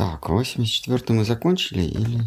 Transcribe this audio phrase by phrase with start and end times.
[0.00, 2.22] Так, 84 мы закончили или...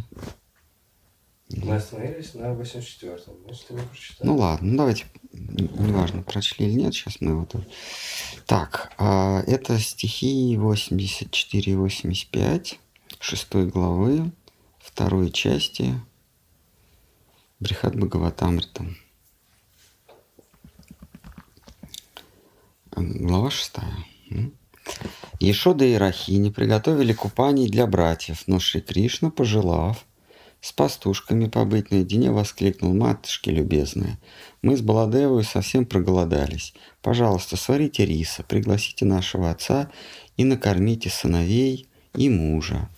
[1.50, 3.34] Мы остановились на 84-м.
[3.46, 4.28] Значит, ты не прочитал.
[4.28, 7.68] Ну ладно, ну давайте, неважно, прочли или нет, сейчас мы его тоже...
[8.46, 12.80] Так, а, это стихи 84 и 85,
[13.20, 14.32] шестой главы,
[14.78, 16.00] второй части
[17.60, 18.86] Брихат Бхагаватамрита.
[22.96, 24.06] Глава шестая.
[25.40, 30.06] Ешода и Рахини приготовили купаний для братьев, но Шри Кришна, пожелав
[30.62, 34.18] с пастушками побыть наедине, воскликнул, матушки любезные,
[34.62, 36.74] мы с Баладевой совсем проголодались.
[37.02, 39.92] Пожалуйста, сварите риса, пригласите нашего отца
[40.38, 42.90] и накормите сыновей и мужа.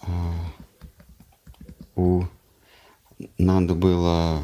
[0.00, 0.32] А,
[1.94, 2.24] У
[3.36, 4.40] Нанды было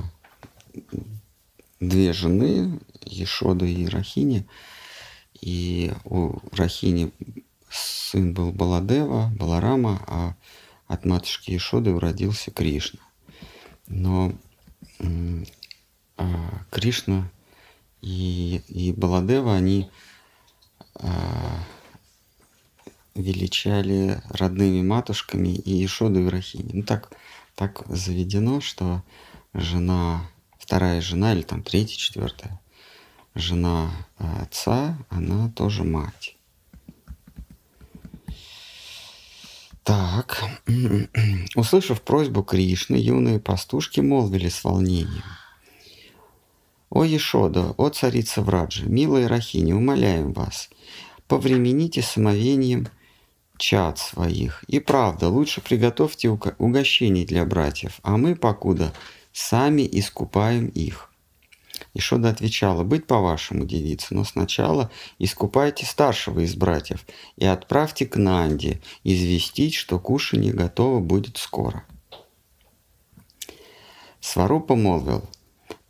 [1.80, 4.47] две жены, Ешода и Рахини.
[5.41, 7.12] И у Рахини
[7.70, 10.35] сын был Баладева, Баларама, а
[10.87, 13.01] от матушки Ешоды родился Кришна.
[13.87, 14.32] Но
[16.16, 17.30] а, Кришна
[18.01, 19.90] и, и Баладева, они
[20.95, 21.65] а,
[23.15, 26.71] величали родными матушками и Ешоду и Рахини.
[26.73, 27.12] Ну так,
[27.55, 29.02] так заведено, что
[29.55, 32.60] жена, вторая жена или там третья, четвертая,
[33.35, 36.37] жена а, отца, она тоже мать.
[39.83, 40.45] Так,
[41.57, 45.24] услышав просьбу Кришны, юные пастушки молвили с волнением.
[46.89, 50.69] «О Ешода, о царица Враджи, милая Рахини, умоляем вас,
[51.27, 52.89] повремените с омовением
[53.57, 54.63] чад своих.
[54.69, 58.93] И правда, лучше приготовьте угощений для братьев, а мы, покуда,
[59.33, 61.12] сами искупаем их».
[61.95, 67.04] Ишода отвечала, «Быть по-вашему, девица, но сначала искупайте старшего из братьев
[67.37, 71.84] и отправьте к Нанде известить, что кушанье готово будет скоро».
[74.21, 75.28] Сварупа молвил,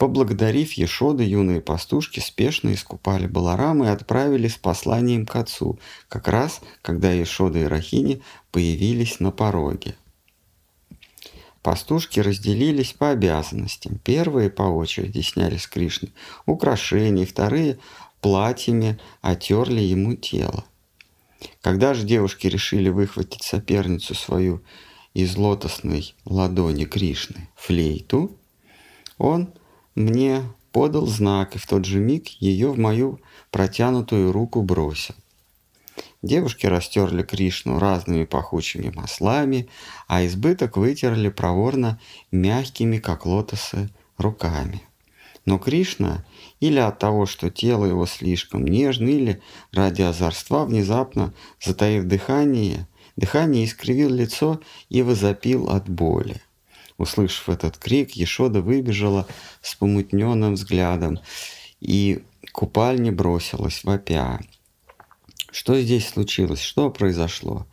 [0.03, 5.79] Поблагодарив Ешоды, юные пастушки спешно искупали Баларама и отправили с посланием к отцу,
[6.09, 9.95] как раз когда Ешода и Рахини появились на пороге.
[11.63, 13.99] Пастушки разделились по обязанностям.
[13.99, 16.11] Первые по очереди сняли с Кришны
[16.45, 17.79] украшения, вторые
[18.21, 20.65] платьями отерли ему тело.
[21.61, 24.63] Когда же девушки решили выхватить соперницу свою
[25.15, 28.37] из лотосной ладони Кришны, флейту,
[29.19, 29.53] он
[29.95, 33.21] мне подал знак, и в тот же миг ее в мою
[33.51, 35.15] протянутую руку бросил.
[36.23, 39.69] Девушки растерли Кришну разными пахучими маслами,
[40.07, 42.01] а избыток вытерли проворно
[42.31, 44.83] мягкими, как лотосы, руками.
[45.45, 46.25] Но Кришна
[46.61, 53.65] или от того, что тело его слишком нежно, или ради озорства, внезапно, затаив дыхание, дыхание
[53.65, 56.41] искривил лицо и возопил от боли.
[56.99, 59.27] Услышав этот крик, Ешода выбежала
[59.61, 61.19] с помутненным взглядом
[61.81, 62.23] и
[62.53, 64.39] купальне бросилась, вопя.
[65.53, 66.63] Что здесь случилось?
[66.63, 67.67] Что произошло?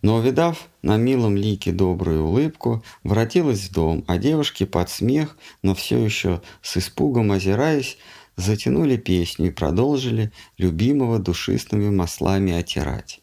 [0.00, 5.74] Но, увидав на милом лике добрую улыбку, воротилась в дом, а девушки под смех, но
[5.74, 7.98] все еще с испугом озираясь,
[8.36, 13.20] затянули песню и продолжили любимого душистыми маслами отирать.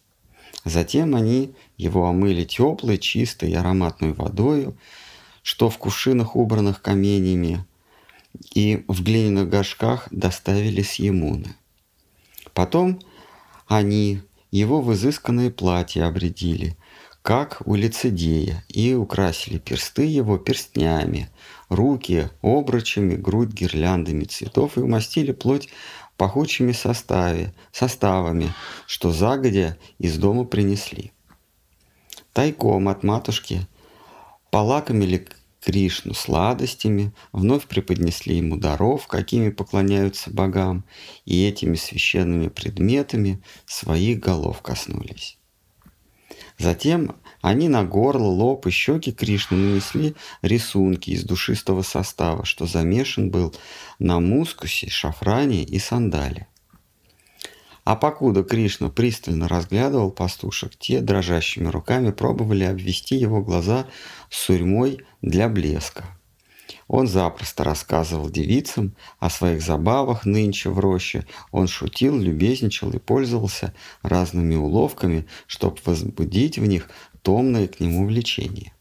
[0.65, 4.77] Затем они его омыли теплой, чистой и ароматной водою,
[5.43, 7.65] что в кувшинах, убранных каменями,
[8.53, 11.55] и в глиняных горшках доставили с Емуны.
[12.53, 12.99] Потом
[13.67, 16.77] они его в изысканное платье обредили,
[17.21, 21.29] как у лицедея, и украсили персты его перстнями,
[21.67, 25.67] руки обручами, грудь гирляндами цветов и умастили плоть
[26.15, 28.53] пахучими составе, составами,
[28.85, 31.11] что загодя из дома принесли.
[32.33, 33.67] Тайком от матушки
[34.49, 35.27] полакомили
[35.67, 40.85] Кришну сладостями, вновь преподнесли ему даров, какими поклоняются богам,
[41.25, 45.37] и этими священными предметами своих голов коснулись.
[46.57, 53.29] Затем они на горло, лоб и щеки Кришны нанесли рисунки из душистого состава, что замешан
[53.29, 53.53] был
[53.99, 56.47] на мускусе, шафране и сандале.
[57.87, 63.87] А покуда Кришна пристально разглядывал пастушек, те дрожащими руками пробовали обвести его глаза
[64.29, 66.03] сурьмой для блеска.
[66.89, 71.25] Он запросто рассказывал девицам о своих забавах нынче в роще.
[71.53, 76.89] Он шутил, любезничал и пользовался разными уловками, чтобы возбудить в них
[77.21, 78.73] томное к нему влечение.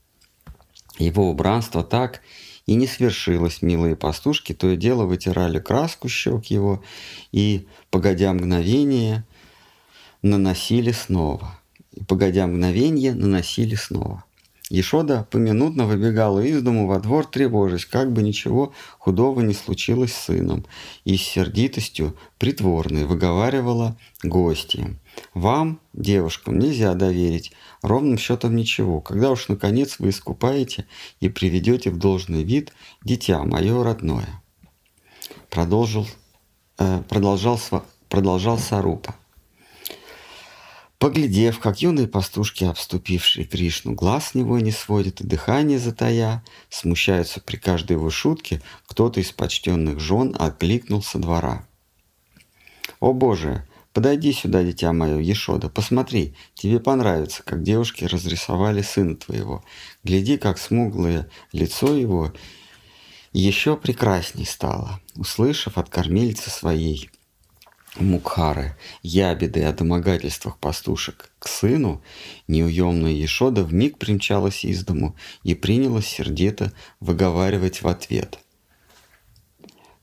[0.98, 2.22] Его убранство так
[2.66, 6.82] и не свершилось, милые пастушки, то и дело вытирали краску щек его,
[7.32, 9.24] и, погодя мгновение,
[10.22, 11.58] наносили снова.
[11.92, 14.24] И, погодя мгновенье, наносили снова.
[14.68, 20.24] Ешода поминутно выбегала из дому во двор, тревожась, как бы ничего худого не случилось с
[20.24, 20.66] сыном,
[21.04, 24.98] и с сердитостью притворной выговаривала гостям.
[25.34, 27.52] «Вам, девушкам, нельзя доверить
[27.82, 30.86] ровным счетом ничего, когда уж наконец вы искупаете
[31.20, 32.72] и приведете в должный вид
[33.04, 34.42] дитя мое родное».
[35.50, 36.06] Продолжил,
[36.78, 37.60] э, продолжал,
[38.08, 39.14] продолжал Сарупа.
[40.98, 47.40] Поглядев, как юные пастушки, обступившие Кришну, глаз с него не сводят и дыхание затая, смущаются
[47.40, 51.66] при каждой его шутке, кто-то из почтенных жен откликнул со двора.
[52.98, 59.64] «О Боже, подойди сюда, дитя мое, Ешода, посмотри, тебе понравится, как девушки разрисовали сына твоего.
[60.04, 62.30] Гляди, как смуглое лицо его
[63.32, 67.08] еще прекрасней стало, услышав от кормильца своей–
[67.98, 72.02] Мукхары, ябеды о домогательствах пастушек к сыну,
[72.46, 78.38] неуемная Ешода вмиг примчалась из дому и принялась сердито выговаривать в ответ.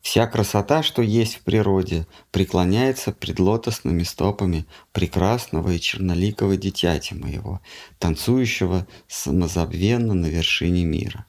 [0.03, 7.61] Вся красота, что есть в природе, преклоняется пред лотосными стопами прекрасного и черноликого дитяти моего,
[7.99, 11.25] танцующего самозабвенно на вершине мира.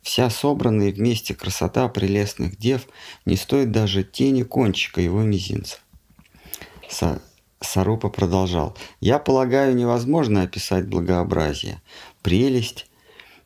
[0.00, 2.88] Вся собранная вместе красота прелестных дев
[3.26, 5.76] не стоит даже тени кончика его мизинца.
[6.88, 7.20] Са
[7.60, 8.74] Сарупа продолжал.
[9.00, 11.82] «Я полагаю, невозможно описать благообразие,
[12.22, 12.86] прелесть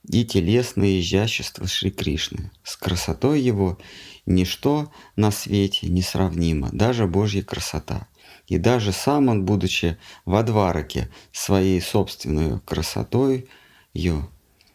[0.09, 2.53] и телесное изящество Шри Кришны.
[2.63, 3.79] С красотой его
[4.27, 8.09] ничто на свете не сравнимо, даже Божья красота.
[8.47, 13.49] И даже сам он, будучи во двараке, своей собственной красотой
[13.95, 14.29] ее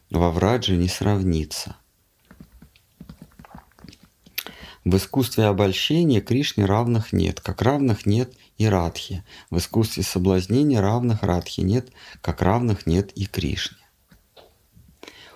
[0.09, 1.75] во Врадже не сравнится.
[4.85, 9.23] В искусстве обольщения Кришне равных нет, как равных нет и Радхи.
[9.49, 11.91] В искусстве соблазнения равных Радхи нет,
[12.21, 13.78] как равных нет и Кришне.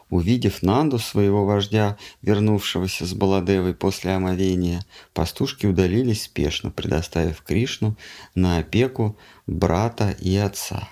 [0.09, 7.97] Увидев Нанду, своего вождя, вернувшегося с Баладевой после омовения, пастушки удалились спешно, предоставив Кришну
[8.35, 9.17] на опеку
[9.47, 10.89] брата и отца.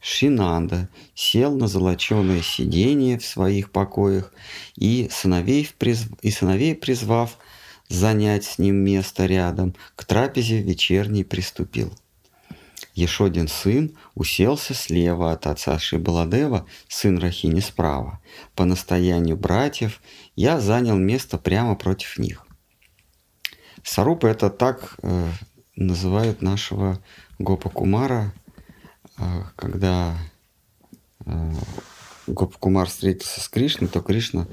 [0.00, 4.32] Шинанда сел на золоченое сиденье в своих покоях
[4.76, 6.08] и сыновей, призв...
[6.22, 7.38] и сыновей призвав
[7.88, 11.92] занять с ним место рядом, к трапезе вечерней приступил.
[12.94, 18.20] Ешодин сын уселся слева от отца Шибаладева, сын Рахини справа.
[18.54, 20.00] По настоянию братьев
[20.36, 22.46] я занял место прямо против них.
[23.82, 25.28] Сарупа это так э,
[25.76, 26.98] называют нашего
[27.38, 28.32] Гопа Кумара,
[29.16, 30.16] а, когда
[31.26, 31.52] а,
[32.26, 34.46] Гопкумар встретился с Кришной, то Кришна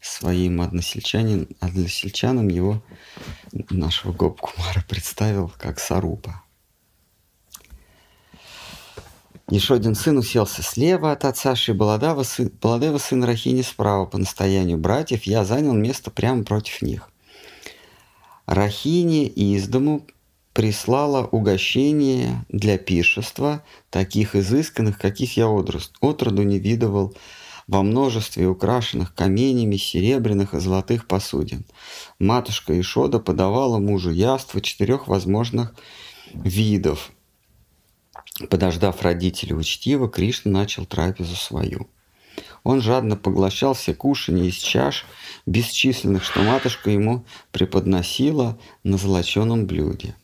[0.00, 2.82] своим односельчанин, односельчанам его,
[3.70, 6.42] нашего Гопкумара, представил как Сарупа.
[9.52, 14.06] Еще один сын уселся слева от отца Шибаладева, сын, Баладева, сын Рахини справа.
[14.06, 17.10] По настоянию братьев я занял место прямо против них.
[18.46, 20.06] Рахини из дому
[20.54, 27.14] прислала угощение для пиршества, таких изысканных, каких я отроду не видывал,
[27.66, 31.66] во множестве украшенных каменями серебряных и золотых посудин.
[32.18, 35.74] Матушка Ишода подавала мужу яство четырех возможных
[36.32, 37.10] видов.
[38.48, 41.88] Подождав родителей учтиво, Кришна начал трапезу свою.
[42.64, 45.04] Он жадно поглощал все кушанья из чаш,
[45.46, 50.14] бесчисленных, что матушка ему преподносила на золоченом блюде.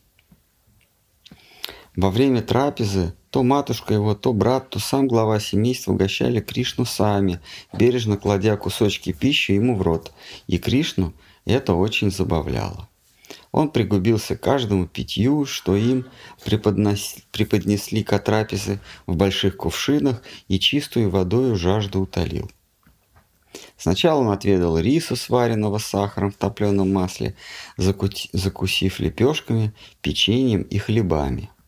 [1.97, 7.40] Во время трапезы то матушка его, то брат, то сам глава семейства угощали Кришну сами,
[7.75, 10.12] бережно кладя кусочки пищи ему в рот.
[10.47, 11.12] И Кришну
[11.44, 12.88] это очень забавляло.
[13.59, 16.07] Он пригубился каждому питью, что им
[16.45, 17.17] преподнос...
[17.33, 18.12] преподнесли к
[19.09, 22.49] в больших кувшинах и чистую водою жажду утолил.
[23.77, 27.35] Сначала он отведал риса, сваренного сахаром в топленом масле,
[27.77, 29.73] закусив лепешками,
[30.03, 31.50] печеньем и хлебами–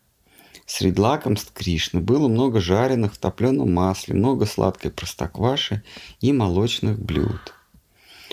[0.65, 5.83] Среди лакомств Кришны было много жареных в топленом масле, много сладкой простокваши
[6.21, 7.53] и молочных блюд.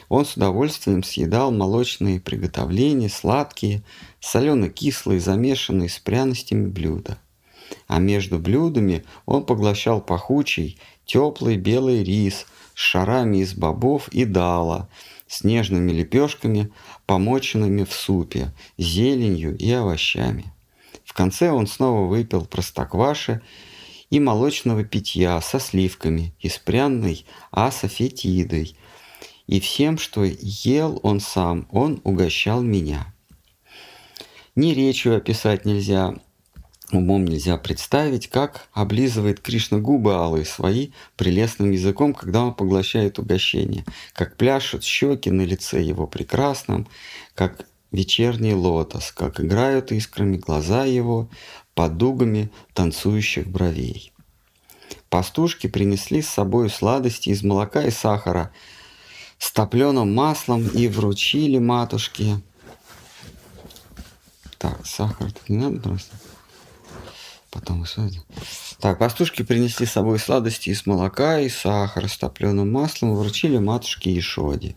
[0.08, 3.82] Он с удовольствием съедал молочные приготовления, сладкие,
[4.20, 7.18] солено-кислые, замешанные с пряностями блюда.
[7.86, 14.88] А между блюдами он поглощал пахучий, теплый белый рис с шарами из бобов и дала,
[15.26, 16.70] с нежными лепешками,
[17.06, 20.52] помоченными в супе, зеленью и овощами
[21.18, 23.42] конце он снова выпил простокваши
[24.08, 28.76] и молочного питья со сливками и с пряной асофетидой.
[29.48, 33.14] И всем, что ел он сам, он угощал меня.
[34.54, 36.16] Ни речью описать нельзя,
[36.92, 43.86] умом нельзя представить, как облизывает Кришна губы алые свои прелестным языком, когда он поглощает угощение,
[44.12, 46.86] как пляшут щеки на лице его прекрасном,
[47.34, 51.30] как вечерний лотос, как играют искрами глаза его
[51.72, 54.12] под дугами танцующих бровей.
[55.08, 58.52] Пастушки принесли с собой сладости из молока и сахара
[59.38, 62.40] с топленым маслом и вручили матушке.
[64.58, 66.16] Так, сахар не надо просто.
[67.50, 68.22] Потом высадим.
[68.80, 74.16] Так, пастушки принесли с собой сладости из молока и сахара с топленым маслом вручили матушке
[74.18, 74.76] Ишоде.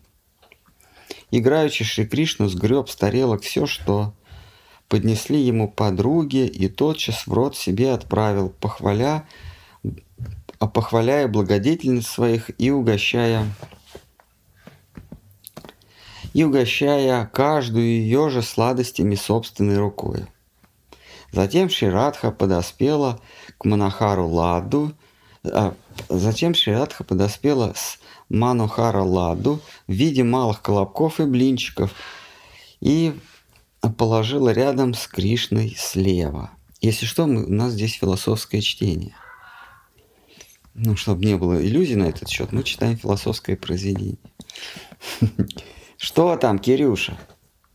[1.31, 4.13] Играючи Шри Кришну сгреб с тарелок все, что
[4.87, 9.25] поднесли ему подруги, и тотчас в рот себе отправил, похваля,
[10.59, 13.47] а похваляя благодетельность своих и угощая
[16.33, 20.25] и угощая каждую ее же сладостями собственной рукой.
[21.31, 23.19] Затем Ширадха подоспела
[23.57, 24.93] к Манахару Ладу,
[25.43, 25.73] а,
[26.09, 31.93] затем Ширадха подоспела с Манухара Ладу в виде малых колобков и блинчиков
[32.79, 33.13] и
[33.97, 36.51] положила рядом с Кришной слева.
[36.81, 39.15] Если что, мы, у нас здесь философское чтение.
[40.73, 44.17] Ну, чтобы не было иллюзий на этот счет, мы читаем философское произведение.
[46.01, 47.15] Что там, Кирюша?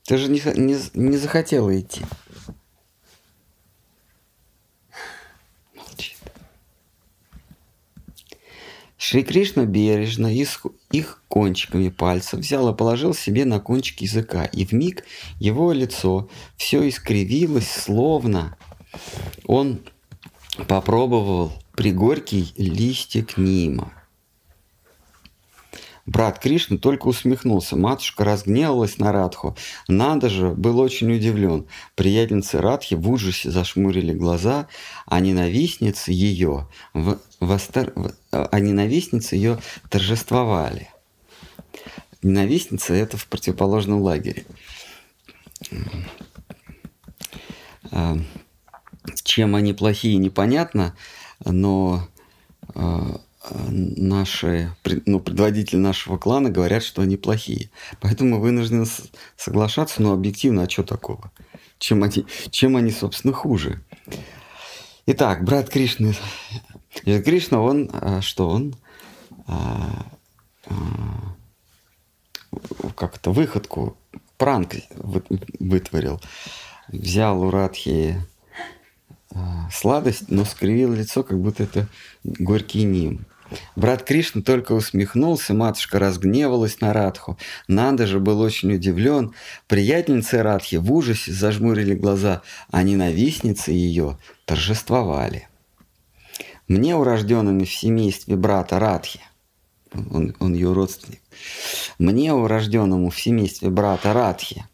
[0.03, 2.03] Ты же не, не, не захотела идти.
[5.77, 6.17] Молчит.
[8.99, 14.67] Шри Кришна бережно их, их кончиками пальцев взял и положил себе на кончик языка, и
[14.67, 15.05] в миг
[15.39, 18.59] его лицо все искривилось, словно
[19.45, 19.83] он
[20.67, 23.96] попробовал пригорький листик Нима.
[26.07, 27.77] Брат Кришна только усмехнулся.
[27.77, 29.57] Матушка разгневалась на Радху.
[29.89, 31.67] Надо же, был очень удивлен.
[31.97, 34.69] Приятельницы Радхи в ужасе зашмурили глаза,
[35.07, 37.93] а ненавистницы ее, в, востер,
[38.31, 39.59] а ненавистницы ее
[39.91, 40.91] торжествовали.
[42.23, 44.47] Ненавистница– это в противоположном лагере.
[47.91, 48.17] А,
[49.25, 50.97] чем они плохие, непонятно,
[51.45, 52.09] но
[52.75, 54.75] а, наши,
[55.07, 57.71] ну, предводители нашего клана говорят, что они плохие.
[58.01, 58.87] Поэтому мы вынуждены
[59.37, 61.31] соглашаться, но объективно, а что такого?
[61.79, 63.83] Чем они, чем они, собственно, хуже?
[65.07, 66.15] Итак, брат Кришны.
[67.05, 68.75] Кришна, он, а, что он?
[69.47, 70.07] А,
[70.67, 71.35] а,
[72.97, 73.97] как это, выходку,
[74.39, 74.75] пранк
[75.61, 76.21] вытворил.
[76.89, 78.17] Взял у Радхи
[79.73, 81.89] сладость, но скривил лицо, как будто это
[82.25, 83.27] горький ним.
[83.77, 87.39] Брат Кришна только усмехнулся, матушка разгневалась на Радху.
[87.69, 89.35] Надо же, был очень удивлен.
[89.69, 95.49] Приятельницы Радхи в ужасе зажмурили глаза, а ненавистницы ее торжествовали.
[96.69, 99.21] Мне, урожденными в семействе брата Радхи,
[99.93, 101.21] он, он ее родственник,
[101.99, 104.65] мне, урожденному в семействе брата Радхи,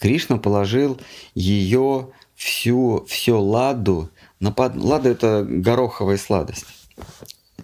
[0.00, 1.00] Кришна положил
[1.34, 4.10] ее всю, все ладу
[4.40, 4.76] на под...
[4.76, 6.66] Лада– это гороховая сладость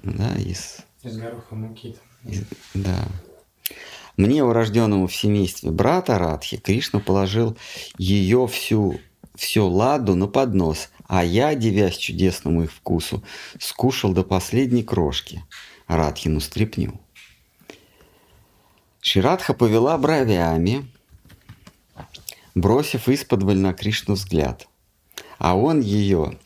[0.05, 0.79] да, из...
[1.03, 1.97] Из гороха муки.
[2.25, 2.43] Из,
[2.75, 3.07] да.
[4.17, 7.57] Мне, урожденному в семействе брата Радхи, Кришна положил
[7.99, 9.01] ее всю,
[9.35, 13.25] всю ладу на поднос, а я, девясь чудесному их вкусу,
[13.59, 15.43] скушал до последней крошки
[15.89, 17.01] Радхину стряпню.
[19.01, 20.87] Ширадха повела бровями,
[22.55, 24.69] бросив из-под на Кришну взгляд.
[25.39, 26.39] А он ее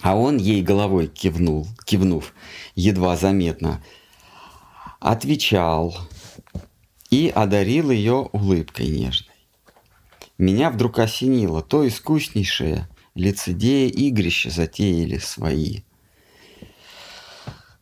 [0.00, 2.32] а он ей головой кивнул, кивнув,
[2.74, 3.82] едва заметно,
[5.00, 5.96] отвечал
[7.10, 9.34] и одарил ее улыбкой нежной.
[10.36, 15.80] Меня вдруг осенило, то искуснейшее лицедея игрища затеяли свои.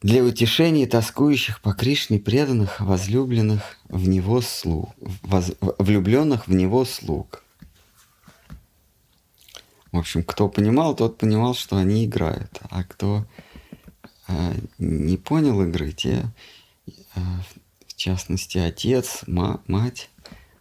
[0.03, 4.91] Для утешения тоскующих по Кришне преданных, возлюбленных в него слуг,
[5.23, 7.43] воз, влюбленных в него слуг–
[9.97, 12.61] в общем, кто понимал, тот понимал, что они играют.
[12.71, 13.25] А кто
[14.29, 16.25] э, не понял игры, те,
[16.87, 17.21] э,
[17.87, 20.11] в частности, отец, ма, мать,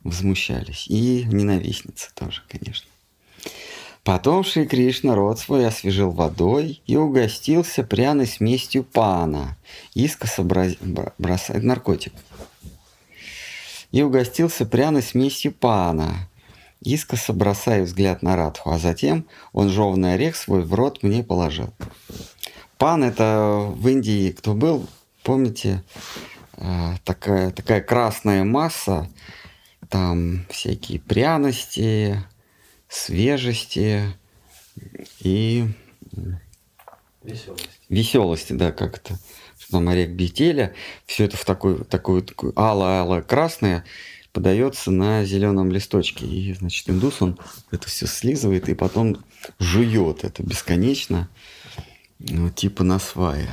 [0.03, 0.87] возмущались.
[0.87, 2.87] И ненавистница тоже, конечно.
[4.03, 9.57] Потом Шри Кришна рот свой освежил водой и угостился пряной смесью пана,
[9.95, 12.13] искоса бросает наркотик.
[13.91, 16.29] И угостился пряной смесью пана,
[16.85, 21.73] Искоса бросаю взгляд на Радху, а затем он жевный орех свой в рот мне положил.
[22.77, 24.87] Пан это в Индии, кто был,
[25.23, 25.83] помните,
[26.57, 29.09] э, такая, такая красная масса,
[29.89, 32.23] там всякие пряности,
[32.87, 34.03] свежести
[35.21, 35.67] и
[37.23, 37.69] Веселость.
[37.89, 39.17] веселости, да, как это,
[39.57, 40.73] что там орех бетеля,
[41.07, 43.83] все это в такой, такой, такой ало-ало красное
[44.35, 46.25] подается на зеленом листочке.
[46.25, 47.39] И, значит, индус, он
[47.71, 49.23] это все слизывает и потом
[49.59, 51.29] жует это бесконечно,
[52.19, 53.49] ну, типа на свае.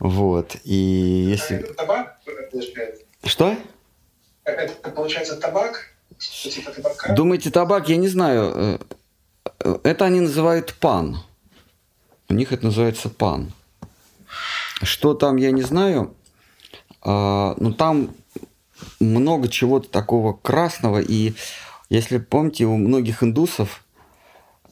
[0.00, 0.56] Вот.
[0.64, 1.58] И если...
[1.58, 2.20] Это табак?
[3.22, 3.56] Что?
[4.42, 5.94] Это получается табак?
[6.18, 7.14] Типа табака?
[7.14, 7.88] Думаете, табак?
[7.88, 8.80] Я не знаю.
[9.60, 11.18] Э, Это они называют пан.
[12.28, 13.52] У них это называется пан.
[14.82, 16.14] Что там, я не знаю.
[17.00, 18.14] А, Но там
[19.00, 21.00] много чего-то такого красного.
[21.00, 21.34] И
[21.88, 23.84] если помните, у многих индусов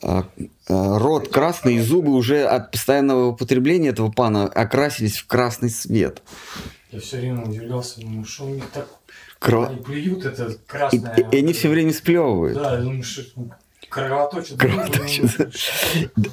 [0.02, 0.26] а,
[0.68, 6.22] а, рот красный, и зубы уже от постоянного употребления этого пана окрасились в красный цвет.
[6.90, 8.88] Я все время удивлялся, думаю, что у них так...
[9.40, 11.16] Кро- Они плюют это И, красное.
[11.32, 12.54] и они все время сплевывают.
[12.56, 13.22] Да, я думаю, что
[13.88, 14.56] кровоточит.
[14.58, 15.54] Кровоточит.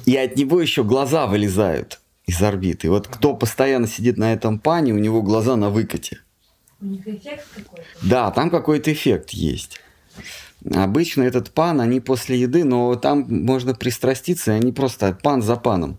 [0.06, 2.86] И от него еще глаза вылезают из орбиты.
[2.86, 6.20] И вот кто постоянно сидит на этом пане, у него глаза на выкате.
[6.80, 7.86] Них эффект какой-то.
[8.02, 9.80] Да, там какой-то эффект есть.
[10.74, 15.56] Обычно этот пан, они после еды, но там можно пристраститься, и они просто пан за
[15.56, 15.98] паном.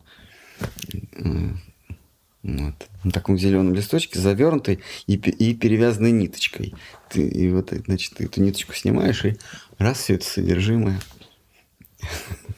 [2.43, 2.73] Вот.
[3.03, 6.73] На таком зеленом листочке, завернутый и, и перевязанной ниточкой.
[7.09, 9.37] Ты, и вот, значит, ты эту ниточку снимаешь, и
[9.77, 10.99] раз все это содержимое.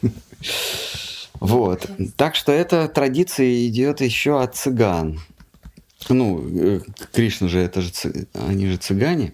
[1.40, 1.90] Вот.
[2.16, 5.20] Так что эта традиция идет еще от цыган.
[6.10, 6.82] Ну, э,
[7.12, 7.92] Кришна же, это же,
[8.34, 9.34] они же цыгане.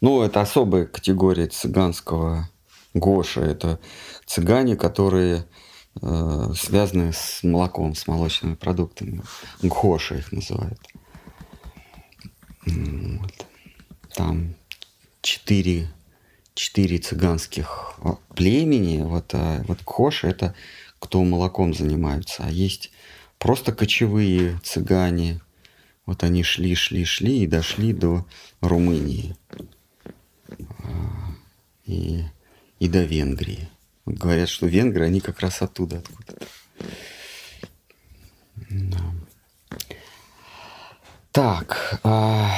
[0.00, 2.48] Ну, это особая категория цыганского
[2.94, 3.40] Гоша.
[3.42, 3.78] Это
[4.26, 5.46] цыгане, которые
[6.00, 9.22] э, связаны с молоком, с молочными продуктами.
[9.62, 10.80] Гоша их называют.
[12.66, 13.46] Вот.
[14.14, 14.54] Там
[15.20, 15.88] четыре,
[16.54, 19.02] четыре цыганских а, племени.
[19.02, 20.54] Вот, а вот Гоша это
[20.98, 22.44] кто молоком занимаются.
[22.44, 22.91] А есть
[23.42, 25.40] просто кочевые цыгане.
[26.06, 28.24] Вот они шли, шли, шли и дошли до
[28.60, 29.36] Румынии
[31.84, 32.22] и,
[32.78, 33.68] и до Венгрии.
[34.04, 36.46] Вот говорят, что венгры, они как раз оттуда откуда-то.
[38.70, 39.00] Да.
[41.32, 42.00] Так.
[42.04, 42.48] а,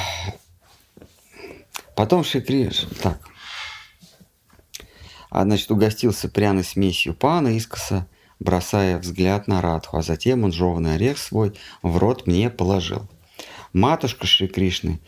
[1.95, 2.85] Потом Шикриш...
[3.01, 3.27] Так.
[5.31, 8.07] А, значит, угостился пряной смесью пана искоса,
[8.39, 13.07] бросая взгляд на Радху, а затем он жеванный орех свой в рот мне положил.
[13.73, 14.99] Матушка Шри Кришны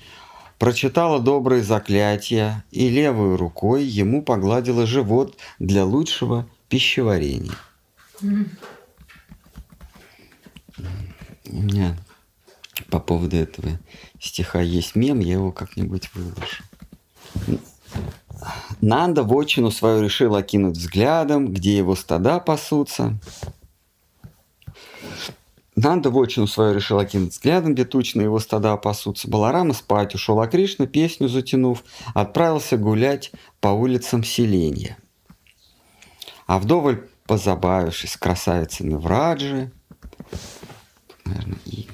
[0.59, 7.55] прочитала добрые заклятия и левой рукой ему погладила живот для лучшего пищеварения.
[8.21, 8.35] У
[11.45, 11.97] меня
[12.89, 13.79] по поводу этого
[14.19, 16.63] стиха есть мем, я его как-нибудь выложу.
[18.81, 23.17] Нанда вотчину свою решил окинуть взглядом, где его стада пасутся.
[25.75, 29.29] Нанда вотчину свою решил окинуть взглядом, где тучно его стада пасутся.
[29.29, 34.97] Баларама спать ушел, а Кришна, песню затянув, отправился гулять по улицам селения.
[36.47, 39.69] А вдоволь позабавившись с красавицами в Раджи,
[41.25, 41.87] наверное, и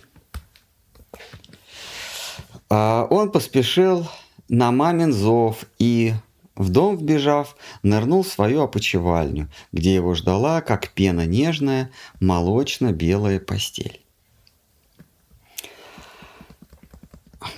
[2.69, 4.07] а, он поспешил
[4.47, 6.13] на мамин зов и,
[6.55, 11.89] в дом вбежав, нырнул в свою опочивальню, где его ждала, как пена нежная,
[12.19, 14.01] молочно-белая постель.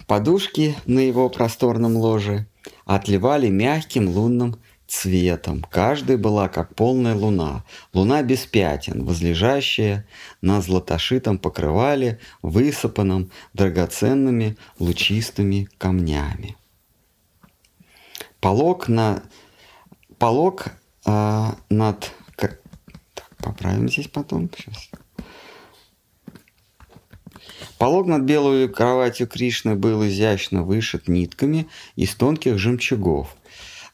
[0.08, 2.47] Подушки на его просторном ложе
[2.86, 4.55] отливали мягким лунным
[4.88, 5.65] цветом.
[5.69, 7.63] Каждая была как полная луна.
[7.93, 10.08] Луна без пятен, возлежащая
[10.41, 16.55] на златошитом покрывале, высыпанном драгоценными лучистыми камнями.
[18.45, 19.23] Полог на
[20.19, 20.67] полог
[21.03, 22.60] а, над к-
[23.15, 24.91] так, поправим здесь потом сейчас.
[27.79, 33.36] Полог над белой кроватью Кришны был изящно вышит нитками из тонких жемчугов.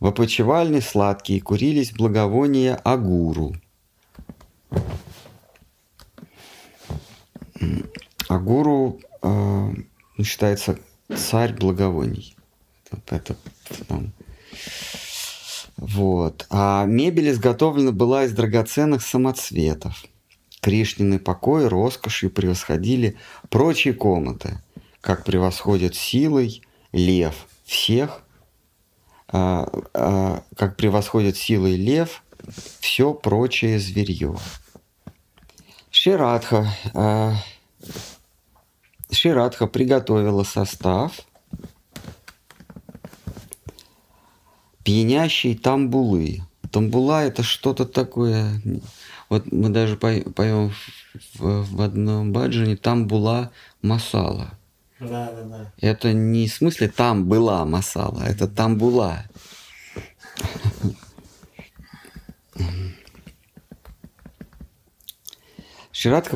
[0.02, 3.56] В опочивальне сладкие курились благовония агуру.
[8.28, 9.74] Агуру э,
[10.22, 10.78] считается
[11.16, 12.36] царь благовоний.
[12.92, 13.38] Вот это
[13.88, 14.12] там.
[15.78, 16.46] Вот.
[16.50, 20.06] А мебель изготовлена была из драгоценных самоцветов.
[20.62, 23.18] Кришнины покои роскошью превосходили
[23.50, 24.62] прочие комнаты,
[25.02, 26.62] как превосходит силой
[26.92, 28.22] лев всех,
[29.28, 32.24] а, а, как превосходит силой лев
[32.80, 34.38] все прочее зверье.
[35.90, 37.34] Ширадха, а,
[39.12, 41.14] Ширадха приготовила состав
[44.84, 46.42] пьянящей тамбулы,
[46.72, 48.62] тамбула это что-то такое.
[49.30, 50.74] Вот мы даже поем
[51.36, 54.52] в, одном баджане там была масала.
[55.00, 55.74] Да, да, да.
[55.80, 59.26] Это не в смысле там была масала, это там была.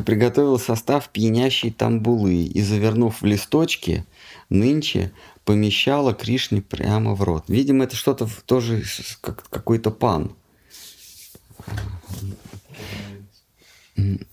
[0.06, 4.06] Приготовил состав пьянящей тамбулы и, завернув в листочки,
[4.50, 5.12] нынче
[5.46, 7.46] помещала Кришне прямо в рот.
[7.48, 8.84] Видимо, это что-то тоже
[9.22, 10.36] как какой-то пан.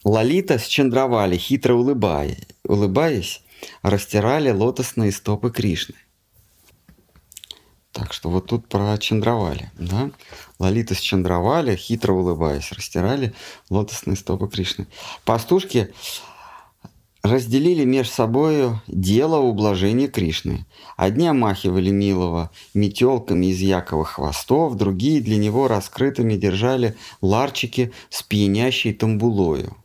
[0.03, 3.43] Лолита с Чандравали, хитро улыбая, улыбаясь,
[3.83, 5.95] растирали лотосные стопы Кришны.
[7.93, 9.71] Так что вот тут про Чандравали.
[9.79, 10.11] Да?
[10.59, 13.35] Лолита с Чандравали, хитро улыбаясь, растирали
[13.71, 14.89] лотосные стопы Кришны.
[15.25, 15.93] Пастушки
[17.23, 20.67] разделили между собой дело ублажения Кришны.
[20.97, 28.93] Одни омахивали милого метелками из яковых хвостов, другие для него раскрытыми держали ларчики с пьянящей
[28.93, 29.77] тамбулою.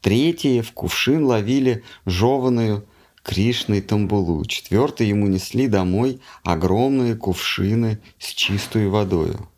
[0.00, 2.86] Третьи в кувшин ловили жеванную
[3.22, 4.44] Кришной тамбулу.
[4.44, 9.48] Четвертые ему несли домой огромные кувшины с чистой водою.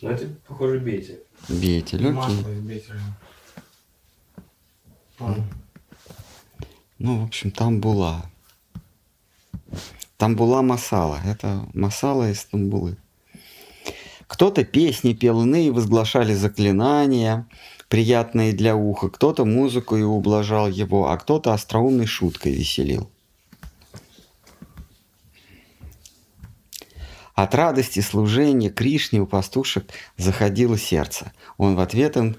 [0.00, 1.18] Ну, это, похоже, Бейте.
[1.50, 2.32] Бейте, легкий.
[6.98, 8.24] Ну, в общем, там была.
[10.16, 11.18] Там была масала.
[11.24, 12.96] Это масала из Тамбулы.
[14.26, 17.48] Кто-то песни пел, иные возглашали заклинания,
[17.88, 23.10] приятные для уха, кто-то музыку и ублажал его, а кто-то остроумной шуткой веселил.
[27.34, 31.32] От радости служения Кришне у пастушек заходило сердце.
[31.56, 32.36] Он в ответ им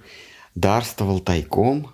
[0.54, 1.92] дарствовал тайком,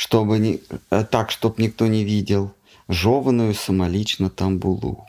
[0.00, 2.54] чтобы не, э, так, чтобы никто не видел,
[2.88, 5.06] жеванную самолично тамбулу.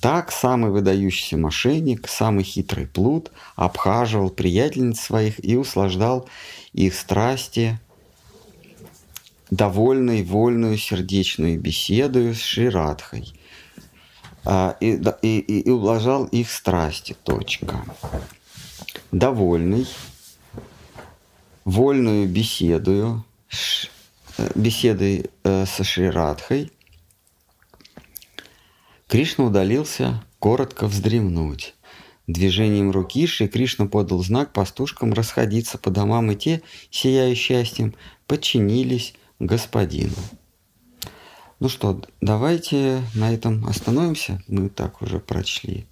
[0.00, 6.28] Так самый выдающийся мошенник, самый хитрый плут обхаживал приятельниц своих и услаждал
[6.72, 7.80] их страсти
[9.50, 13.34] довольной, вольную, сердечную беседою с Ширадхой
[14.44, 14.92] а, и,
[15.22, 17.16] и, и, ублажал их страсти.
[17.24, 17.84] Точка.
[19.10, 19.88] Довольный,
[21.64, 23.24] вольную беседую
[24.54, 26.72] беседой э, со Шрирадхой,
[29.08, 31.74] Кришна удалился коротко вздремнуть.
[32.26, 37.94] Движением руки Шри Кришна подал знак пастушкам расходиться по домам, и те, сияя счастьем,
[38.26, 40.14] подчинились господину.
[41.60, 44.42] Ну что, давайте на этом остановимся.
[44.48, 45.86] Мы так уже прочли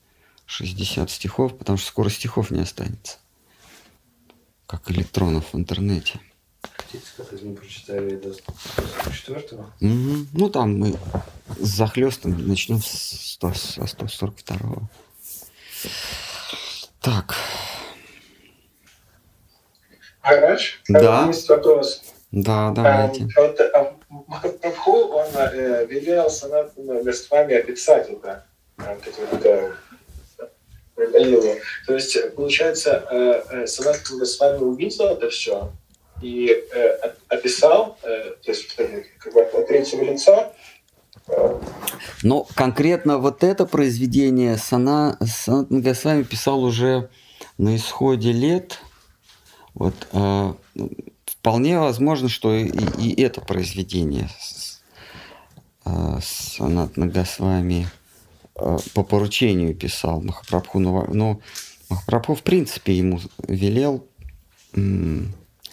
[0.47, 3.19] 60 стихов, потому что скоро стихов не останется,
[4.67, 6.21] как электронов в интернете.
[6.91, 10.27] Хотите сказать, мы прочитали до 144 угу.
[10.33, 10.99] Ну, там мы
[11.61, 14.83] с захлестом начнем с 100, со 142 -го.
[17.01, 17.37] Так.
[20.23, 21.31] Гараж, да.
[22.33, 23.29] Да, давайте.
[23.37, 28.45] А, вот, а, Махапрабху, он э, велел санатными Гоствами описать это,
[28.79, 29.77] это
[30.97, 31.55] Галилу.
[31.87, 35.73] То есть, получается, э, э, Санатна Гоствами увидел это все,
[36.23, 40.53] и э, описал, э, то есть как бы от третьего лица.
[41.29, 41.59] Э,
[42.23, 47.11] Но конкретно вот это произведение Сана, Санат Нагасвами писал уже
[47.59, 48.81] на исходе лет.
[49.75, 50.55] Вот э,
[51.25, 54.29] вполне возможно, что и, и это произведение
[55.85, 57.89] э, Санат Нагасвами
[58.57, 60.79] э, по поручению писал Махапрабху.
[60.81, 61.41] Но, но
[61.89, 64.07] Махапрабху в принципе ему велел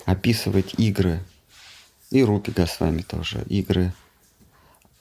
[0.08, 1.20] описывать игры,
[2.12, 3.92] и Рупига с вами тоже, игры.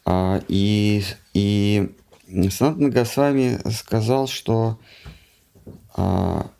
[0.04, 1.88] А, и, и
[2.50, 4.80] Санатна Госвами сказал, что
[5.94, 6.50] а,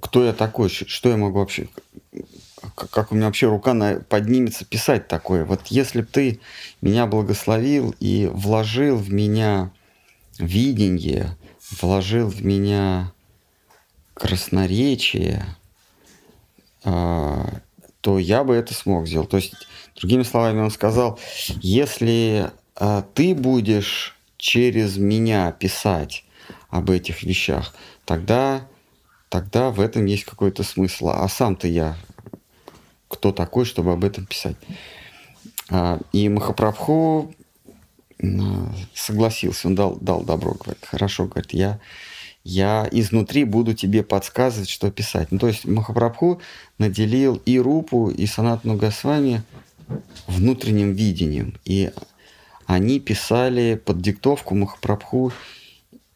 [0.00, 1.68] кто я такой, что я могу вообще,
[2.76, 5.44] как у меня вообще рука на, поднимется писать такое.
[5.44, 6.38] Вот если бы ты
[6.80, 9.72] меня благословил и вложил в меня
[10.38, 11.36] видение,
[11.80, 13.12] вложил в меня
[14.14, 15.44] красноречие,
[16.82, 19.28] то я бы это смог сделать.
[19.28, 19.54] То есть,
[19.96, 21.18] другими словами, он сказал,
[21.60, 26.24] если а, ты будешь через меня писать
[26.70, 28.66] об этих вещах, тогда,
[29.28, 31.08] тогда в этом есть какой-то смысл.
[31.08, 31.96] А сам-то я
[33.08, 34.56] кто такой, чтобы об этом писать?
[35.70, 37.34] А, и Махапрабху
[38.94, 41.78] согласился, он дал, дал добро, говорит, хорошо, говорит, я
[42.44, 45.30] я изнутри буду тебе подсказывать, что писать.
[45.30, 46.40] Ну, то есть Махапрабху
[46.78, 49.42] наделил и Рупу, и Санатну Госвами
[50.26, 51.54] внутренним видением.
[51.64, 51.90] И
[52.66, 55.32] они писали под диктовку Махапрабху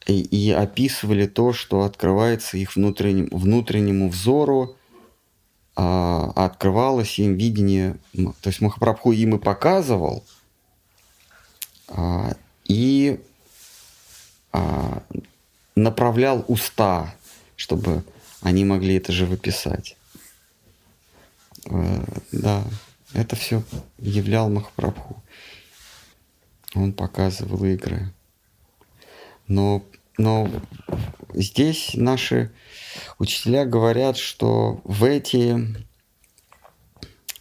[0.07, 4.77] и, и описывали то, что открывается их внутренним, внутреннему взору,
[5.75, 10.25] а, открывалось им видение, то есть Махапрабху им и показывал,
[11.89, 12.35] а,
[12.67, 13.21] и
[14.53, 15.03] а,
[15.75, 17.15] направлял уста,
[17.57, 18.05] чтобы
[18.41, 19.97] они могли это же выписать.
[21.71, 22.65] А, да,
[23.13, 23.63] это все
[23.99, 25.23] являл Махапрабху.
[26.75, 28.13] Он показывал игры.
[29.47, 29.85] Но,
[30.17, 30.51] но
[31.35, 32.51] здесь наши
[33.19, 35.77] учителя говорят, что в эти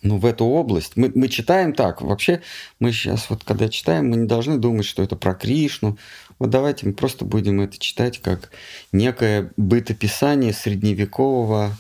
[0.02, 0.94] ну, в эту область.
[0.96, 2.02] Мы, мы читаем так.
[2.02, 2.42] Вообще,
[2.80, 5.98] мы сейчас вот, когда читаем, мы не должны думать, что это про Кришну.
[6.40, 8.50] Вот давайте мы просто будем это читать как
[8.92, 11.78] некое бытописание средневекового,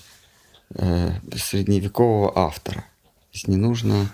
[0.75, 2.81] э, средневекового автора.
[2.81, 4.11] То есть не нужно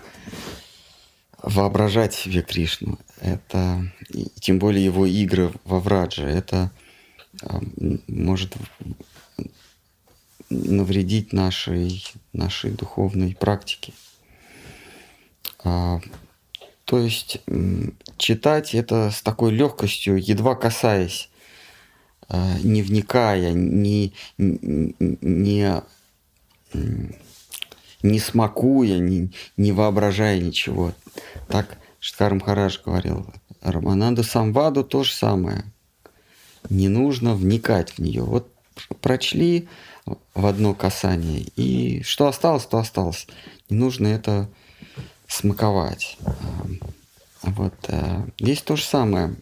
[1.42, 2.98] воображать себе Кришну.
[3.20, 3.92] Это,
[4.40, 6.70] тем более его игры во Врадже, это
[7.42, 7.60] э,
[8.06, 8.54] может
[10.50, 13.92] навредить нашей, нашей духовной практике.
[15.64, 16.00] А,
[16.84, 17.40] то есть
[18.16, 21.30] читать это с такой легкостью, едва касаясь,
[22.28, 25.82] а, не вникая, не, не,
[28.02, 30.92] не смакуя, не, не воображая ничего.
[31.48, 33.26] Так Шткар Махарадж говорил.
[33.60, 35.64] Рамананда Самваду то же самое.
[36.70, 38.22] Не нужно вникать в нее.
[38.22, 38.52] Вот
[39.00, 39.68] прочли,
[40.34, 41.40] в одно касание.
[41.56, 43.26] И что осталось, то осталось.
[43.68, 44.48] Не нужно это
[45.26, 46.18] смаковать.
[47.42, 47.74] Вот.
[47.88, 49.36] Э, здесь то же самое.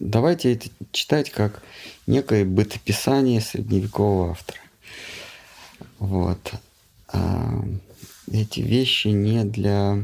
[0.00, 1.62] Давайте это читать как
[2.06, 4.58] некое бытописание средневекового автора.
[5.98, 6.52] Вот.
[7.08, 7.64] А,
[8.30, 10.02] эти вещи не для,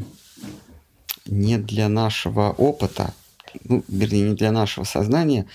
[1.27, 3.12] не для нашего опыта,
[3.64, 5.46] ну, вернее, не для нашего сознания,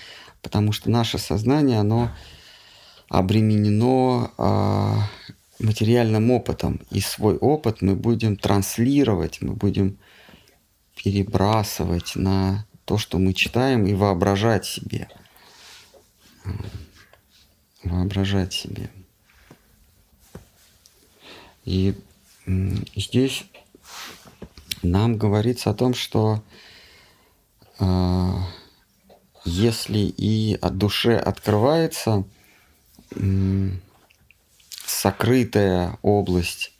[0.42, 2.10] потому что наше сознание, оно
[3.08, 5.08] обременено а,
[5.58, 6.80] материальным опытом.
[6.90, 9.98] И свой опыт мы будем транслировать, мы будем
[10.94, 15.08] перебрасывать на то, что мы читаем, и воображать себе.
[17.82, 18.90] Воображать себе.
[21.64, 21.94] И
[22.94, 23.44] здесь
[24.82, 26.42] нам говорится о том, что
[27.80, 28.32] э,
[29.44, 32.24] если и от души открывается
[34.86, 36.72] сокрытая область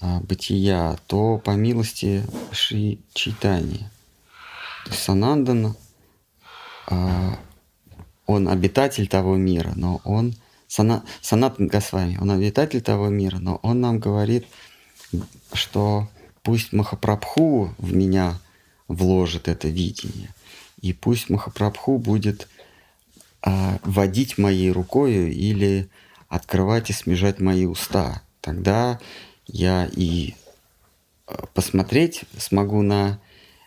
[0.00, 3.88] а, бытия, то по милости Шри Чайтани.
[4.84, 5.74] То есть Санандан,
[6.86, 7.38] а,
[8.26, 10.34] он обитатель того мира, но он
[10.68, 14.46] Сана, Санатан Госвами, он обитатель того мира, но он нам говорит,
[15.52, 16.08] что
[16.42, 18.38] пусть Махапрабху в меня
[18.88, 20.34] вложит это видение,
[20.80, 22.48] и пусть Махапрабху будет
[23.46, 25.88] а, водить моей рукой или
[26.28, 28.22] открывать и смежать мои уста.
[28.40, 28.98] Тогда
[29.46, 30.34] я и
[31.28, 33.20] а, посмотреть смогу на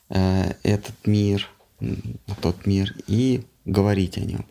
[0.10, 1.48] э, этот мир,
[1.80, 4.46] на тот мир и говорить о нем.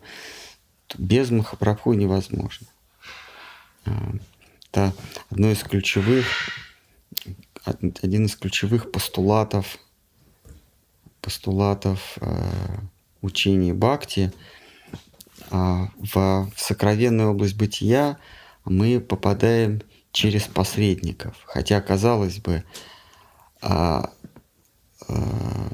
[0.97, 2.65] Без Махапрабху невозможно.
[3.85, 3.91] А,
[4.71, 4.95] это
[5.29, 6.25] одно из ключевых,
[7.65, 9.77] один из ключевых постулатов,
[11.21, 12.51] постулатов э,
[13.21, 14.33] учения Бхакти–
[15.49, 18.17] в сокровенную область бытия
[18.65, 19.81] мы попадаем
[20.11, 21.35] через посредников.
[21.45, 22.63] Хотя, казалось бы,
[23.61, 24.09] а,
[25.07, 25.71] а,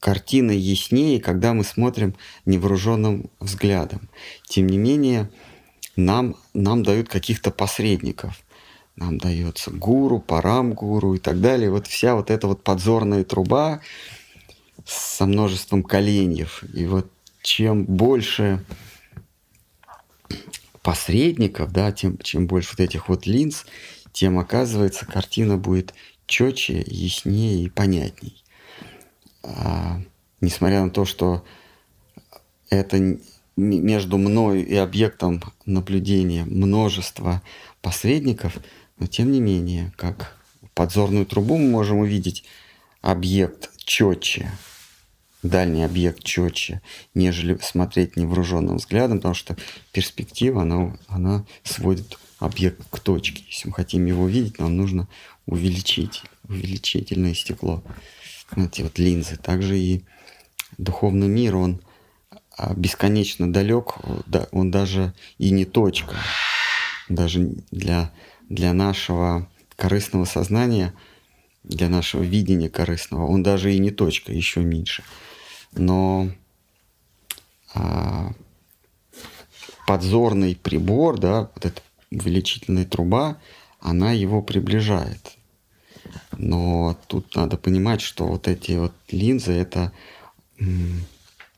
[0.00, 2.14] картина яснее, когда мы смотрим
[2.46, 4.08] невооруженным взглядом.
[4.46, 5.30] Тем не менее,
[5.96, 8.40] нам, нам дают каких-то посредников.
[8.96, 11.70] Нам дается гуру, парам-гуру и так далее.
[11.70, 13.80] Вот вся вот эта вот подзорная труба
[14.84, 16.62] со множеством коленьев.
[16.74, 17.10] И вот
[17.44, 18.64] чем больше
[20.82, 23.66] посредников, да, тем, чем больше вот этих вот линз,
[24.12, 25.92] тем, оказывается, картина будет
[26.26, 28.42] четче, яснее и понятней.
[29.42, 30.00] А,
[30.40, 31.44] несмотря на то, что
[32.70, 33.18] это
[33.56, 37.42] между мной и объектом наблюдения множество
[37.82, 38.56] посредников,
[38.98, 40.38] но тем не менее, как
[40.72, 42.44] подзорную трубу мы можем увидеть
[43.02, 44.50] объект четче,
[45.44, 46.80] дальний объект четче,
[47.14, 49.56] нежели смотреть невооруженным взглядом, потому что
[49.92, 53.44] перспектива, она, она сводит объект к точке.
[53.48, 55.06] Если мы хотим его увидеть, нам нужно
[55.46, 57.84] увеличить, увеличительное стекло.
[58.56, 59.36] Эти вот линзы.
[59.36, 60.04] Также и
[60.78, 61.82] духовный мир, он
[62.56, 63.96] а, бесконечно далек,
[64.50, 66.16] он даже и не точка.
[67.10, 68.10] Даже для,
[68.48, 70.94] для нашего корыстного сознания,
[71.64, 75.04] для нашего видения корыстного, он даже и не точка, еще меньше–
[75.76, 76.30] но
[77.74, 78.32] а,
[79.86, 83.38] подзорный прибор, да, вот эта увеличительная труба,
[83.80, 85.36] она его приближает.
[86.36, 89.92] Но тут надо понимать, что вот эти вот линзы это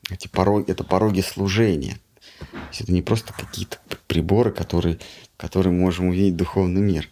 [0.09, 1.99] эти пороги, это пороги служения.
[2.39, 3.77] То есть это не просто какие-то
[4.07, 4.99] приборы, которые,
[5.37, 7.09] которые мы можем увидеть духовный мир.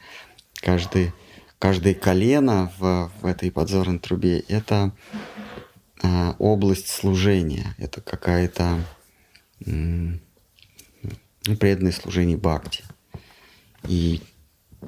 [0.55, 1.13] Каждый,
[1.59, 4.91] каждое колено в, в этой подзорной трубе– это
[6.03, 8.79] э, область служения, это какая-то
[9.65, 10.17] э,
[11.59, 12.83] преданное служение бхакти.
[13.87, 14.21] И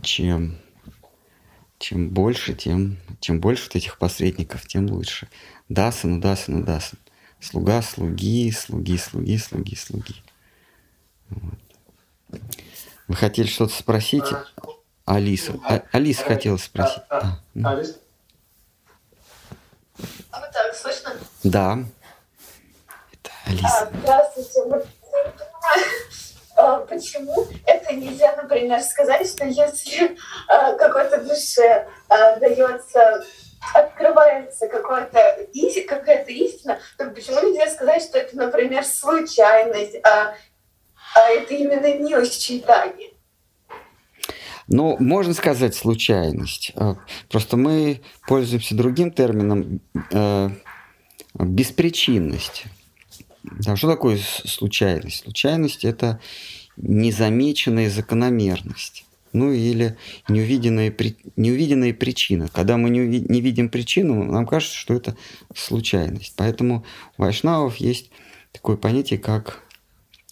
[0.01, 0.57] чем,
[1.79, 5.27] чем больше, тем, чем больше вот этих посредников, тем лучше.
[5.69, 6.99] Дасану, дасану, дасан.
[7.39, 10.15] Слуга, слуги, слуги, слуги, слуги, слуги.
[11.29, 11.59] Вот.
[13.07, 14.25] Вы хотели что-то спросить?
[15.05, 15.53] Алиса.
[15.63, 17.03] А, Алиса хотела спросить.
[17.09, 17.99] А, Алис?
[20.31, 21.13] А вот так слышно?
[21.43, 21.79] Да.
[23.11, 23.67] Это Алиса.
[23.67, 24.63] А, здравствуйте.
[24.65, 25.85] Вот я не понимаю,
[26.55, 33.23] а, почему это нельзя, например, сказать, что если а, какой-то душе а, дается
[33.73, 40.35] открывается какая-то изи, какая-то истина, то почему нельзя сказать, что это, например, случайность, а,
[41.15, 43.09] а это именно милость читания?
[44.67, 46.71] Ну, можно сказать случайность.
[46.75, 46.97] А,
[47.29, 49.79] просто мы пользуемся другим термином
[50.11, 50.49] э,
[51.35, 52.65] беспричинность.
[53.43, 55.23] Да, что такое случайность?
[55.23, 56.19] Случайность это
[56.75, 59.95] незамеченная закономерность ну или
[60.27, 60.95] неувиденные,
[61.35, 62.47] неувиденные причины.
[62.51, 65.15] Когда мы не, уви, не видим причину, нам кажется, что это
[65.55, 66.33] случайность.
[66.35, 66.83] Поэтому
[67.17, 68.09] у вайшнавов есть
[68.51, 69.63] такое понятие, как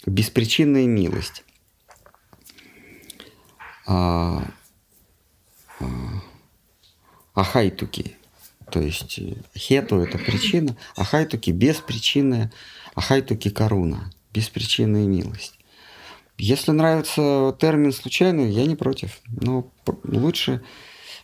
[0.06, 1.43] беспричинная милость.
[3.88, 4.43] А,
[5.80, 5.86] а,
[7.34, 8.15] ахайтуки,
[8.71, 9.19] то есть
[9.56, 12.52] хету это причина, ахайтуки беспричинная,
[12.95, 15.60] ахайтуки коруна, беспричинная милость.
[16.38, 19.21] Если нравится термин случайный, я не против.
[19.28, 19.71] Но
[20.04, 20.62] лучше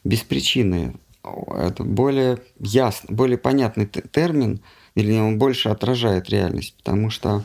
[0.04, 0.96] без причины.
[1.24, 4.62] Это более ясно, более понятный термин,
[4.96, 6.76] или он больше отражает реальность.
[6.78, 7.44] Потому что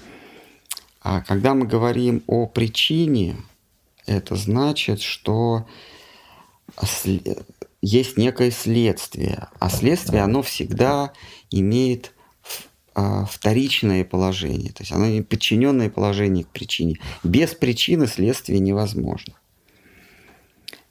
[1.00, 3.36] а когда мы говорим о причине,
[4.06, 5.66] это значит, что
[7.82, 9.48] есть некое следствие.
[9.58, 11.12] А следствие, оно всегда
[11.50, 12.12] имеет
[12.94, 16.98] а, вторичное положение, то есть оно не подчиненное положение к причине.
[17.22, 19.34] Без причины следствие невозможно.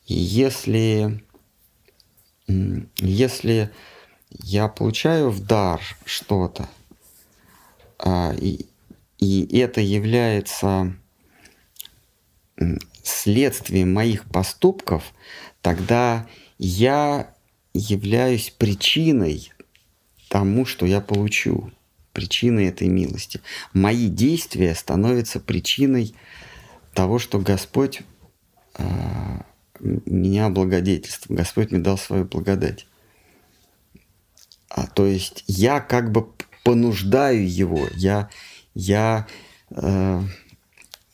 [0.05, 1.23] И если,
[2.47, 3.71] если
[4.29, 6.69] я получаю в дар что-то,
[7.97, 8.67] а, и,
[9.17, 10.95] и это является
[13.07, 15.03] следствием моих поступков,
[15.61, 17.33] тогда я
[17.73, 19.51] являюсь причиной
[20.29, 21.71] тому, что я получу
[22.13, 23.41] причиной этой милости.
[23.73, 26.15] Мои действия становятся причиной
[26.93, 28.01] того, что Господь
[28.77, 28.83] э,
[29.79, 31.39] меня благодетельствует.
[31.39, 32.87] Господь мне дал свою благодать.
[34.69, 36.27] А, то есть я как бы
[36.63, 38.29] понуждаю его, я,
[38.73, 39.27] я
[39.69, 40.21] э,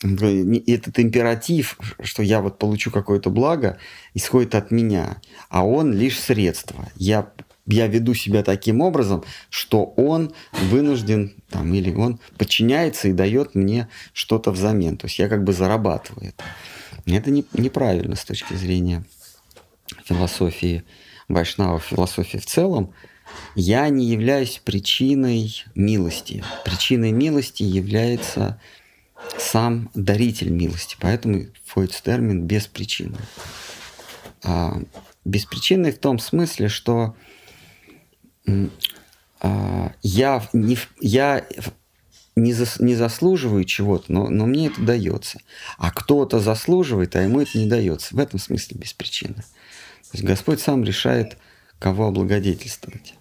[0.03, 3.77] этот императив, что я вот получу какое-то благо,
[4.13, 5.17] исходит от меня,
[5.49, 6.89] а он лишь средство.
[6.95, 7.31] Я
[7.67, 13.87] я веду себя таким образом, что он вынужден там, или он подчиняется и дает мне
[14.13, 14.97] что-то взамен.
[14.97, 16.43] То есть я как бы зарабатываю это.
[17.05, 19.05] Это не, неправильно с точки зрения
[20.05, 20.83] философии
[21.27, 22.93] Вайшнава, философии в целом.
[23.55, 26.43] Я не являюсь причиной милости.
[26.65, 28.59] Причиной милости является
[29.37, 30.97] сам даритель милости.
[30.99, 33.19] Поэтому входит термин беспричинный.
[34.43, 34.81] А,
[35.25, 37.15] беспричинный в том смысле, что
[39.39, 41.45] а, я не, я
[42.35, 45.39] не, зас, не заслуживаю чего-то, но, но мне это дается.
[45.77, 48.15] А кто-то заслуживает, а ему это не дается.
[48.15, 49.35] В этом смысле без причины.
[49.35, 51.37] То есть Господь сам решает,
[51.79, 53.15] кого облагодетельствовать.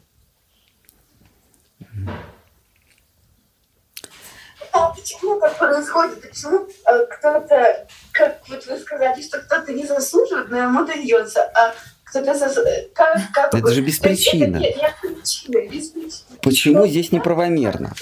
[4.81, 6.23] А почему так происходит?
[6.23, 11.75] Почему э, кто-то, как вот вы сказали, что кто-то не заслуживает, но ему дается, а
[12.13, 14.57] как, как это же без причины.
[14.57, 16.39] Нет, нет причины, без причины.
[16.43, 17.93] Почему здесь неправомерно?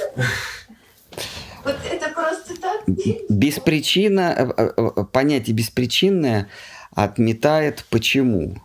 [1.65, 2.83] Вот это просто так.
[3.29, 6.49] Беспричина, э, э, э, понятие беспричинное
[6.93, 8.63] отметает почему.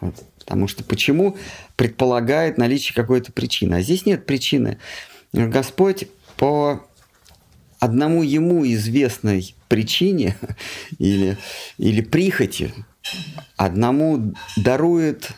[0.00, 0.14] Вот.
[0.38, 1.36] Потому что почему
[1.76, 3.76] предполагает наличие какой-то причины.
[3.76, 4.78] А здесь нет причины.
[5.32, 6.08] Господь
[6.42, 6.84] по
[7.78, 10.36] одному ему известной причине
[10.98, 11.38] или,
[11.78, 12.74] или прихоти.
[13.56, 15.30] Одному дарует,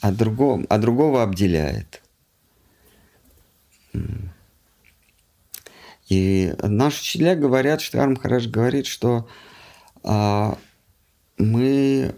[0.00, 2.00] а, другому, а другого обделяет.
[6.08, 9.28] И наши учителя говорят, что Арм Хараш говорит, что
[10.02, 10.56] а,
[11.36, 12.14] мы,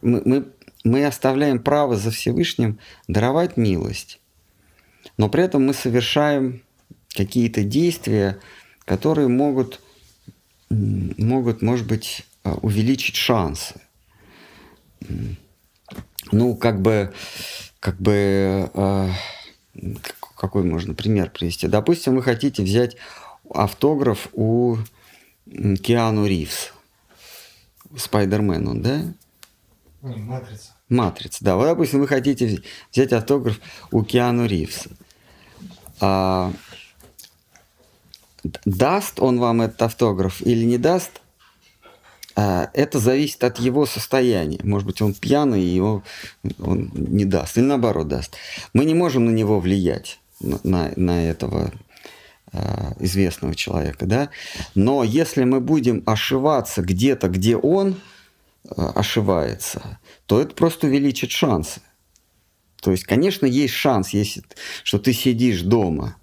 [0.00, 0.48] мы, мы,
[0.82, 4.18] мы оставляем право за Всевышним даровать милость,
[5.18, 6.62] но при этом мы совершаем
[7.14, 8.38] какие-то действия,
[8.84, 9.80] которые могут,
[10.70, 13.74] могут, может быть, а, увеличить шансы.
[16.30, 17.12] Ну, как бы,
[17.80, 19.10] как бы, э,
[20.36, 21.66] какой можно пример привести?
[21.66, 22.96] Допустим, вы хотите взять
[23.52, 24.76] автограф у
[25.46, 26.72] Киану Ривз,
[27.96, 29.02] Спайдермен, он, да?
[30.02, 30.74] Матрица.
[30.88, 31.56] Матрица, да.
[31.56, 32.62] Вот, допустим, вы хотите
[32.92, 33.58] взять автограф
[33.90, 34.90] у Киану Ривза.
[36.00, 36.52] А,
[38.64, 41.20] даст он вам этот автограф или не даст,
[42.36, 44.60] а, это зависит от его состояния.
[44.62, 46.04] Может быть, он пьяный, и его
[46.60, 48.36] он не даст, или наоборот даст.
[48.72, 51.72] Мы не можем на него влиять, на, на этого
[52.52, 54.30] а, известного человека, да.
[54.74, 57.96] Но если мы будем ошиваться где-то, где он
[58.68, 61.80] а, ошивается, то это просто увеличит шансы.
[62.80, 64.42] То есть, конечно, есть шанс, если,
[64.84, 66.16] что ты сидишь дома,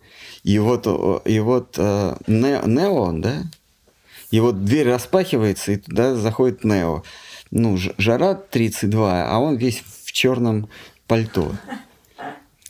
[0.43, 0.87] и вот,
[1.25, 3.43] и вот э, Неон, да,
[4.31, 7.03] и вот дверь распахивается, и туда заходит Нео.
[7.51, 10.69] Ну, жара 32, а он весь в черном
[11.07, 11.51] пальто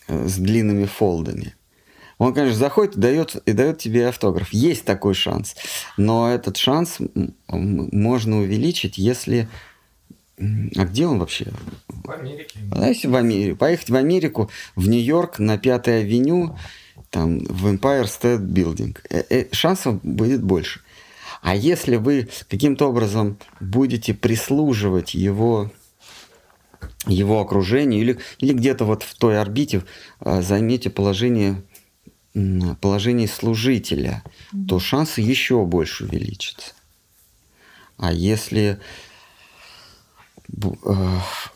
[0.08, 1.56] э, с длинными фолдами.
[2.18, 4.54] Он, конечно, заходит и дает, и дает тебе автограф.
[4.54, 5.56] Есть такой шанс.
[5.98, 7.00] Но этот шанс
[7.48, 9.50] можно увеличить, если...
[10.38, 11.52] А где он вообще?
[11.88, 12.60] В Америке.
[12.72, 13.58] А если в Америку.
[13.58, 16.58] Поехать в Америку, в Нью-Йорк, на Пятой авеню,
[17.10, 18.98] там, в Empire State Building.
[19.10, 20.82] Э -э шансов будет больше.
[21.42, 25.72] А если вы каким-то образом будете прислуживать его
[27.08, 29.84] его окружению или, или где-то вот в той орбите
[30.22, 31.62] э, займете положение
[32.82, 34.22] положении служителя,
[34.68, 36.74] то шансы еще больше увеличатся.
[37.98, 38.80] А если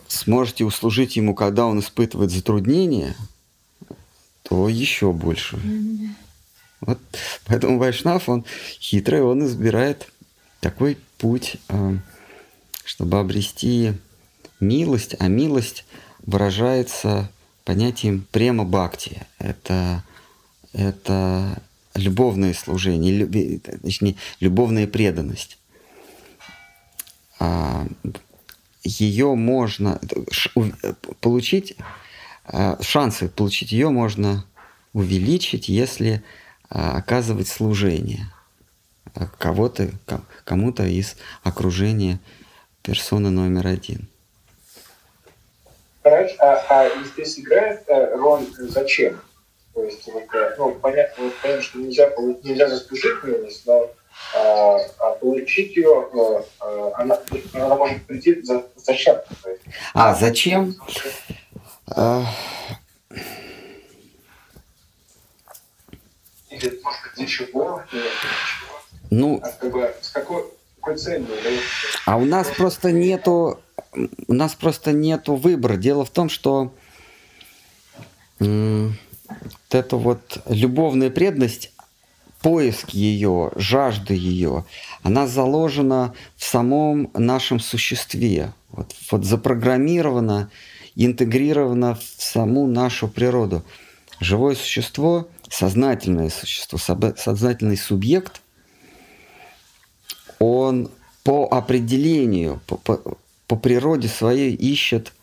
[0.08, 3.16] сможете услужить ему, когда он испытывает затруднения,
[4.44, 5.58] то еще больше.
[5.58, 6.10] Mm-hmm.
[6.82, 7.00] Вот
[7.46, 8.46] поэтому Вайшнав, он
[8.80, 10.12] хитрый, он избирает
[10.60, 11.98] такой путь, э,
[12.86, 13.94] чтобы обрести
[14.60, 15.86] милость, а милость
[16.26, 17.30] выражается
[17.66, 19.28] понятием према бхакти.
[19.38, 20.04] Это
[20.74, 21.62] это
[21.96, 25.58] любовное служение, люби, точнее, любовная преданность.
[27.40, 27.88] А,
[28.84, 30.00] ее можно
[31.22, 31.76] получить,
[32.46, 34.46] а, шансы получить ее можно
[34.94, 36.24] увеличить, если
[36.70, 38.32] а, оказывать служение
[39.38, 39.90] кого-то,
[40.46, 42.20] кому-то из окружения
[42.82, 44.08] персоны номер один.
[46.04, 46.26] А,
[46.70, 49.20] а здесь играет э, роль зачем?
[49.74, 52.10] То есть, э, ну, понятно, вот, понятно, что нельзя,
[52.44, 53.92] нельзя заслужить милость, но
[54.36, 57.20] а, а получить ее, а, а, она,
[57.54, 59.18] она может прийти за, зачем.
[59.94, 60.76] А, зачем?
[61.88, 62.26] А...
[66.50, 67.82] Или, может быть, для чего?
[69.10, 70.46] Ну, а, как бы, с какой,
[70.80, 71.28] какой целью?
[72.06, 73.60] А у нас просто нету,
[74.28, 75.78] у нас просто нету выбора.
[75.78, 76.72] Дело в том, что
[78.40, 78.94] вот
[79.72, 81.72] эта вот любовная преданность,
[82.42, 84.66] поиск ее, жажда ее,
[85.04, 90.50] она заложена в самом нашем существе, вот, вот запрограммирована,
[90.96, 93.64] интегрирована в саму нашу природу.
[94.20, 98.42] Живое существо, сознательное существо, сознательный субъект,
[100.40, 100.90] он
[101.24, 103.18] по определению, по, по,
[103.48, 105.14] по природе своей ищет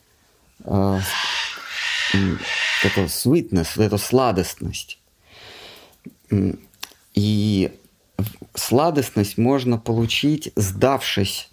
[0.64, 1.00] э,
[2.82, 4.98] эту sweetness, эту сладостность.
[7.16, 7.72] И
[8.54, 11.50] сладостность можно получить, сдавшись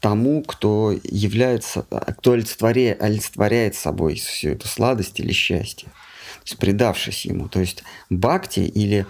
[0.00, 1.82] тому, кто является,
[2.18, 5.88] кто олицетворяет, олицетворяет собой всю эту сладость или счастье.
[5.88, 7.48] То есть предавшись ему.
[7.48, 9.06] То есть бхакти или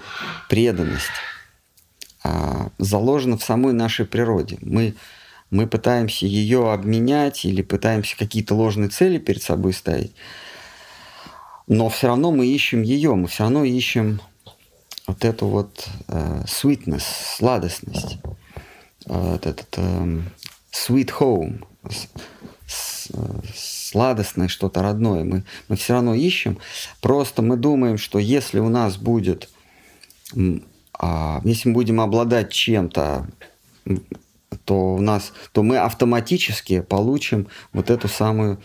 [0.51, 1.07] преданность
[2.23, 4.59] а, заложена в самой нашей природе.
[4.61, 4.95] Мы,
[5.51, 10.13] мы пытаемся ее обменять или пытаемся какие-то ложные цели перед собой ставить
[11.73, 14.21] но все равно мы ищем ее, мы все равно ищем
[15.07, 17.05] вот эту вот э, sweetness,
[17.37, 18.19] сладостность,
[19.07, 20.21] э, вот этот э,
[20.73, 21.65] sweet home,
[22.67, 23.09] с,
[23.55, 25.25] сладостное что-то родное.
[25.25, 26.59] Мы, мы все равно ищем.
[27.01, 29.49] Просто мы думаем, что если у нас будет,
[30.35, 30.61] э,
[31.45, 33.29] если мы будем обладать чем-то,
[34.65, 38.61] то у нас, то мы автоматически получим вот эту самую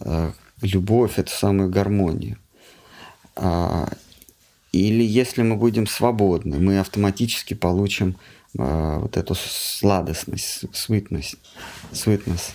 [0.00, 0.32] э,
[0.62, 2.38] любовь, эту самую гармонию.
[4.74, 8.16] А, или если мы будем свободны, мы автоматически получим
[8.58, 11.36] э, вот эту сладостность, сытность,
[11.92, 12.54] сытность.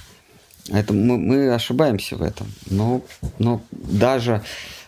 [0.69, 2.47] Это мы, мы ошибаемся в этом.
[2.69, 3.01] Но,
[3.39, 4.43] но даже,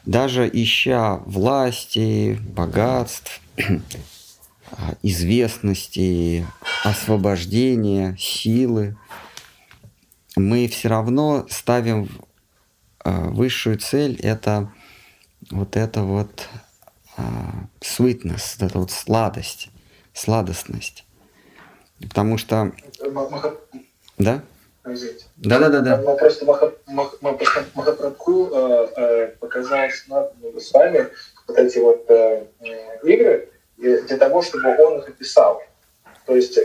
[0.05, 3.41] даже ища власти, богатств,
[5.01, 6.45] известности,
[6.83, 8.95] освобождения, силы,
[10.35, 12.09] мы все равно ставим
[13.03, 14.71] э, высшую цель это
[15.49, 16.47] вот это вот
[17.79, 19.69] sweetness, вот эта вот сладость,
[20.13, 21.05] сладостность.
[21.99, 22.71] Потому что...
[24.17, 24.43] Да?
[24.83, 26.15] Да, да, да, да.
[26.15, 31.07] Просто Махапрабху э, э, показал с вами
[31.47, 32.45] вот эти вот э,
[33.03, 35.61] игры для того, чтобы он их описал.
[36.25, 36.59] То есть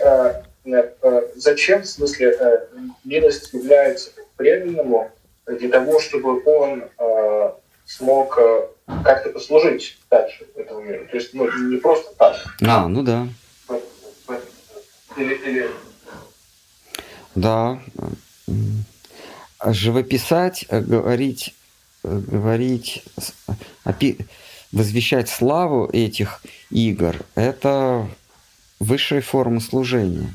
[1.36, 2.68] зачем, в смысле,
[3.04, 5.10] милость является преданному
[5.46, 6.84] для того, чтобы он
[7.86, 8.38] смог
[8.86, 11.06] как-то послужить дальше этому миру.
[11.08, 12.36] То есть ну, не просто так.
[12.62, 13.26] А, ну да.
[15.16, 15.70] Или, или...
[17.34, 17.80] Да.
[19.64, 21.54] Живописать, э, говорить,
[22.04, 23.02] э, говорить,
[23.84, 24.18] опи...
[24.72, 28.08] возвещать славу этих игр– это
[28.78, 30.28] высшая форма служения.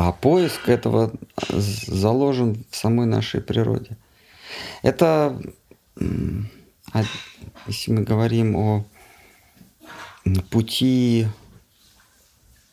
[0.00, 3.98] А поиск этого заложен в самой нашей природе.
[4.80, 5.38] Это,
[7.66, 8.86] если мы говорим о
[10.48, 11.26] пути,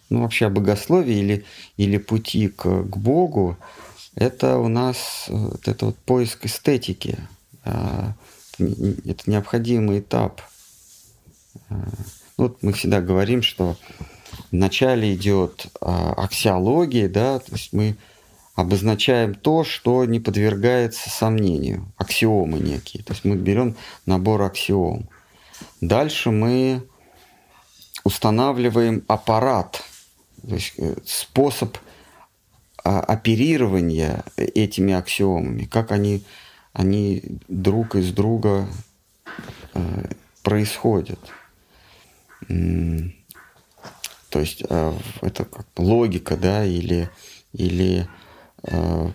[0.09, 3.57] ну вообще о богословии или, или пути к, к Богу,
[4.15, 7.17] это у нас вот это вот поиск эстетики.
[7.65, 8.13] А,
[8.57, 10.41] это необходимый этап.
[11.67, 11.75] А,
[12.37, 13.75] ну, вот мы всегда говорим, что
[14.51, 17.97] Вначале идет а, аксиология, да, то есть мы
[18.55, 23.03] обозначаем то, что не подвергается сомнению, аксиомы некие.
[23.03, 23.75] То есть мы берем
[24.05, 25.07] набор аксиом.
[25.81, 26.81] Дальше мы
[28.03, 29.83] устанавливаем аппарат,
[30.47, 31.77] то есть э, способ
[32.83, 36.23] а, оперирования этими аксиомами, как они,
[36.71, 38.67] они друг из друга
[39.73, 40.05] э,
[40.41, 41.19] происходят.
[44.37, 47.09] То есть э, это как логика, да, или,
[47.53, 48.07] или
[48.61, 49.09] э,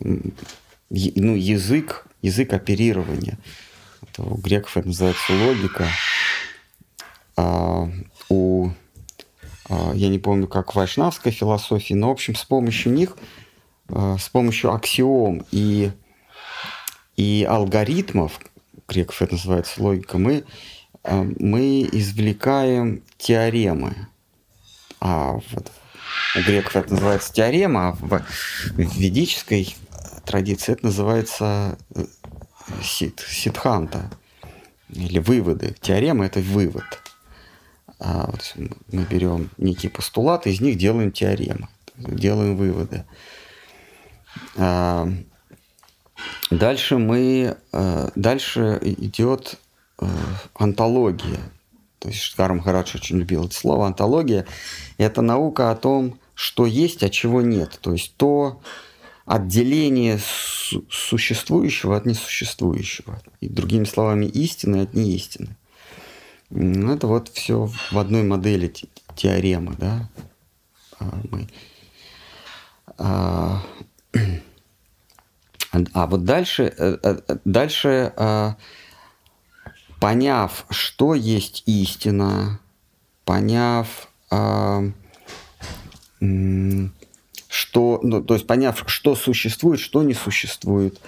[0.00, 3.38] ну, язык, язык оперирования.
[4.02, 5.86] Это у греков это называется логика.
[7.36, 7.88] А
[8.28, 8.70] у,
[9.68, 13.16] а, я не помню, как вайшнавской философии, но, в общем, с помощью них,
[13.90, 15.92] а, с помощью аксиом и,
[17.14, 18.40] и алгоритмов,
[18.88, 20.46] греков это называется логика, мы Э,
[21.04, 24.08] мы извлекаем теоремы.
[25.00, 25.72] А вот
[26.36, 28.22] у греков это называется теорема, а в
[28.76, 29.74] ведической
[30.24, 32.04] традиции это называется э,
[32.82, 34.10] сит, ситханта
[34.88, 35.74] или выводы.
[35.80, 36.84] Теорема– это вывод.
[37.98, 38.54] А вот
[38.90, 43.04] мы берем некие постулаты, из них делаем теоремы, делаем выводы.
[44.56, 45.08] А
[46.50, 49.58] дальше мы, э, дальше идет
[50.54, 51.40] антология.
[51.98, 53.86] То есть Шкар Махарадж очень любил это слово.
[53.86, 54.46] Антология–
[54.98, 57.78] это наука о том, что есть, а чего нет.
[57.80, 58.60] То есть то
[59.24, 60.18] отделение
[60.90, 63.22] существующего от несуществующего.
[63.40, 65.56] И другими словами, истины от неистины.
[66.50, 68.72] Это вот все в одной модели
[69.14, 70.08] теоремы, да.
[70.98, 71.48] А, мы,
[72.98, 73.62] а,
[75.94, 78.56] а вот дальше, э, э, дальше а,
[80.02, 82.58] поняв, что есть истина,
[83.24, 84.90] поняв, э,
[87.48, 91.00] что, ну, то есть поняв, что существует, что не существует,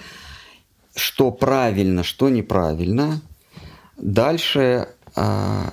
[0.95, 3.19] что правильно, что неправильно,
[3.97, 4.87] дальше
[5.17, 5.69] э,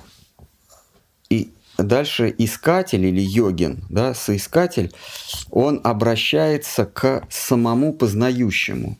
[1.29, 4.91] и дальше искатель или йогин, да, соискатель,
[5.49, 8.97] он обращается к самому познающему.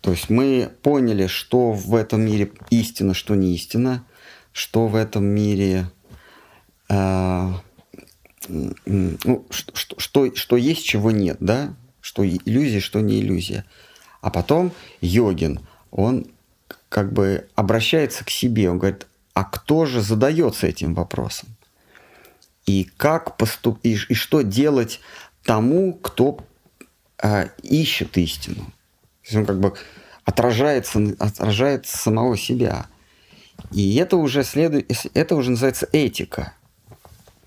[0.00, 4.04] То есть мы поняли, что в этом мире истина, что не истина,
[4.52, 5.90] что в этом мире
[6.88, 7.52] э,
[8.48, 11.74] ну, что, что, что есть, чего нет, да?
[12.00, 13.64] Что иллюзия, что не иллюзия.
[14.20, 16.26] А потом йогин, он
[16.88, 21.48] как бы обращается к себе, он говорит, а кто же задается этим вопросом?
[22.66, 23.78] И как поступ...
[23.82, 25.00] и, и что делать
[25.44, 26.44] тому, кто
[27.22, 28.72] э, ищет истину?
[29.28, 29.74] Есть он как бы
[30.24, 32.86] отражается, отражает самого себя.
[33.72, 36.54] И это уже следует, это уже называется этика.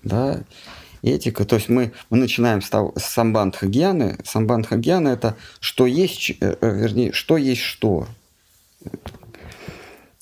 [0.02, 0.42] Да?
[1.02, 1.44] этика.
[1.44, 4.18] То есть мы, мы начинаем с, того, с самбандха гьяны.
[4.24, 8.06] Самбандха гьяна– это что есть, э, э, вернее, что есть что.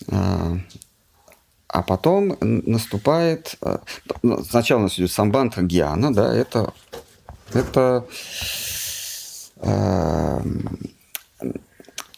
[0.09, 0.57] А,
[1.69, 3.57] а потом наступает...
[4.23, 6.73] Ну, сначала у нас идет самбандха гьяна, да, это,
[7.53, 8.07] это
[9.57, 10.41] э,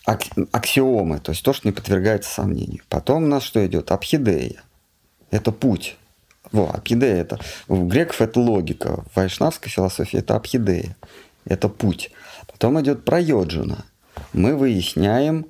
[0.05, 2.83] аксиомы, то есть то, что не подвергается сомнению.
[2.89, 3.93] Потом у нас что идет?
[3.93, 4.63] Абхидея.
[5.31, 5.97] Это путь.
[6.51, 7.39] Во, абхидея это...
[7.69, 10.97] У греков это логика, в вайшнавской философии это абхидея.
[11.45, 12.11] Это путь.
[12.47, 13.85] Потом идет пройоджина.
[14.33, 15.47] Мы выясняем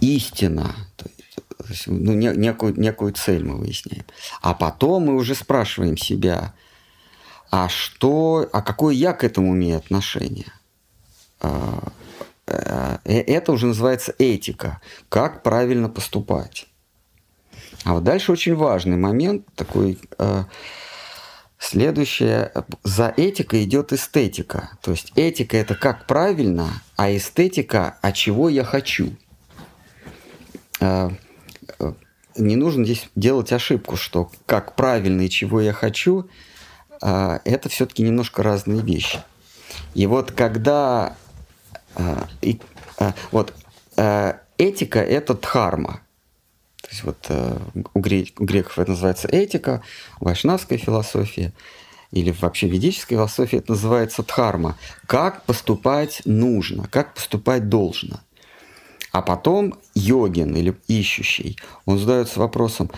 [0.00, 1.06] истина, то
[1.68, 4.04] есть, ну, не, некую, некую цель мы выясняем.
[4.42, 6.54] А потом мы уже спрашиваем себя,
[7.50, 10.52] а что, а какое я к этому имею отношение?
[12.46, 16.66] Э, э, это уже называется этика, как правильно поступать.
[17.84, 20.44] А вот дальше очень важный момент, такой э,
[21.58, 24.70] следующее, за этикой идет эстетика.
[24.82, 29.16] То есть этика это как правильно, а эстетика, а чего я хочу.
[30.80, 36.28] Не нужно здесь делать ошибку, что как правильно и чего я хочу,
[37.00, 39.22] это все-таки немножко разные вещи.
[39.94, 41.16] И вот когда
[41.96, 42.60] а, и,
[42.98, 43.54] а, вот
[43.96, 46.00] а, этика это дхарма.
[46.82, 47.58] То есть вот э,
[47.94, 49.82] у, греков это называется этика,
[50.20, 51.52] у вайшнавской философии
[52.10, 54.76] или вообще ведической философии это называется дхарма.
[55.06, 58.20] Как поступать нужно, как поступать должно.
[59.12, 62.90] А потом йогин или ищущий, он задается вопросом,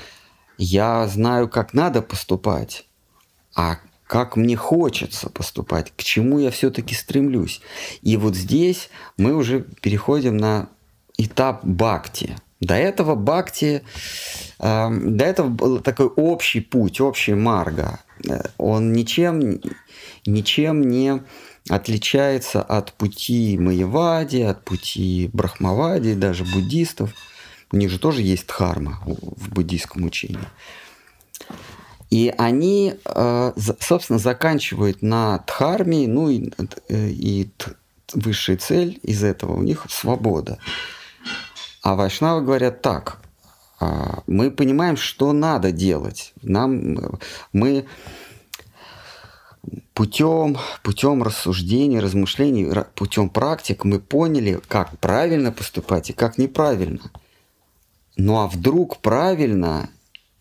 [0.59, 2.87] я знаю, как надо поступать,
[3.55, 7.61] а как мне хочется поступать, к чему я все-таки стремлюсь.
[8.03, 10.69] И вот здесь мы уже переходим на
[11.19, 12.37] этап бхакти.
[12.61, 13.83] До этого бхакти,
[14.59, 18.01] э, до этого был такой общий путь, общий марга.
[18.29, 19.61] Э, он ничем,
[20.25, 21.23] ничем не
[21.69, 27.13] отличается от пути Маевади, от пути Брахмавади, даже буддистов.
[27.73, 30.49] У них же тоже есть дхарма в буддийском учении.
[32.11, 36.51] И они, э, собственно, заканчивают на дхарме, ну и,
[36.89, 37.51] э, и
[38.15, 40.59] высшая цель из этого у них свобода.
[41.83, 43.19] А вайшнавы говорят так,
[43.79, 46.33] а, мы понимаем, что надо делать.
[46.43, 46.97] Нам,
[47.53, 47.87] мы
[49.93, 57.11] путем, путем рассуждений, размышлений, путем практик мы поняли, как правильно поступать и как неправильно.
[58.17, 59.91] Ну а вдруг правильно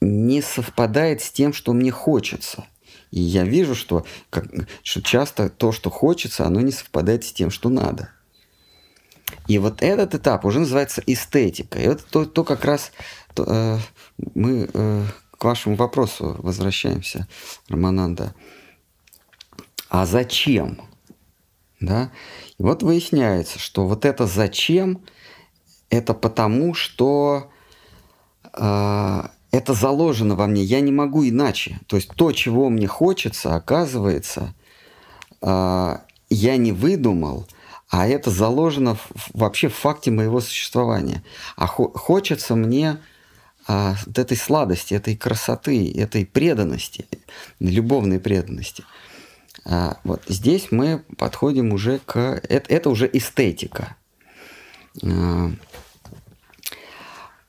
[0.06, 2.66] не совпадает с тем, что мне хочется.
[3.12, 4.46] И я вижу, что, как,
[4.84, 8.10] что часто то, что хочется, оно не совпадает с тем, что надо.
[9.48, 11.80] И вот этот этап уже называется эстетика.
[11.80, 12.92] И это то, то как раз
[13.34, 13.78] то, э,
[14.34, 17.28] мы э, к вашему вопросу возвращаемся,
[17.70, 18.34] Романанда.
[19.90, 20.82] А зачем?
[21.80, 22.12] Да?
[22.58, 25.04] И вот выясняется, что вот это зачем,
[25.90, 27.52] это потому, что
[28.54, 29.24] э,
[29.56, 31.80] это заложено во мне, я не могу иначе.
[31.88, 34.54] То есть то, чего мне хочется, оказывается,
[35.42, 35.98] э,
[36.30, 37.48] я не выдумал,
[37.90, 38.98] а это заложено
[39.34, 41.24] вообще в факте моего существования.
[41.56, 42.98] А хо- хочется мне
[43.68, 47.08] э, вот этой сладости, этой красоты, этой преданности,
[47.60, 48.84] любовной преданности.
[49.64, 52.20] А, вот здесь мы подходим уже к...
[52.20, 53.96] Это, это уже эстетика.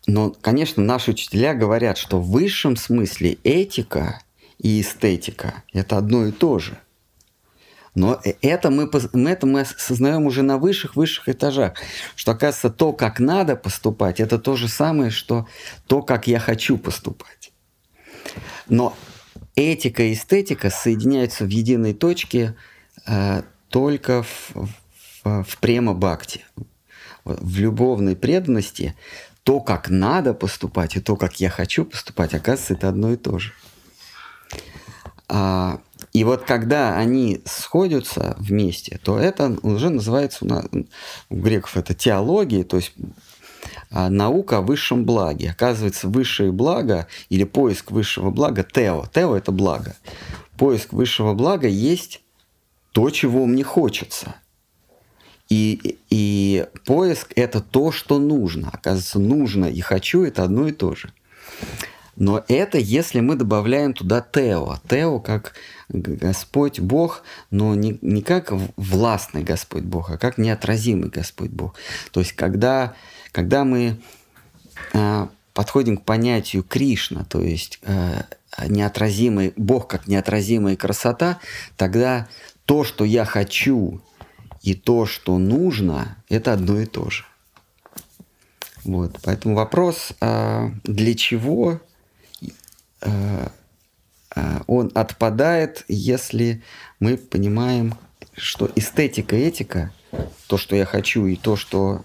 [0.06, 4.22] Но, конечно, наши учителя говорят, что в высшем смысле этика
[4.58, 6.78] и эстетика– это одно и то же.
[7.96, 11.72] Но э, это мы, это мы осознаем уже на высших-высших этажах,
[12.14, 15.48] что, оказывается, то, как надо поступать, это то же самое, что
[15.88, 17.52] то, как я хочу поступать.
[18.68, 18.96] Но
[19.56, 22.54] этика и эстетика соединяются в единой точке
[23.06, 24.52] э, только в,
[25.24, 26.44] в, в према-бхакти.
[27.24, 28.94] В любовной преданности
[29.46, 33.38] то, как надо поступать, и то, как я хочу поступать, оказывается, это одно и то
[33.38, 33.52] же.
[35.28, 35.78] А,
[36.12, 40.64] и вот когда они сходятся вместе, то это уже называется у, нас,
[41.30, 42.92] у греков это теология, то есть
[43.92, 45.52] а, наука о высшем благе.
[45.52, 49.06] Оказывается, высшее благо или поиск высшего блага– тео.
[49.14, 49.94] Тео– это благо.
[50.58, 52.20] Поиск высшего блага есть
[52.90, 54.34] то, чего мне хочется–
[55.48, 58.70] и, и поиск– это то, что нужно.
[58.72, 61.12] Оказывается, нужно и хочу– это одно и то же.
[62.16, 64.78] Но это если мы добавляем туда Тео.
[64.88, 65.52] Тео как
[65.88, 71.74] Господь Бог, но не, не как властный Господь Бог, а как неотразимый Господь Бог.
[72.10, 72.94] То есть когда,
[73.32, 74.00] когда мы
[74.94, 78.22] э, подходим к понятию Кришна, то есть э,
[78.66, 81.38] неотразимый, Бог как неотразимая красота,
[81.76, 82.28] тогда
[82.64, 84.00] то, что я хочу,
[84.66, 87.24] и то, что нужно, это одно и то же.
[88.82, 91.80] Вот, поэтому вопрос, а, для чего
[93.00, 93.52] а,
[94.34, 96.64] а, он отпадает, если
[96.98, 97.94] мы понимаем,
[98.36, 99.92] что эстетика, этика,
[100.48, 102.04] то, что я хочу, и то, что,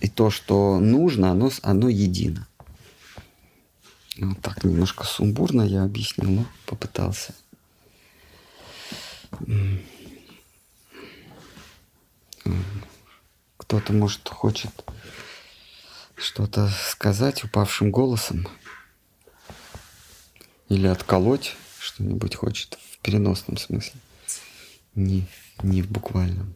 [0.00, 2.48] и то, что нужно, оно, оно едино.
[4.18, 7.34] Вот так немножко сумбурно я объяснил, но попытался.
[13.56, 14.70] Кто-то, может, хочет
[16.16, 18.46] что-то сказать упавшим голосом
[20.68, 24.00] или отколоть что-нибудь хочет в переносном смысле,
[24.94, 25.26] не,
[25.62, 26.54] не в буквальном.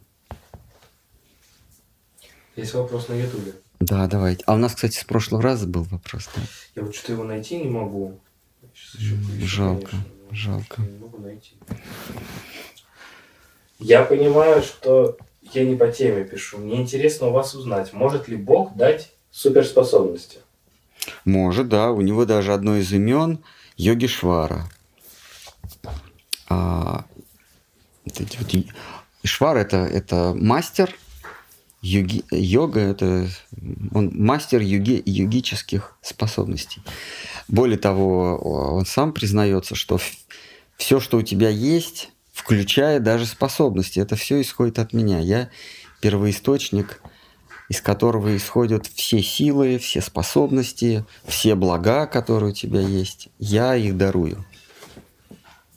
[2.57, 3.55] Есть вопрос на Ютубе.
[3.79, 4.43] Да, давайте.
[4.47, 6.43] А у нас, кстати, с прошлого раза был вопрос, да?
[6.75, 8.19] Я вот что-то его найти не могу.
[8.75, 9.17] Еще
[9.47, 10.83] жалко, конечно, но жалко.
[10.83, 11.55] Не могу найти.
[13.79, 15.19] Я понимаю, что
[15.55, 16.59] я не по теме пишу.
[16.59, 20.39] Мне интересно у вас узнать, может ли Бог дать суперспособности?
[21.25, 21.93] Может, да.
[21.93, 23.39] У него даже одно из имен
[23.77, 24.69] Йогишвара.
[26.49, 27.05] А,
[28.05, 28.55] вот
[29.23, 30.95] Ишвар это, это мастер
[31.83, 33.29] йоги, йога, это
[33.93, 36.83] он мастер йоги, йогических способностей.
[37.49, 38.37] Более того,
[38.77, 39.99] он сам признается, что
[40.77, 42.11] все, что у тебя есть,
[42.49, 45.19] включая даже способности, это все исходит от меня.
[45.19, 45.51] Я
[46.01, 47.03] первоисточник,
[47.69, 53.29] из которого исходят все силы, все способности, все блага, которые у тебя есть.
[53.39, 54.47] Я их дарую.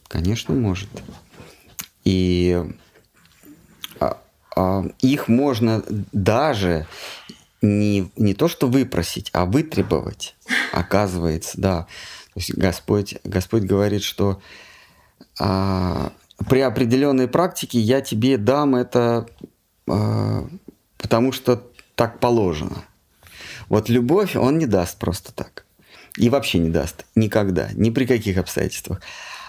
[0.08, 0.88] Конечно, может.
[2.06, 2.64] И
[4.00, 4.18] а,
[4.56, 6.88] а, их можно даже
[7.62, 10.38] не, не то что выпросить, а вытребовать,
[10.72, 11.82] оказывается, да.
[12.34, 14.42] То есть Господь, Господь говорит, что
[15.38, 16.14] а,
[16.50, 19.28] при определенной практике я тебе дам это,
[19.90, 20.48] а,
[20.98, 21.64] потому что
[21.96, 22.84] так положено.
[23.70, 25.66] Вот любовь он не даст просто так.
[26.18, 27.06] И вообще не даст.
[27.16, 27.70] Никогда.
[27.74, 29.02] Ни при каких обстоятельствах.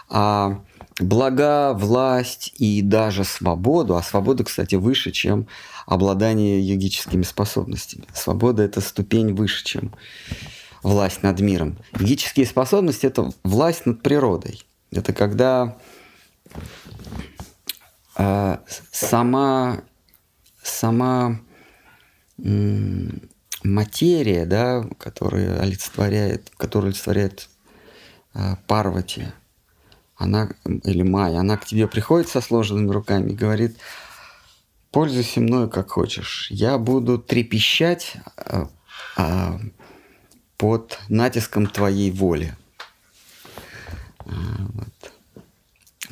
[0.08, 0.60] А
[1.00, 5.48] блага, власть и даже свободу, а свобода, кстати, выше, чем
[5.86, 8.04] обладание йогическими способностями.
[8.14, 9.92] Свобода– это ступень выше, чем
[10.82, 11.78] власть над миром.
[11.98, 14.62] Йогические способности– это власть над природой.
[14.90, 15.76] Это когда
[16.54, 16.58] э,
[18.14, 19.82] сама,
[20.62, 21.40] сама
[22.38, 23.30] м,
[23.64, 27.48] материя, да, которая олицетворяет, которая олицетворяет
[28.34, 29.26] э, Парвати,
[30.16, 33.76] она, или Майя, она к тебе приходит со сложенными руками и говорит,
[34.90, 36.48] пользуйся мною как хочешь.
[36.50, 38.66] Я буду трепещать э,
[39.16, 39.58] э,
[40.56, 42.56] под натиском твоей воли.
[44.18, 44.30] А,
[44.74, 45.11] вот.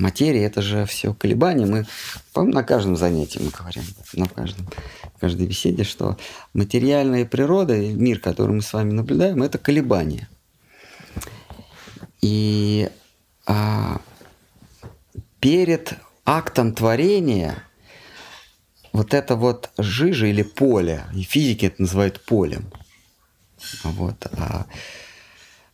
[0.01, 1.67] Материя это же все колебания.
[1.67, 1.87] Мы
[2.33, 3.85] по-моему, на каждом занятии мы говорим,
[4.15, 4.67] на каждом,
[5.17, 6.17] в каждой беседе, что
[6.55, 10.29] материальная природа, мир, который мы с вами наблюдаем, это колебания.
[12.23, 12.89] И
[13.47, 14.01] а,
[15.41, 15.95] перед
[16.25, 17.63] актом творения
[18.93, 22.73] вот это вот жижа или поле, и физики это называют полем.
[23.85, 24.67] Вот, а,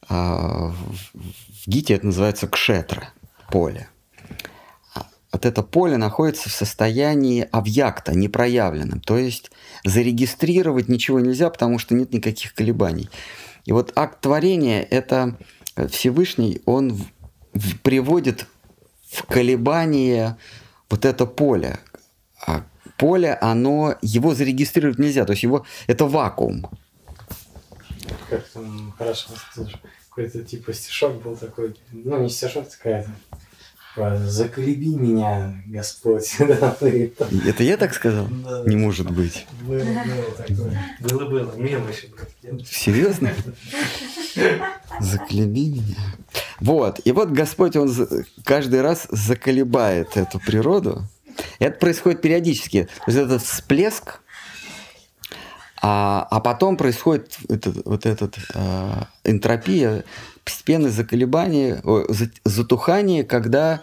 [0.08, 0.74] а в,
[1.14, 3.10] в Гите это называется кшетра,
[3.50, 3.88] поле.
[5.32, 9.00] Вот это поле находится в состоянии объекта, непроявленном.
[9.00, 9.50] То есть
[9.84, 13.10] зарегистрировать ничего нельзя, потому что нет никаких колебаний.
[13.64, 15.36] И вот акт творения– это
[15.90, 17.04] Всевышний, он в,
[17.52, 18.46] в, приводит
[19.10, 20.36] в колебание
[20.88, 21.80] вот это поле.
[22.46, 22.64] А
[22.96, 26.70] поле, оно, его зарегистрировать нельзя, то есть его, это вакуум.
[28.30, 29.30] Как там хорошо.
[30.08, 33.06] Какой-то типа стишок был такой, ну не стишок, такая
[33.96, 36.36] Заколеби меня, Господь.
[36.40, 38.28] Это я так сказал?
[38.28, 38.62] Да.
[38.66, 39.46] Не может быть.
[39.62, 40.96] Было, было такое.
[41.00, 41.54] Было-было.
[41.56, 42.64] Мем еще был.
[42.64, 43.32] Серьезно?
[45.00, 45.96] Заколеби меня.
[46.60, 47.00] Вот.
[47.04, 47.90] И вот Господь, Он
[48.44, 51.04] каждый раз заколебает эту природу.
[51.58, 52.84] Это происходит периодически.
[52.84, 54.20] То есть этот всплеск,
[55.82, 60.04] а, а потом происходит этот, вот этот э, энтропия,
[60.44, 61.82] постепенное заколебание,
[62.44, 63.82] затухание, когда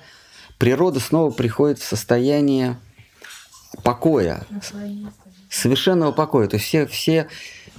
[0.57, 2.77] природа снова приходит в состояние
[3.83, 4.45] покоя,
[5.49, 6.47] совершенного покоя.
[6.47, 7.27] То есть все, все,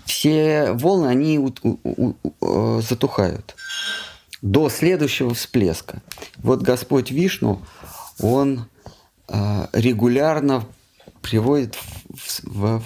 [0.04, 3.56] все волны, они у- у- у- э, затухают
[4.42, 6.02] до следующего всплеска.
[6.36, 7.62] Вот Господь Вишну,
[8.20, 8.66] Он
[9.28, 10.64] э, регулярно
[11.22, 12.82] приводит в, в- в-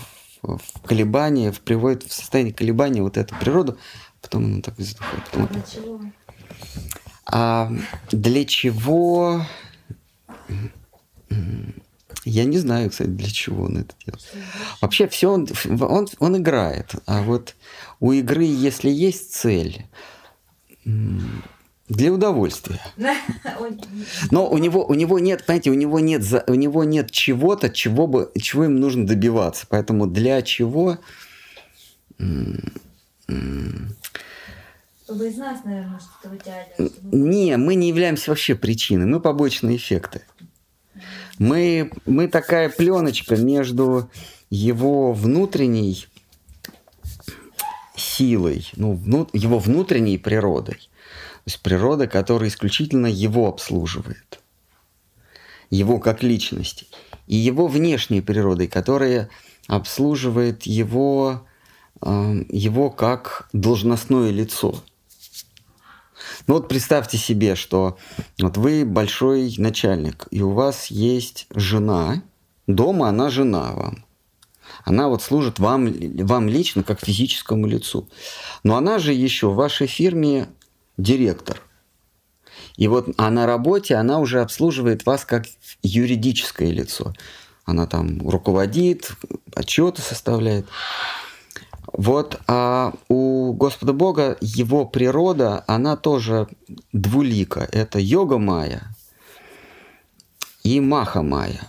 [0.57, 3.76] в колебания, в- приводит в состояние колебания вот эту природу,
[4.22, 5.24] потом она так и затухает.
[5.30, 6.01] Потом Для чего?
[7.26, 7.70] А
[8.11, 9.44] для чего?
[12.24, 14.26] Я не знаю, кстати, для чего он это делает.
[14.80, 15.46] Вообще все он,
[15.80, 16.94] он, он играет.
[17.07, 17.55] А вот
[18.01, 19.86] у игры, если есть цель,
[21.89, 22.80] для удовольствия.
[24.30, 28.07] Но у него, у него нет, понимаете, у него нет, у него нет чего-то, чего,
[28.07, 29.66] бы, чего им нужно добиваться.
[29.68, 30.99] Поэтому для чего...
[35.05, 36.93] Чтобы из нас, наверное, что-то вытягивать.
[36.93, 40.22] чтобы- Не, мы не являемся вообще причиной, мы побочные эффекты.
[41.39, 44.11] Мы, мы такая пленочка между
[44.51, 46.07] его внутренней
[47.97, 50.88] силой, ну, вну- его внутренней природой.
[51.49, 54.38] Есть природа, которая исключительно его обслуживает.
[55.70, 56.86] Его как личности.
[57.26, 59.30] И его внешней природой, которая
[59.66, 61.46] обслуживает его,
[62.03, 64.84] э, его как должностное лицо.
[66.46, 67.96] Ну вот представьте себе, что
[68.38, 72.22] вот вы большой начальник, и у вас есть жена,
[72.66, 74.05] дома она жена вам.
[74.84, 75.90] Она вот служит вам,
[76.26, 78.07] вам лично как физическому лицу.
[78.64, 80.49] Но она же еще в вашей фирме
[80.99, 81.62] директор.
[82.76, 85.46] И вот а на работе она уже обслуживает вас как
[85.82, 87.14] юридическое лицо.
[87.64, 89.12] Она там руководит,
[89.55, 90.66] отчеты составляет.
[91.92, 96.46] Вот, а у Господа Бога его природа, она тоже
[96.92, 97.66] двулика.
[97.72, 98.94] Это йога майя
[100.62, 101.66] и маха майя.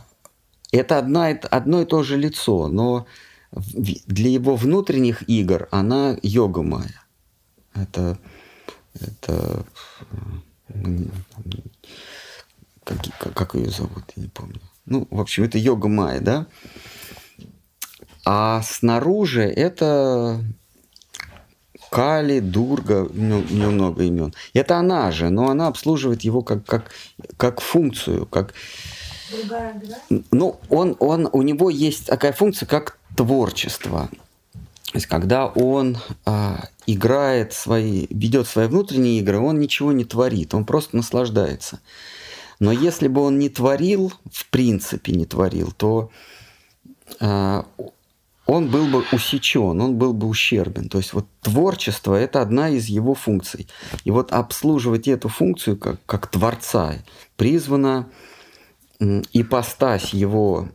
[0.72, 3.08] Это одна, одно и то же лицо, но
[3.52, 7.02] для его внутренних игр она йога майя.
[7.74, 8.20] Это,
[9.02, 9.66] это
[12.84, 14.60] как, как, ее зовут, я не помню.
[14.86, 16.46] Ну, в общем, это йога майя, да?
[18.26, 20.44] А снаружи это
[21.90, 24.34] Кали, Дурга, у нее у нее много имен.
[24.54, 26.92] Это она же, но она обслуживает его как, как,
[27.38, 28.54] как функцию, как,
[29.32, 29.82] Другая
[30.32, 34.10] ну, он, он, у него есть такая функция, как творчество.
[34.54, 40.54] То есть, когда он а, играет свои, ведет свои внутренние игры, он ничего не творит,
[40.54, 41.80] он просто наслаждается.
[42.60, 46.12] Но если бы он не творил, в принципе не творил, то
[47.20, 47.66] а,
[48.46, 50.90] он был бы усечен, он был бы ущербен.
[50.90, 53.68] То есть вот творчество– это одна из его функций.
[54.04, 56.96] И вот обслуживать эту функцию как, как творца
[57.38, 58.10] призвана
[59.00, 60.68] м, ипостась его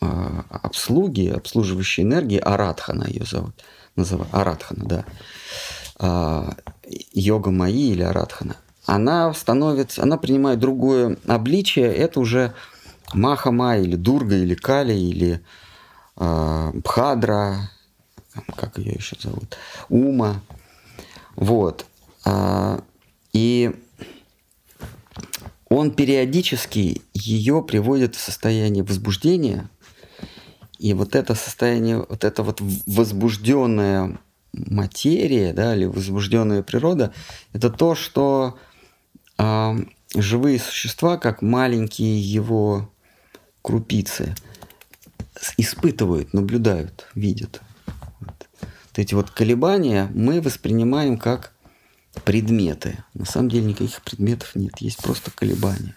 [0.00, 3.54] а, обслуги, обслуживающей энергии, Аратхана ее зовут,
[3.94, 5.04] называют, Аратхана, да,
[5.98, 6.54] А,
[7.12, 12.54] йога Майи или Аратхана, она становится, она принимает другое обличие, это уже
[13.14, 15.40] Маха Майя или Дурга или Кали или
[16.16, 17.70] а, Бхадра,
[18.56, 19.56] как ее еще зовут,
[19.88, 20.40] Ума,
[21.36, 21.86] вот.
[22.24, 22.82] А,
[23.32, 23.72] И
[25.68, 29.70] он периодически ее приводит в состояние возбуждения,
[30.78, 34.18] и вот это состояние, вот эта вот возбужденная
[34.52, 37.12] материя, да, или возбужденная природа,
[37.52, 38.58] это то, что
[39.38, 39.76] а,
[40.14, 42.90] живые существа, как маленькие его
[43.62, 44.34] крупицы,
[45.56, 47.60] испытывают, наблюдают, видят.
[48.20, 48.48] Вот.
[48.60, 51.52] Вот эти вот колебания мы воспринимаем как
[52.24, 53.02] предметы.
[53.14, 55.96] На самом деле никаких предметов нет, есть просто колебания.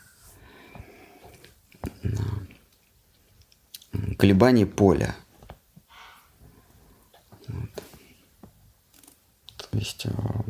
[4.17, 5.15] Колебания поля.
[7.47, 7.69] Вот.
[9.75, 10.45] То есть а,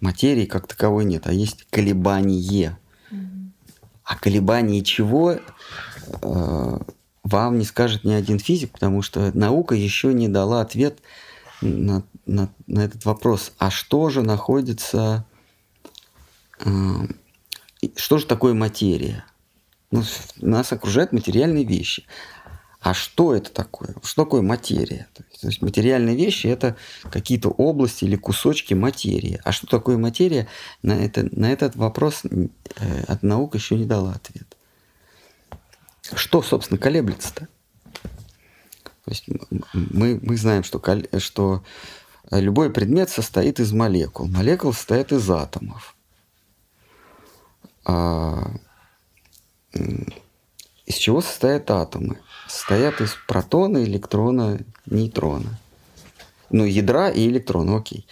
[0.00, 2.76] материи как таковой нет, а есть колебание.
[4.02, 6.78] А колебание чего э,
[7.22, 10.98] вам не скажет ни один физик, потому что наука еще не дала ответ
[11.60, 13.52] на, на, на этот вопрос.
[13.58, 15.24] А что же находится...
[16.58, 16.68] э,
[17.94, 19.24] что же такое материя?
[19.92, 20.02] Ну,
[20.40, 22.04] нас окружают материальные вещи.
[22.84, 23.94] А что это такое?
[24.02, 25.08] Что такое материя?
[25.14, 26.76] То есть, то есть материальные вещи это
[27.10, 29.40] какие-то области или кусочки материи.
[29.42, 30.48] А что такое материя?
[30.82, 32.48] На, это, на этот вопрос э,
[33.08, 34.58] от наук еще не дала ответ.
[36.14, 37.48] Что, собственно, колеблется-то?
[39.06, 39.28] То есть
[39.72, 40.82] мы, мы знаем, что,
[41.20, 41.64] что
[42.30, 44.26] любой предмет состоит из молекул.
[44.26, 45.96] Молекулы состоят из атомов.
[47.86, 48.50] А,
[50.86, 52.18] из чего состоят атомы?
[52.48, 55.58] Состоят из протона, электрона, нейтрона.
[56.50, 58.06] Ну, ядра и электрона, окей.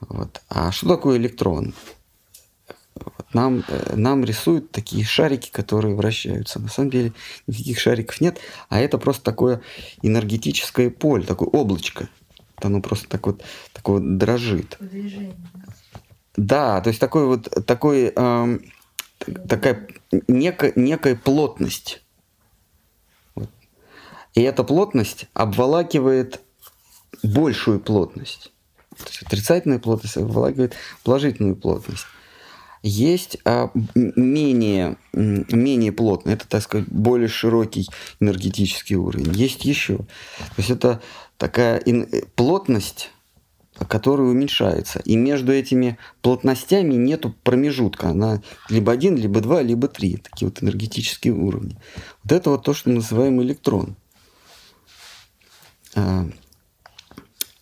[0.00, 0.40] Вот.
[0.48, 1.74] А что такое электрон?
[2.94, 6.58] Вот нам, э, нам рисуют такие шарики, которые вращаются.
[6.58, 7.12] На самом деле
[7.46, 8.38] никаких шариков нет,
[8.68, 9.60] а это просто такое
[10.02, 12.08] энергетическое поле, такое облачко.
[12.56, 13.42] Вот Оно просто так вот,
[13.72, 14.76] так вот дрожит.
[14.80, 15.36] В движении.
[16.36, 18.62] Да, то есть такой вот такой эм,
[19.48, 19.88] такая
[20.26, 22.02] некая, некая плотность.
[23.34, 23.50] Вот.
[24.34, 26.40] И эта плотность обволакивает
[27.22, 28.52] большую плотность.
[28.96, 32.04] То есть отрицательная плотность обволакивает положительную плотность.
[32.82, 37.88] Есть а, менее, менее плотный, это, так сказать, более широкий
[38.20, 39.32] энергетический уровень.
[39.32, 39.98] Есть еще.
[39.98, 41.02] То есть это
[41.38, 41.82] такая
[42.36, 43.10] плотность
[43.86, 45.00] который уменьшается.
[45.00, 48.10] И между этими плотностями нет промежутка.
[48.10, 50.16] Она либо один, либо два, либо три.
[50.16, 51.76] Такие вот энергетические уровни.
[52.22, 53.96] Вот это вот то, что мы называем электрон.
[55.94, 56.26] А,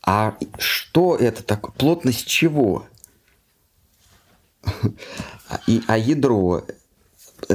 [0.02, 1.72] а что это такое?
[1.72, 2.86] Плотность чего?
[5.66, 6.64] И, а ядро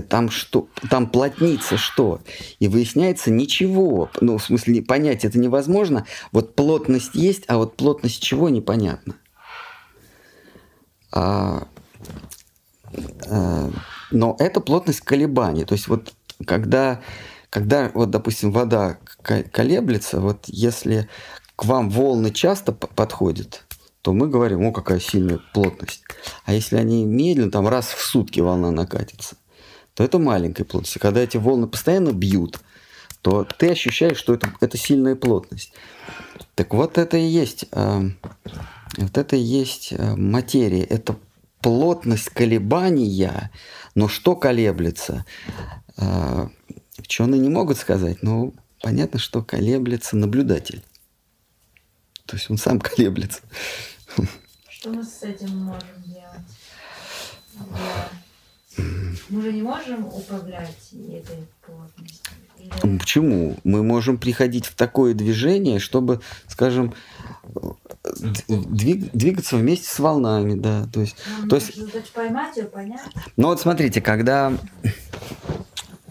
[0.07, 2.21] там что, там плотница что?
[2.59, 4.09] И выясняется ничего.
[4.19, 6.05] Ну, в смысле, понять это невозможно.
[6.31, 9.15] Вот плотность есть, а вот плотность чего непонятно.
[11.11, 11.67] А,
[13.29, 13.69] а,
[14.11, 15.65] но это плотность колебаний.
[15.65, 16.13] То есть вот
[16.45, 17.01] когда,
[17.49, 21.09] когда вот, допустим, вода колеблется, вот если
[21.55, 23.65] к вам волны часто подходят,
[24.01, 26.03] то мы говорим, о, какая сильная плотность.
[26.45, 29.35] А если они медленно, там раз в сутки волна накатится,
[29.93, 30.95] то это маленькая плотность.
[30.95, 32.59] И когда эти волны постоянно бьют,
[33.21, 35.73] то ты ощущаешь, что это, это сильная плотность.
[36.55, 38.09] Так вот это и есть, э,
[38.97, 40.83] вот это и есть э, материя.
[40.83, 41.17] Это
[41.61, 43.51] плотность колебания,
[43.93, 45.25] но что колеблется?
[45.97, 46.47] Э,
[46.97, 50.83] ученые не могут сказать, но понятно, что колеблется наблюдатель.
[52.25, 53.41] То есть он сам колеблется.
[54.67, 56.41] Что мы с этим можем делать?
[58.77, 62.33] Мы же не можем управлять этой плотностью.
[62.57, 62.97] Или...
[62.97, 63.57] Почему?
[63.63, 66.93] Мы можем приходить в такое движение, чтобы, скажем,
[68.47, 70.87] двиг, двигаться вместе с волнами, да.
[70.93, 73.01] То есть, ну, то есть поймать ее, понять.
[73.35, 74.53] Ну вот смотрите, когда,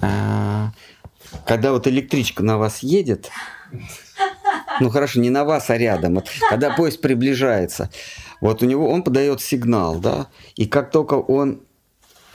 [0.00, 0.72] а,
[1.46, 3.30] когда вот электричка на вас едет,
[4.80, 7.90] ну хорошо, не на вас, а рядом, вот, когда поезд приближается,
[8.40, 11.62] вот у него он подает сигнал, да, и как только он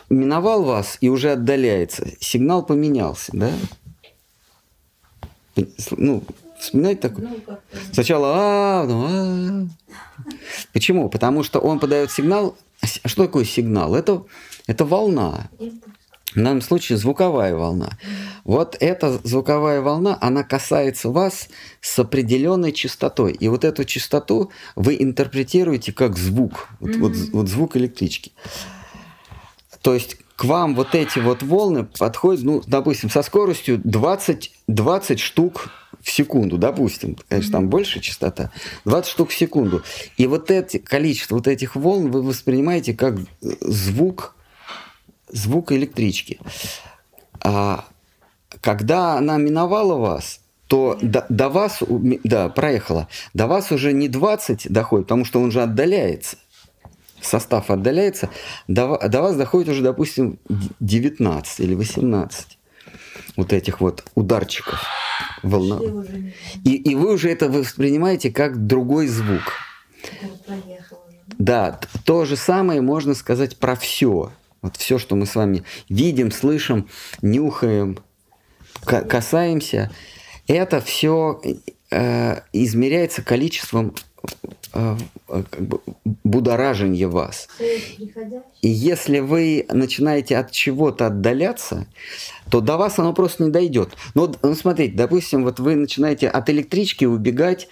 [0.09, 3.51] миновал вас и уже отдаляется, сигнал поменялся, да?
[5.91, 6.23] Ну,
[6.59, 7.27] вспоминать такое?
[7.27, 7.57] Ну,
[7.91, 9.67] Сначала а, ну, а.
[10.73, 11.09] Почему?
[11.09, 12.57] Потому что он подает сигнал.
[12.81, 13.95] А что такое сигнал?
[13.95, 14.23] Это,
[14.67, 15.49] это волна.
[16.35, 17.97] В данном случае звуковая волна.
[18.43, 21.47] Вот эта звуковая волна, она касается вас
[21.79, 23.31] с определенной частотой.
[23.31, 26.67] И вот эту частоту вы интерпретируете как звук.
[26.81, 26.99] Вот, mm-hmm.
[26.99, 28.33] вот, вот звук электрички.
[29.85, 35.19] То есть к вам вот эти вот волны подходят, ну, допустим, со скоростью 20, 20
[35.19, 35.69] штук
[36.01, 38.51] в секунду, допустим, конечно, там больше частота,
[38.85, 39.83] 20 штук в секунду.
[40.17, 44.35] И вот это количество вот этих волн вы воспринимаете как звук,
[45.29, 46.39] звук электрички.
[47.41, 47.85] А
[48.61, 51.83] когда она миновала вас, то до, до вас,
[52.23, 56.37] да, проехала, до вас уже не 20 доходит, потому что он же отдаляется
[57.25, 58.29] состав отдаляется,
[58.67, 60.39] до, до вас доходит уже, допустим,
[60.79, 62.57] 19 или 18
[63.35, 64.83] вот этих вот ударчиков
[65.43, 65.79] волна.
[66.63, 69.53] И, и вы уже это воспринимаете как другой звук.
[71.37, 74.31] Да, то же самое можно сказать про все.
[74.61, 76.87] Вот все, что мы с вами видим, слышим,
[77.21, 77.99] нюхаем,
[78.83, 79.91] касаемся,
[80.47, 81.41] это все
[81.91, 83.95] э, измеряется количеством
[84.71, 85.79] как бы
[86.23, 87.47] будоражение вас.
[88.61, 91.87] И если вы начинаете от чего-то отдаляться,
[92.49, 93.95] то до вас оно просто не дойдет.
[94.13, 97.67] Но ну, смотрите, допустим, вот вы начинаете от электрички убегать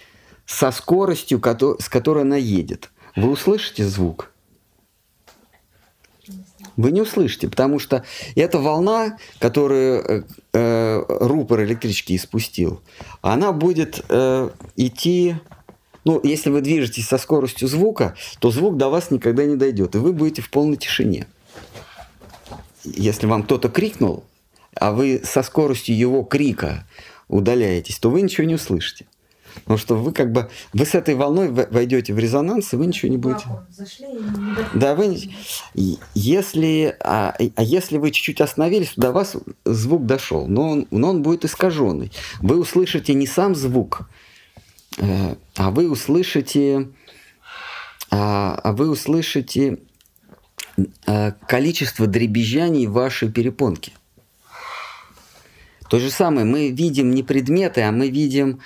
[0.46, 1.42] со скоростью,
[1.78, 2.90] с которой она едет.
[3.16, 4.30] Вы услышите звук?
[6.76, 12.82] Вы не услышите, потому что эта волна, которую э, э, рупор электрички испустил,
[13.22, 15.36] она будет э, идти
[16.04, 19.98] ну, если вы движетесь со скоростью звука, то звук до вас никогда не дойдет, и
[19.98, 21.26] вы будете в полной тишине.
[22.84, 24.24] Если вам кто-то крикнул,
[24.74, 26.86] а вы со скоростью его крика
[27.28, 29.06] удаляетесь, то вы ничего не услышите.
[29.62, 33.10] Потому что вы как бы вы с этой волной войдете в резонанс, и вы ничего
[33.10, 33.44] не будете.
[34.74, 35.16] Да, вы
[36.14, 41.10] если а, а если вы чуть-чуть остановились, то до вас звук дошел, но он, но
[41.10, 42.10] он будет искаженный.
[42.40, 44.08] Вы услышите не сам звук,
[44.98, 46.88] а вы услышите,
[48.10, 49.78] а, а вы услышите
[51.06, 53.92] э, количество дребезжаний вашей перепонки.
[55.88, 58.60] То же самое, мы видим не предметы, а мы видим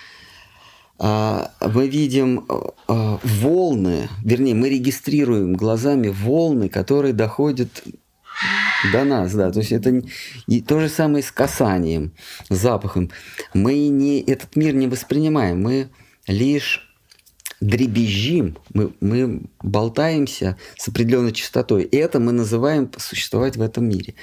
[1.01, 7.85] а, мы видим а, волны, вернее, мы регистрируем глазами волны, которые доходят
[8.93, 9.51] до нас, да.
[9.51, 10.03] То есть это
[10.47, 12.13] и то же самое с касанием,
[12.49, 13.11] с запахом.
[13.55, 15.89] Мы не, этот мир не воспринимаем, мы
[16.29, 16.89] лишь
[17.61, 21.83] дребезжим, мы, мы болтаемся с определенной частотой.
[21.83, 24.15] И это мы называем существовать в этом мире.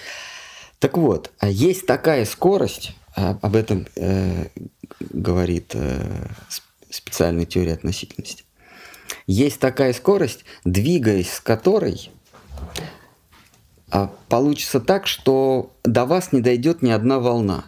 [0.79, 4.47] Так вот, а есть такая скорость, а, об этом э,
[4.99, 6.27] говорит э,
[6.89, 8.43] специальная теория относительности.
[9.27, 12.11] Есть такая скорость, двигаясь с которой
[13.89, 17.65] а, получится так, что до вас не дойдет ни одна волна.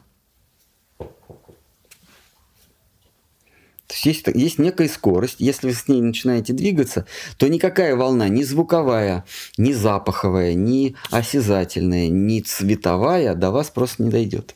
[3.88, 7.06] То есть, есть есть некая скорость, если вы с ней начинаете двигаться,
[7.38, 9.24] то никакая волна, ни звуковая,
[9.58, 14.56] ни запаховая, ни осязательная, ни цветовая до вас просто не дойдет.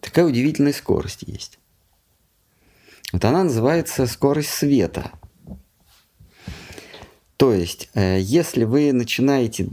[0.00, 1.60] Такая удивительная скорость есть.
[3.12, 5.12] Вот она называется скорость света.
[7.36, 9.68] То есть, э, если вы начинаете,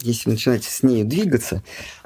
[0.00, 1.62] если вы начинаете с ней двигаться,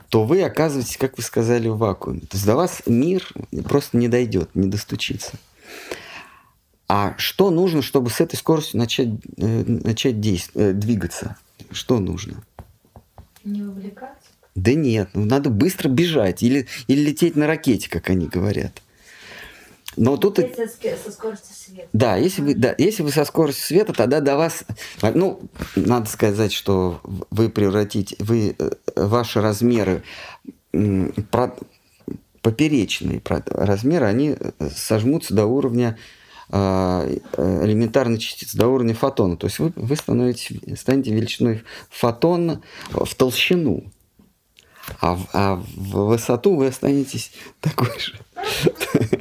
[0.09, 2.21] то вы оказываетесь, как вы сказали, в вакууме.
[2.21, 3.27] То есть до вас мир
[3.65, 5.33] просто не дойдет, не достучится.
[6.89, 11.37] А что нужно, чтобы с этой скоростью начать, э, начать действовать, э, двигаться?
[11.71, 12.43] Что нужно?
[13.45, 14.31] Не увлекаться?
[14.55, 18.83] Да нет, ну надо быстро бежать или, или лететь на ракете, как они говорят.
[19.97, 20.37] Но тут...
[20.37, 21.89] Со, со скоростью света.
[21.93, 24.65] Да, если вы, да, если вы со скоростью света, тогда до вас...
[25.03, 25.41] Ну,
[25.77, 28.17] надо сказать, что вы превратите...
[28.19, 30.03] Вы, э, ваши размеры
[31.31, 31.55] про,
[32.43, 35.99] поперечные размеры, они э, сожмутся до уровня
[36.51, 39.37] э, элементарной частицы, до уровня фотона.
[39.37, 43.85] То есть вы, вы становитесь, станете величиной фотона в толщину.
[45.01, 48.19] А, а в высоту вы останетесь такой же.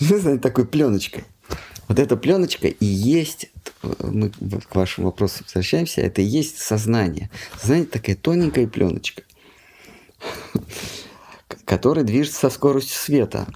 [0.00, 1.24] Вы знаете, такой пленочкой.
[1.88, 3.50] Вот эта пленочка и есть,
[3.82, 7.30] мы к вашему вопросу возвращаемся, это и есть сознание.
[7.58, 9.22] Сознание такая тоненькая пленочка,
[11.64, 13.46] которая движется со скоростью света.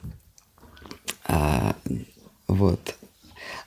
[1.24, 1.76] А,
[2.48, 2.96] вот.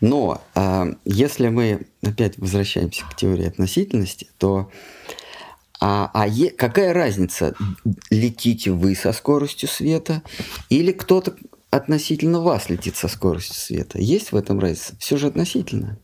[0.01, 5.18] Но а, если мы опять возвращаемся к теории относительности, то а,
[5.81, 7.55] а е, какая разница,
[8.09, 10.21] летите вы со скоростью света
[10.69, 11.35] или кто-то
[11.69, 13.99] относительно вас летит со скоростью света?
[13.99, 14.95] Есть в этом разница?
[14.99, 15.97] Все же относительно.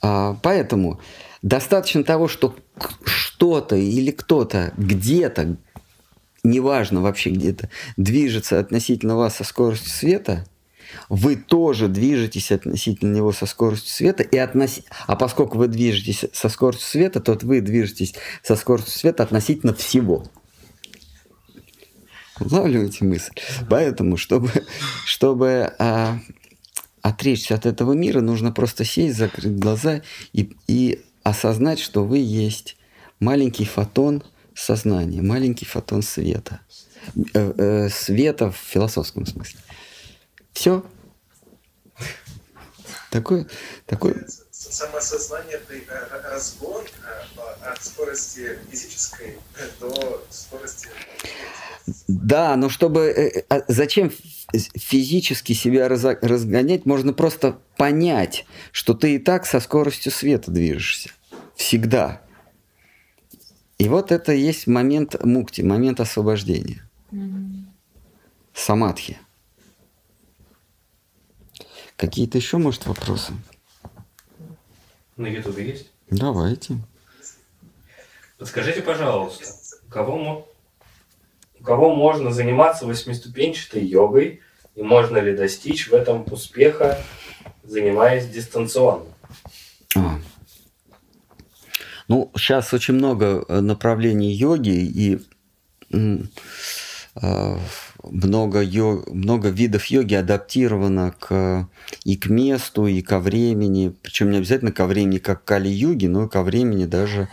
[0.00, 1.00] А, поэтому
[1.42, 2.56] достаточно того, что
[3.04, 5.56] что-то или кто-то где-то,
[6.42, 10.46] неважно вообще где-то, движется относительно вас со скоростью света–
[11.08, 14.80] вы тоже движетесь относительно него со скоростью света, и относ...
[15.06, 20.24] а поскольку вы движетесь со скоростью света, то вы движетесь со скоростью света относительно всего.
[22.40, 23.32] Улавливаете мысль?
[23.68, 24.50] Поэтому, чтобы,
[25.04, 26.18] чтобы а,
[27.02, 32.76] отречься от этого мира, нужно просто сесть, закрыть глаза и, и осознать, что вы есть
[33.18, 34.22] маленький фотон
[34.54, 36.60] сознания, маленький фотон света.
[37.34, 39.58] Э, э, света в философском смысле.
[40.52, 40.84] Все.
[43.10, 43.46] Такой,
[43.86, 44.14] такой...
[44.50, 46.84] Самосознание– это разгон
[47.62, 49.38] от скорости физической
[49.80, 50.88] до скорости...
[52.06, 53.00] Да, но чтобы...
[53.00, 54.12] Э, а зачем
[54.52, 56.86] физически себя разгонять?
[56.86, 61.10] Можно просто понять, что ты и так со скоростью света движешься.
[61.56, 62.22] Всегда.
[63.78, 66.88] И вот это и есть момент мукти, момент освобождения.
[67.12, 67.64] Mm-hmm.
[68.54, 69.18] Самадхи.
[72.00, 73.34] Какие-то еще, может, вопросы?
[75.18, 75.90] На Ютубе есть?
[76.08, 76.78] Давайте.
[78.38, 79.44] Подскажите, пожалуйста,
[79.90, 80.48] кого,
[81.58, 84.40] у кого можно заниматься восьмиступенчатой йогой
[84.76, 86.98] и можно ли достичь в этом успеха,
[87.64, 89.04] занимаясь дистанционно?
[89.94, 90.18] А.
[92.08, 95.18] Ну, сейчас очень много э, направлений йоги и
[95.92, 97.58] э,
[98.02, 101.68] много, йог, много видов йоги адаптировано к,
[102.04, 103.94] и к месту, и ко времени.
[104.02, 107.28] Причем не обязательно ко времени, как Кали-юги, но и ко времени даже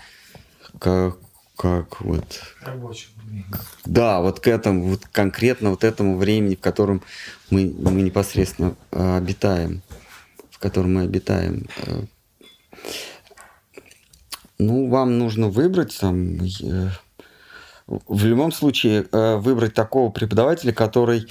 [0.79, 1.17] как,
[1.55, 2.41] как вот...
[2.61, 3.13] Рабочему
[3.85, 7.01] Да, вот к этому, вот конкретно вот этому времени, в котором
[7.49, 9.81] мы, мы непосредственно э, обитаем,
[10.51, 11.67] в котором мы обитаем.
[11.85, 12.03] Э,
[14.59, 16.39] ну, вам нужно выбрать там...
[17.87, 21.27] Э, в любом случае э, выбрать такого преподавателя, который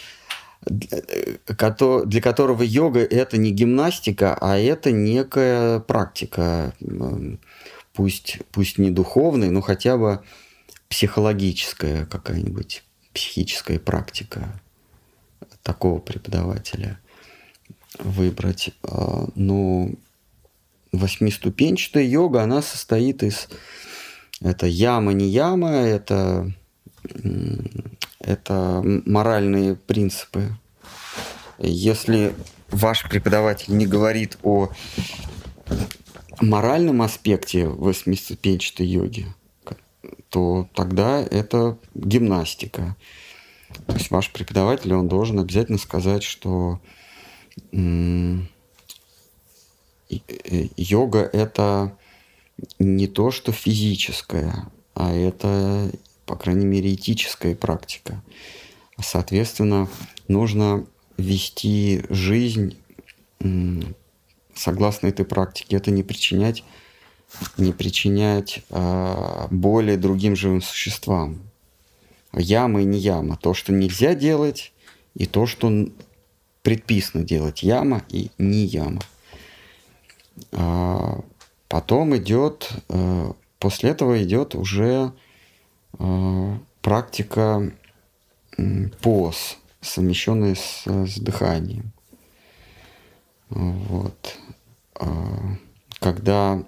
[0.65, 6.75] для которого йога это не гимнастика, а это некая практика,
[7.93, 10.25] пусть, пусть не духовная, но хотя бы
[10.89, 14.61] психологическая какая-нибудь, психическая практика.
[15.63, 16.99] такого преподавателя
[17.99, 18.71] выбрать.
[18.83, 19.95] А, ну,
[20.93, 23.49] восьмиступенчатая йога, она состоит из...
[24.41, 26.53] Это яма, не яма, это,
[28.21, 30.57] это моральные принципы.
[31.59, 32.35] Если
[32.71, 34.69] ваш преподаватель не говорит о
[36.41, 39.27] моральном аспекте восьмиступенчатой йоги,
[40.29, 42.95] то тогда это гимнастика.
[43.87, 46.81] То есть ваш преподаватель, он должен обязательно сказать, что
[50.09, 51.97] йога это
[52.79, 55.91] не то, что физическое, а это,
[56.25, 58.23] по крайней мере, этическая практика.
[59.01, 59.89] Соответственно,
[60.29, 60.87] нужно
[61.19, 62.79] вести жизнь
[64.55, 65.77] согласно этой практике.
[65.77, 66.65] Это не причинять,
[67.59, 71.41] не причинять а, боли другим живым существам.
[72.33, 73.37] Яма и не яма.
[73.37, 74.73] То, что нельзя делать,
[75.15, 75.89] и то, что
[76.63, 77.63] предписано делать.
[77.63, 79.03] Яма и не яма.
[81.69, 85.13] Потом идет, э, после этого идет уже
[85.99, 87.73] э, практика
[89.03, 91.93] поз, совмещенная с, с дыханием.
[93.49, 94.37] Вот.
[94.95, 95.57] А,
[96.01, 96.63] когда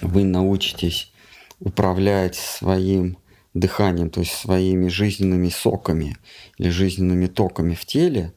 [0.00, 1.12] вы научитесь
[1.60, 3.18] управлять своим
[3.54, 6.16] дыханием, то есть своими жизненными соками
[6.58, 8.32] или жизненными токами в теле,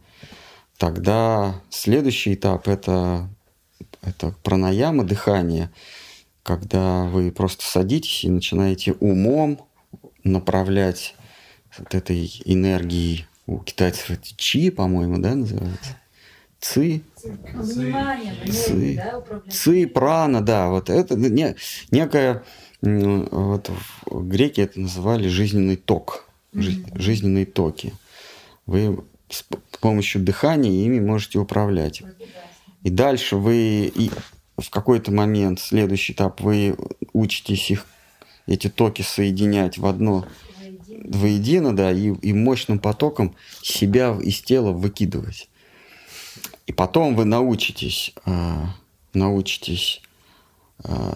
[0.77, 3.29] тогда следующий этап это
[4.05, 5.71] это пранаяма, дыхание,
[6.43, 9.59] когда вы просто садитесь и начинаете умом
[10.23, 11.15] направлять
[11.77, 15.97] вот этой энергией, у китайцев это чи, по-моему, да, называется?
[16.59, 17.01] Ци.
[17.63, 19.01] Ци.
[19.49, 21.55] Ци, прана, да, вот это не,
[21.91, 22.43] некая,
[22.81, 23.69] вот
[24.09, 26.99] греки это называли жизненный ток, mm-hmm.
[26.99, 27.93] жизненные токи.
[28.65, 29.43] Вы с
[29.79, 32.03] помощью дыхания ими можете управлять.
[32.85, 34.11] И дальше вы и
[34.57, 36.77] в какой-то момент, следующий этап, вы
[37.13, 37.83] учитесь их,
[38.45, 40.27] эти токи соединять в одно,
[41.03, 45.49] воедино, да, и, и мощным потоком себя из тела выкидывать.
[46.67, 48.65] И потом вы научитесь, э,
[49.15, 50.03] научитесь
[50.83, 51.13] э,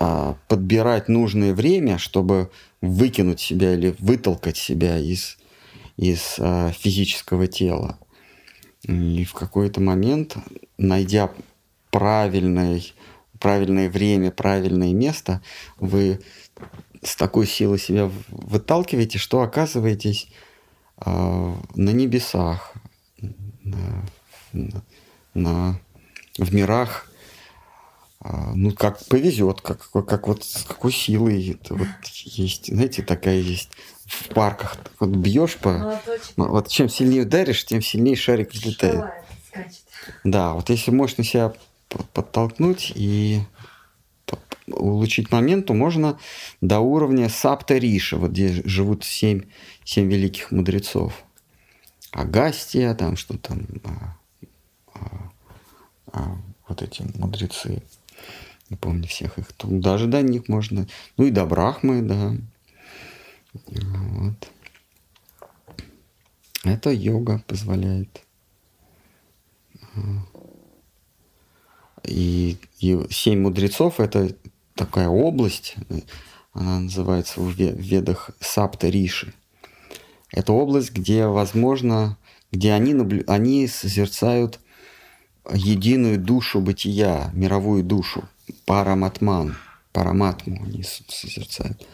[0.00, 2.50] э, подбирать нужное время, чтобы
[2.80, 5.38] выкинуть себя или вытолкать себя из,
[5.96, 8.00] из э, физического тела.
[8.82, 10.36] И в какой-то момент,
[10.76, 11.30] найдя
[11.90, 12.92] правильный,
[13.38, 15.40] правильное время, правильное место,
[15.78, 16.20] вы
[17.02, 20.28] с такой силой себя выталкиваете, что оказываетесь
[21.04, 22.74] э, на небесах,
[23.62, 24.04] на,
[25.34, 25.80] на,
[26.38, 27.10] в мирах,
[28.24, 33.38] э, ну, как повезет, как, как вот с какой силой это вот есть, знаете, такая
[33.38, 33.70] есть
[34.12, 34.76] в парках.
[35.00, 35.72] Вот бьешь по...
[35.72, 36.36] Молоточек.
[36.36, 39.04] Вот чем сильнее ударишь, тем сильнее шарик взлетает.
[40.24, 41.52] Да, вот если мощно себя
[42.12, 43.40] подтолкнуть и
[44.68, 46.18] улучшить момент, то можно
[46.60, 49.42] до уровня Сапта Риша, вот где живут семь,
[49.84, 51.24] семь великих мудрецов.
[52.12, 54.16] Агастия, там что там, а,
[54.94, 55.30] а,
[56.12, 56.36] а,
[56.68, 57.82] вот эти мудрецы,
[58.68, 60.86] не помню всех их, даже до них можно,
[61.16, 62.34] ну и до Брахмы, да,
[63.54, 64.48] вот.
[66.64, 68.22] Это йога позволяет.
[72.04, 74.34] И, и семь мудрецов это
[74.74, 75.76] такая область,
[76.52, 79.34] она называется в ведах Сапта Риши.
[80.30, 82.16] Это область, где, возможно,
[82.50, 83.22] где они, наблю...
[83.26, 84.60] они созерцают
[85.52, 88.28] единую душу бытия, мировую душу,
[88.64, 89.56] параматман,
[89.92, 91.86] параматму они созерцают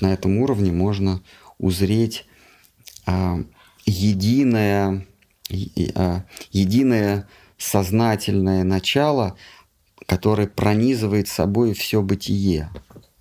[0.00, 1.22] на этом уровне можно
[1.58, 2.26] узреть
[3.06, 3.42] а,
[3.88, 5.06] единое,
[5.94, 9.36] а, единое сознательное начало,
[10.06, 12.70] которое пронизывает собой все бытие.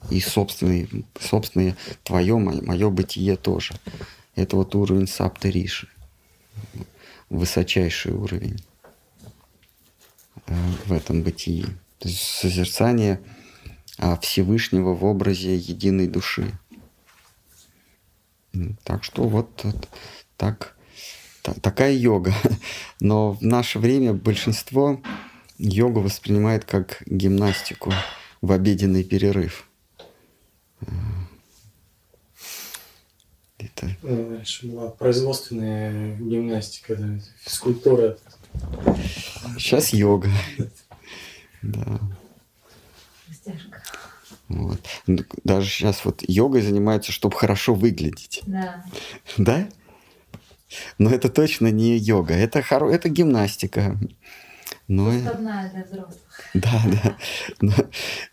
[0.10, 0.88] И собственное,
[1.20, 3.76] собственное твое, мое бытие тоже.
[4.36, 5.90] Это вот уровень саптериши.
[7.30, 8.64] Высочайший уровень
[10.46, 11.66] э, в этом бытии.
[12.00, 13.20] То есть созерцание–
[13.98, 16.52] а, Всевышнего в образе единой души.
[18.84, 19.66] Так что вот
[20.38, 20.76] так,
[21.42, 22.34] так, такая йога.
[23.00, 25.02] Но в наше время большинство
[25.58, 27.92] йогу воспринимает как гимнастику
[28.42, 29.68] в обеденный перерыв.
[33.58, 33.90] Это...
[34.04, 38.18] Ну, раньше была производственная гимнастика, да, физкультура.
[39.58, 40.30] Сейчас йога.
[41.64, 42.00] Да.
[44.48, 44.80] Вот.
[45.44, 48.42] Даже сейчас вот йогой занимаются, чтобы хорошо выглядеть.
[48.46, 48.86] Да.
[49.38, 49.68] Да?
[50.98, 52.90] Но это точно не йога, это, хоро...
[52.90, 53.98] это гимнастика.
[54.88, 55.12] Но...
[55.12, 56.22] Для взрослых.
[56.54, 57.18] Да, да.
[57.62, 57.74] Но,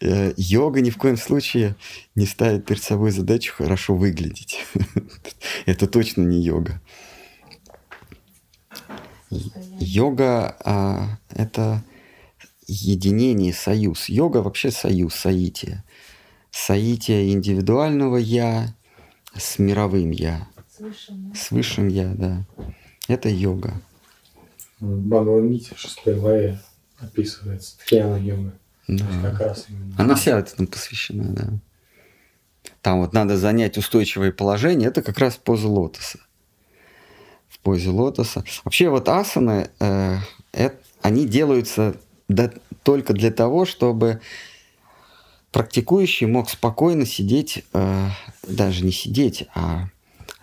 [0.01, 1.75] э, йога ни в коем случае
[2.15, 4.65] не ставит перед собой задачу хорошо выглядеть.
[5.67, 6.81] Это точно не йога.
[9.31, 11.83] Йога а, это
[12.69, 14.09] единение, союз.
[14.09, 15.83] Йога вообще союз, соитие.
[16.53, 18.77] Соитие индивидуального я
[19.37, 21.39] с мировым я, С высшим, да?
[21.39, 22.45] с высшим я, да.
[23.07, 23.75] Это йога.
[24.81, 26.59] В Бхагавадгите в шестой главе
[26.99, 28.53] описывается тхьяна йога.
[28.89, 29.07] Да.
[29.23, 29.95] Как раз именно.
[29.99, 31.49] Она вся этому посвящена, да.
[32.83, 36.19] Там вот надо занять устойчивое положение, это как раз поза лотоса.
[37.49, 38.45] В позе лотоса.
[38.65, 40.17] Вообще вот асаны, э,
[40.53, 41.95] эт- они делаются
[42.29, 42.53] да-
[42.83, 44.21] только для того, чтобы
[45.53, 48.09] практикующий мог спокойно сидеть, э,
[48.43, 49.89] даже не сидеть, а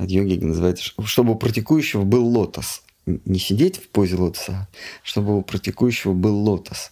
[0.01, 2.83] от йоги называется, чтобы у практикующего был лотос.
[3.05, 4.67] Не сидеть в позе лотоса, а
[5.03, 6.91] чтобы у практикующего был лотос.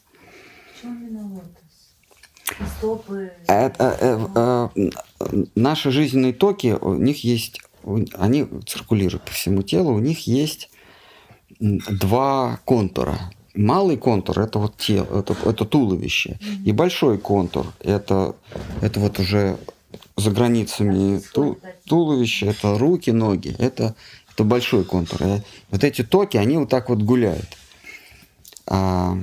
[2.77, 3.31] Стопы.
[3.47, 7.61] Это, э, э, э, наши жизненные токи, у них есть,
[8.13, 10.71] они циркулируют по всему телу, у них есть
[11.59, 13.19] два контура.
[13.53, 18.35] Малый контур это вот тело, это, это туловище, и большой контур это,
[18.81, 19.57] это вот уже
[20.17, 23.95] за границами ту- туловища, это руки, ноги, это,
[24.31, 25.21] это большой контур.
[25.23, 25.41] И
[25.71, 27.47] вот эти токи, они вот так вот гуляют.
[28.67, 29.17] А,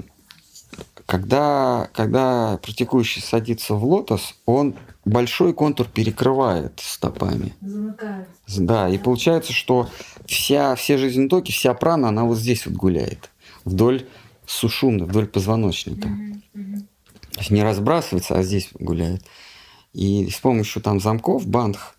[1.07, 4.75] когда, когда практикующий садится в лотос, он
[5.05, 7.55] большой контур перекрывает стопами.
[7.61, 8.33] Замыкаются.
[8.47, 9.89] Да, и получается, что
[10.27, 13.31] вся, все жизненные токи, вся прана, она вот здесь вот гуляет.
[13.65, 14.07] Вдоль
[14.47, 16.09] сушумны, вдоль позвоночника.
[16.09, 16.81] Мгм, мгм.
[17.33, 19.23] То есть не разбрасывается, а здесь гуляет.
[19.97, 21.97] И с помощью там замков, бандх,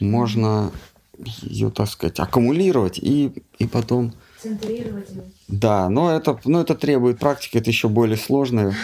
[0.00, 0.72] можно
[1.16, 4.12] ее, так сказать, аккумулировать и, и потом
[4.42, 5.08] Центрировать
[5.46, 8.74] да, но это, но это требует практики, это еще более сложное,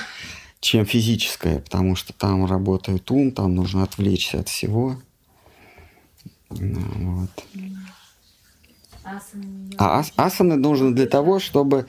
[0.60, 4.96] чем физическое, потому что там работает ум, там нужно отвлечься от всего.
[6.50, 7.30] Ну, Вот.
[9.76, 11.88] А ас- асаны нужны для того, чтобы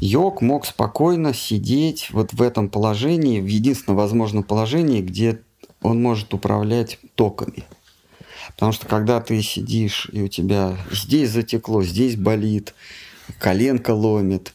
[0.00, 5.40] йог мог спокойно сидеть вот в этом положении, в единственном возможном положении, где
[5.82, 7.64] он может управлять токами.
[8.54, 12.74] Потому что когда ты сидишь, и у тебя здесь затекло, здесь болит,
[13.38, 14.52] коленка ломит,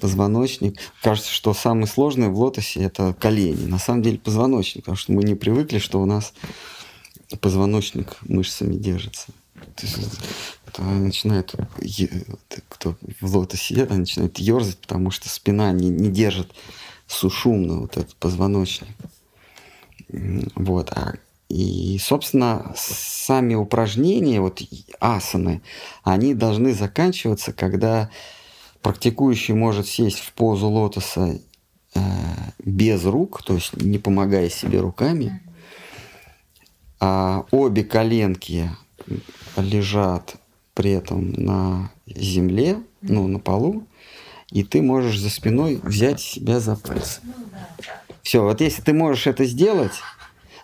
[0.00, 0.78] позвоночник.
[1.02, 3.66] Кажется, что самое сложное в лотосе это колени.
[3.66, 6.32] На самом деле позвоночник, потому что мы не привыкли, что у нас
[7.40, 9.28] позвоночник мышцами держится.
[9.76, 9.98] То есть,
[10.66, 11.54] это начинает,
[12.68, 16.52] кто в лотосе сидит, они начинают ерзать, потому что спина не, не держит
[17.06, 18.88] сушумно вот этот позвоночник.
[20.54, 20.90] Вот.
[20.92, 21.14] а-
[21.48, 24.62] И, собственно, сами упражнения, вот
[25.00, 25.60] асаны,
[26.02, 28.08] они должны заканчиваться, когда
[28.80, 31.38] практикующий может сесть в позу лотоса
[31.94, 32.00] э,
[32.64, 35.42] без рук, то есть не помогая себе руками,
[37.00, 38.70] а обе коленки
[39.56, 40.36] лежат
[40.74, 43.86] при этом на земле, ну, на полу,
[44.50, 47.20] и ты можешь за спиной взять себя за пальцы.
[48.22, 49.92] Все, вот если ты можешь это сделать,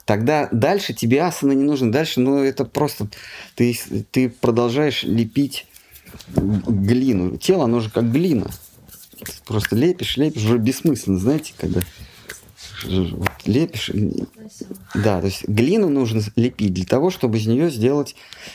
[0.04, 1.90] тогда дальше тебе асана не нужно.
[1.90, 3.08] Дальше, ну, это просто
[3.54, 3.78] ты,
[4.10, 5.66] ты продолжаешь лепить
[6.34, 7.36] глину.
[7.36, 8.50] Тело, оно же как глина.
[9.46, 11.80] Просто лепишь, лепишь, уже бессмысленно, знаете, когда
[12.84, 13.90] вот лепишь,
[14.94, 18.14] да, то есть глину нужно лепить для того, чтобы из нее сделать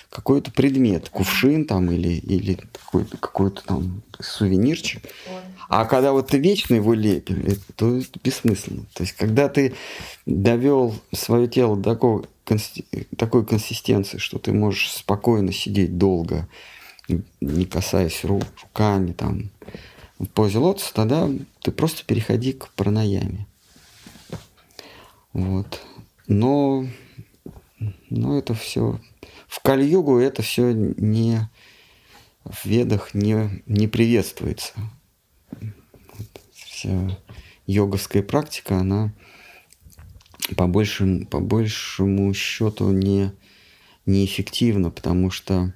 [0.09, 5.03] какой-то предмет, кувшин там или, или какой-то, какой-то там сувенирчик.
[5.69, 8.85] А когда вот ты вечно его лепишь, то это бессмысленно.
[8.93, 9.73] То есть, когда ты
[10.25, 12.25] довел свое тело до такого,
[13.17, 16.47] такой консистенции, что ты можешь спокойно сидеть долго,
[17.41, 19.49] не касаясь ру- руками, там,
[20.19, 21.29] в позе лотоса, тогда
[21.61, 23.47] ты просто переходи к пранаяме.
[25.33, 25.81] Вот.
[26.27, 26.85] Но,
[28.09, 28.99] но это все...
[29.47, 31.49] В Кали-югу это все не...
[32.43, 34.73] В ведах не, не приветствуется.
[36.53, 37.17] Вся
[37.65, 39.13] йоговская практика, она
[40.55, 43.31] по большему, по большему счету не,
[44.05, 45.73] неэффективна, потому что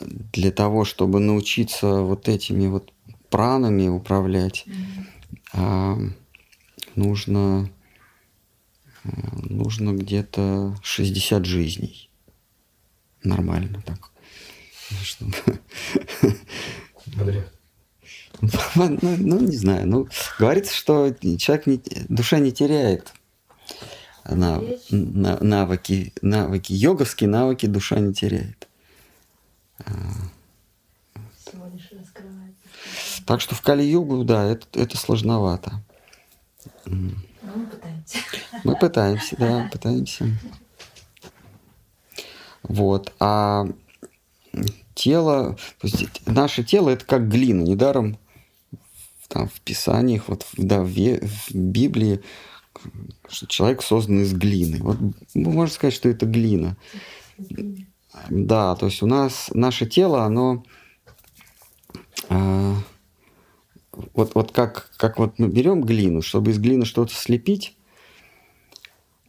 [0.00, 2.92] для того, чтобы научиться вот этими вот
[3.30, 4.64] пранами управлять,
[5.52, 5.98] а,
[6.94, 7.68] нужно,
[9.04, 12.10] нужно где-то 60 жизней.
[13.22, 14.10] Нормально так.
[15.02, 15.34] Чтобы
[17.16, 17.42] Андрей.
[18.40, 19.86] Ну, ну, не знаю.
[19.86, 20.08] Ну,
[20.38, 23.12] говорится, что человек не, душа не теряет
[24.24, 28.68] нав- на- навыки, навыки, йоговские навыки душа не теряет.
[31.92, 32.58] Раскрывается.
[33.26, 35.82] Так что в Кали-югу, да, это, это сложновато.
[37.48, 38.18] Ну, мы пытаемся.
[38.64, 40.26] Мы пытаемся, да, пытаемся.
[42.62, 43.12] Вот.
[43.18, 43.66] А
[44.94, 48.18] тело, то есть наше тело это как глина, недаром
[49.28, 52.22] там в Писаниях, вот в- да, в, в Библии,
[53.28, 54.82] что человек создан из глины.
[54.82, 54.98] Вот
[55.34, 56.76] ну, можно сказать, что это глина.
[58.30, 60.64] Да, то есть у нас наше тело, оно
[62.28, 62.74] а,
[64.14, 67.74] вот, вот как, как вот мы берем глину, чтобы из глины что-то слепить,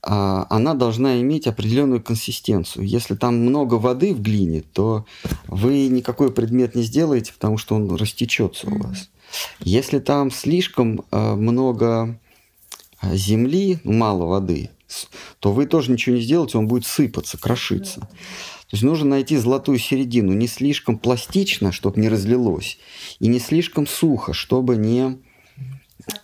[0.01, 2.85] а, она должна иметь определенную консистенцию.
[2.85, 5.05] Если там много воды в глине, то
[5.47, 9.09] вы никакой предмет не сделаете, потому что он растечется у вас.
[9.59, 12.19] Если там слишком а, много
[12.99, 14.69] а, земли, ну, мало воды,
[15.39, 18.07] то вы тоже ничего не сделаете, он будет сыпаться, крошиться.
[18.69, 22.77] То есть нужно найти золотую середину, не слишком пластично, чтобы не разлилось,
[23.19, 25.17] и не слишком сухо, чтобы не,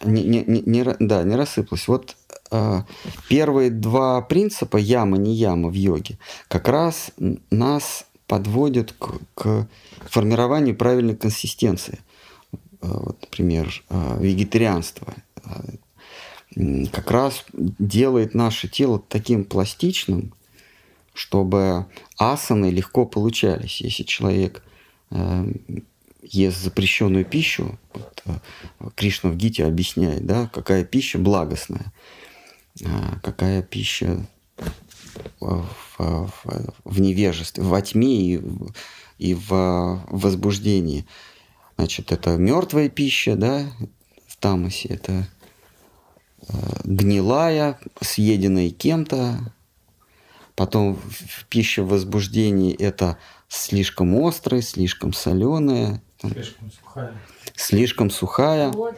[0.03, 1.87] не, не, не- не да, не рассыпалось.
[1.87, 2.15] Вот
[2.51, 2.83] э,
[3.29, 7.11] первые два принципа яма не яма в йоге как раз
[7.49, 9.67] нас подводят к, к
[10.07, 11.99] формированию правильной консистенции.
[12.81, 20.33] Э, Вот, например, э, вегетарианство э, как раз делает наше тело таким пластичным,
[21.15, 21.87] чтобы
[22.17, 23.79] асаны легко получались.
[23.81, 24.61] Если человек
[25.11, 25.51] э,
[26.21, 31.93] ест запрещенную пищу, вот, э, Кришна в Гите объясняет, да, какая пища благостная,
[32.83, 34.27] а какая пища
[35.39, 35.65] в,
[35.97, 38.41] в- в- невежестве, во тьме и,
[39.17, 41.05] и в возбуждении.
[41.77, 43.65] Значит, это мертвая пища, да,
[44.27, 45.27] в тамасе, это
[46.49, 49.53] э, гнилая, съеденная кем-то,
[50.55, 50.97] Потом
[51.49, 53.17] пища в возбуждении это
[53.49, 57.13] слишком острая, слишком соленая, Слишком сухая.
[57.55, 58.71] слишком сухая.
[58.71, 58.97] Вот.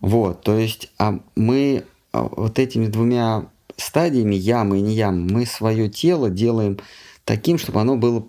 [0.00, 3.46] Вот, то есть а мы а, вот этими двумя
[3.76, 6.78] стадиями, ямы и не ямы, мы свое тело делаем
[7.24, 8.26] таким, чтобы оно было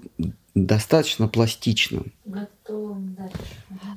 [0.53, 2.11] достаточно пластичным.
[2.25, 3.37] Готовим дальше.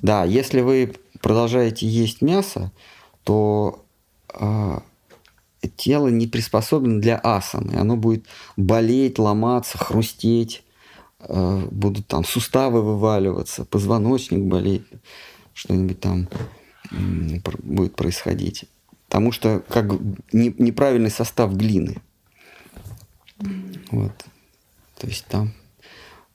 [0.02, 2.70] Да, если вы продолжаете есть мясо,
[3.24, 3.84] то
[4.28, 4.82] а,
[5.68, 7.76] тело не приспособлено для асаны.
[7.76, 8.26] Оно будет
[8.56, 10.64] болеть, ломаться, хрустеть,
[11.20, 14.84] а, будут там суставы вываливаться, позвоночник болеть,
[15.54, 16.28] что-нибудь там
[16.90, 18.66] будет происходить.
[19.06, 19.86] Потому что как
[20.32, 21.96] не- неправильный состав глины.
[23.90, 24.12] Вот.
[24.98, 25.52] То есть там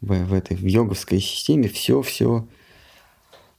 [0.02, 2.48] в, в этой в йоговской системе все-все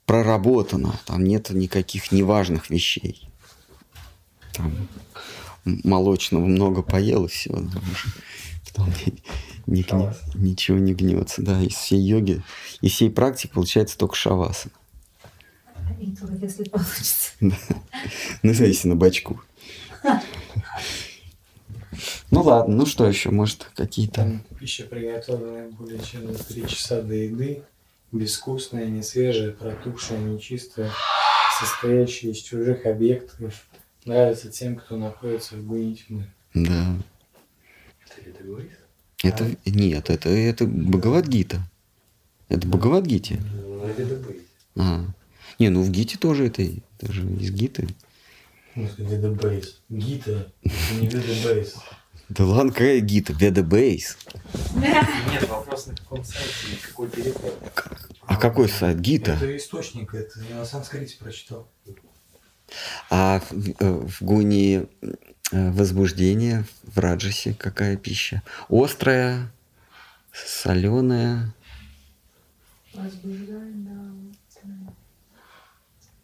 [0.06, 0.98] проработано.
[1.04, 3.28] Там нет никаких неважных вещей.
[4.52, 4.72] Там
[5.84, 7.50] молочного много поел и все.
[8.74, 11.42] Потом ничего не гнется.
[11.42, 12.42] Да, из всей йоги,
[12.80, 14.72] из всей практики получается только шавасана.
[16.00, 17.32] И только если получится.
[18.42, 19.40] Ну, зависит на бачку.
[22.30, 24.40] Ну ладно, ну что еще, может, какие-то...
[24.60, 27.62] Пища, приготовленная более чем за три часа до еды,
[28.12, 30.92] безвкусная, несвежая, протухшая, нечистая,
[31.58, 33.66] состоящая из чужих объектов,
[34.08, 36.26] нравится тем, кто находится в гуне тьмы.
[36.54, 36.96] Да.
[38.16, 38.72] Это договорись?
[39.22, 39.56] Это...
[39.66, 41.60] Нет, это, это Бхагавадгита.
[42.48, 43.40] Это Бхагавадгите.
[43.54, 44.22] Ну, это.
[44.76, 45.04] А.
[45.58, 47.88] Не, ну в Гите тоже это, это же из Гиты.
[48.74, 49.80] Ну, это Vedabase.
[49.88, 51.74] Гита, это не Vedabase.
[52.28, 53.32] Да ладно, какая Гита?
[53.32, 54.18] Vedabase.
[54.76, 57.58] Нет, вопрос на каком сайте и какой переход.
[58.26, 59.00] А какой сайт?
[59.00, 59.32] Гита.
[59.32, 61.70] Это источник, это я на санскрите прочитал.
[63.10, 64.86] А в, э, в Гуне
[65.50, 68.42] э, возбуждение, в Раджасе какая пища?
[68.68, 69.50] Острая,
[70.32, 71.54] соленая,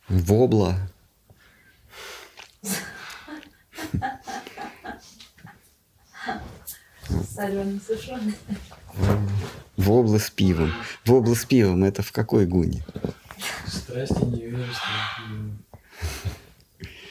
[0.09, 0.77] вобла.
[7.35, 8.35] Соленый, сушеный.
[9.77, 10.73] Вобла с пивом.
[11.05, 12.85] Вобла с пивом это в какой гуне?
[13.67, 14.89] Страсти невежества.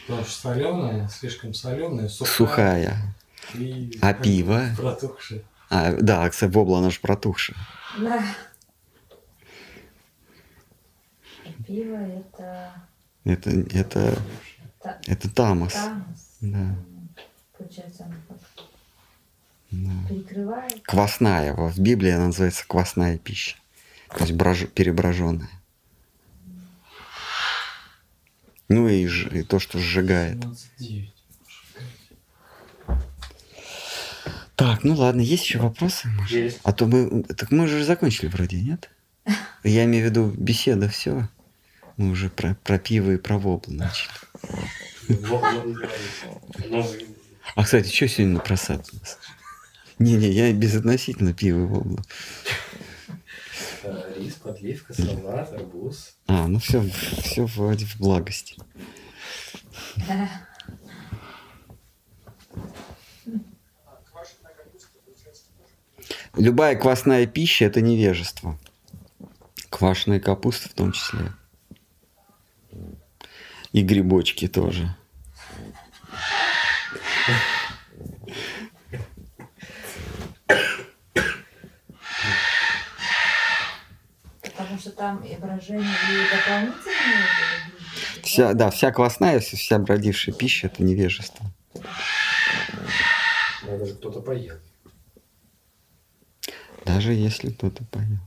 [0.07, 2.35] Потому что соленая, слишком соленая, сухая.
[2.35, 3.15] Сухая.
[3.55, 4.63] И А пиво?
[4.77, 5.43] Протухшая.
[5.69, 7.57] А, да, кстати, вобла, она же протухшая.
[7.99, 8.23] Да.
[11.67, 12.73] Пиво это
[13.23, 14.17] Это, это,
[14.81, 15.73] та- это тамас.
[15.73, 16.37] тамос.
[16.41, 16.75] Да.
[17.57, 18.37] Получается, оно как
[19.71, 19.91] да.
[20.09, 20.81] перекрывает.
[20.83, 21.53] Квасная.
[21.53, 23.55] В Библии она называется квасная пища.
[24.09, 24.65] То есть брож...
[24.67, 25.49] переброженная.
[28.73, 30.39] Ну и, и то, что сжигает.
[30.39, 31.13] 29.
[34.55, 36.07] Так, ну ладно, есть еще вопросы?
[36.07, 36.31] может?
[36.31, 36.59] Есть.
[36.63, 37.21] А то мы...
[37.23, 38.89] Так мы же закончили вроде, нет?
[39.63, 41.29] Я имею в виду беседа, все.
[41.97, 44.09] Мы уже про, про пиво и про воблу начали.
[47.55, 49.19] А, кстати, что сегодня на просад у нас?
[49.99, 52.01] Не-не, я безотносительно пива и вобла.
[53.83, 56.15] Э, Рис, подливка, салат, арбуз.
[56.27, 58.55] А, ну все, все вроде в благости.
[66.35, 68.57] Любая квасная пища– это невежество.
[69.69, 71.33] Квашеная капуста в том числе.
[73.71, 74.95] И грибочки тоже.
[85.03, 87.27] Там и брожение и дополнительные
[88.23, 91.45] Вся, да, вся квасная, вся, вся бродившая пища– это невежество.
[93.63, 94.55] Надо же кто-то поел.
[96.85, 98.19] Даже если кто-то поел.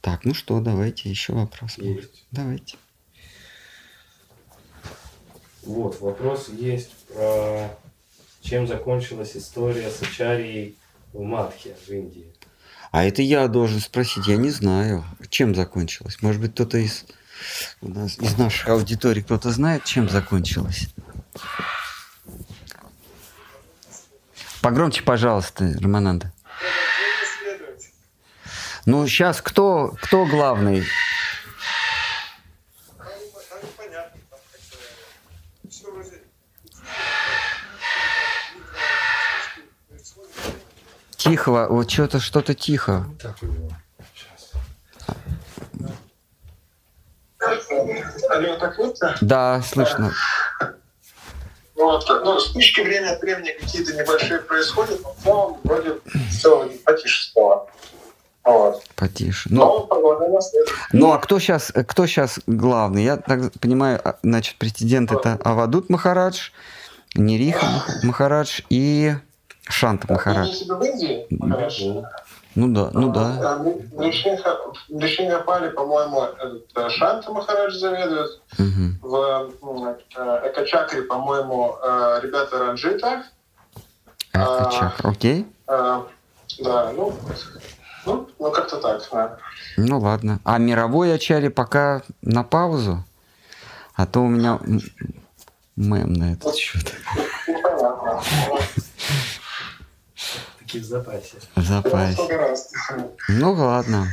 [0.00, 1.78] Так, ну что, давайте еще вопрос.
[1.78, 2.26] Есть.
[2.30, 2.76] Давайте.
[5.64, 7.76] Вот, вопрос есть про
[8.40, 10.76] чем закончилась история с Ачарией
[11.12, 12.26] в Мадхе в Индии.
[12.90, 16.18] А это я должен спросить, я не знаю, чем закончилось.
[16.22, 17.04] Может быть, кто-то из,
[17.80, 20.88] у нас, из наших аудиторий, кто-то знает, чем закончилось?
[24.60, 26.32] Погромче, пожалуйста, Романанда.
[28.86, 30.84] Ну, сейчас кто, кто главный?
[41.20, 43.04] Тихо, вот что-то, что-то тихо.
[43.20, 43.70] Так у него.
[44.14, 44.52] Сейчас.
[48.30, 48.96] Алло, так вот?
[49.20, 50.14] Да, слышно.
[51.74, 55.98] Вот, ну, вспышки время от времени какие-то небольшие происходят, но в целом вроде
[56.30, 57.68] все потише стало.
[58.44, 58.82] Вот.
[58.96, 59.48] Потише.
[59.52, 59.88] Но
[60.92, 63.04] ну а кто сейчас, кто сейчас главный?
[63.04, 66.48] Я так понимаю, а, значит, президент это Авадут Махарадж,
[67.14, 69.14] Нериха Мах- Махарадж и
[69.70, 70.58] Шанта Махарадж.
[70.58, 71.26] в виду в Индии?
[71.50, 72.04] Хорошо.
[72.56, 73.20] Ну да, ну да.
[73.40, 74.56] А, Нришинха-
[74.88, 78.40] В Нришингапале, по-моему, это Шанта Махарадж заведует.
[79.02, 83.22] В э, Экачакре, по-моему, э, ребята Ранджита.
[84.32, 84.70] Это А.
[84.72, 85.46] чакра, окей.
[85.68, 86.02] Э,
[86.58, 87.12] Да, ну,
[88.06, 89.38] ну, ну как-то так, да.
[89.76, 90.40] Ну ладно.
[90.44, 93.04] А мировой ачари пока на паузу?
[93.94, 94.58] А то у меня
[95.76, 96.92] мем на этот счет.
[97.46, 98.20] Непонятно.
[100.72, 101.36] В запасе.
[101.56, 102.66] В запасе.
[103.28, 104.08] Ну ладно.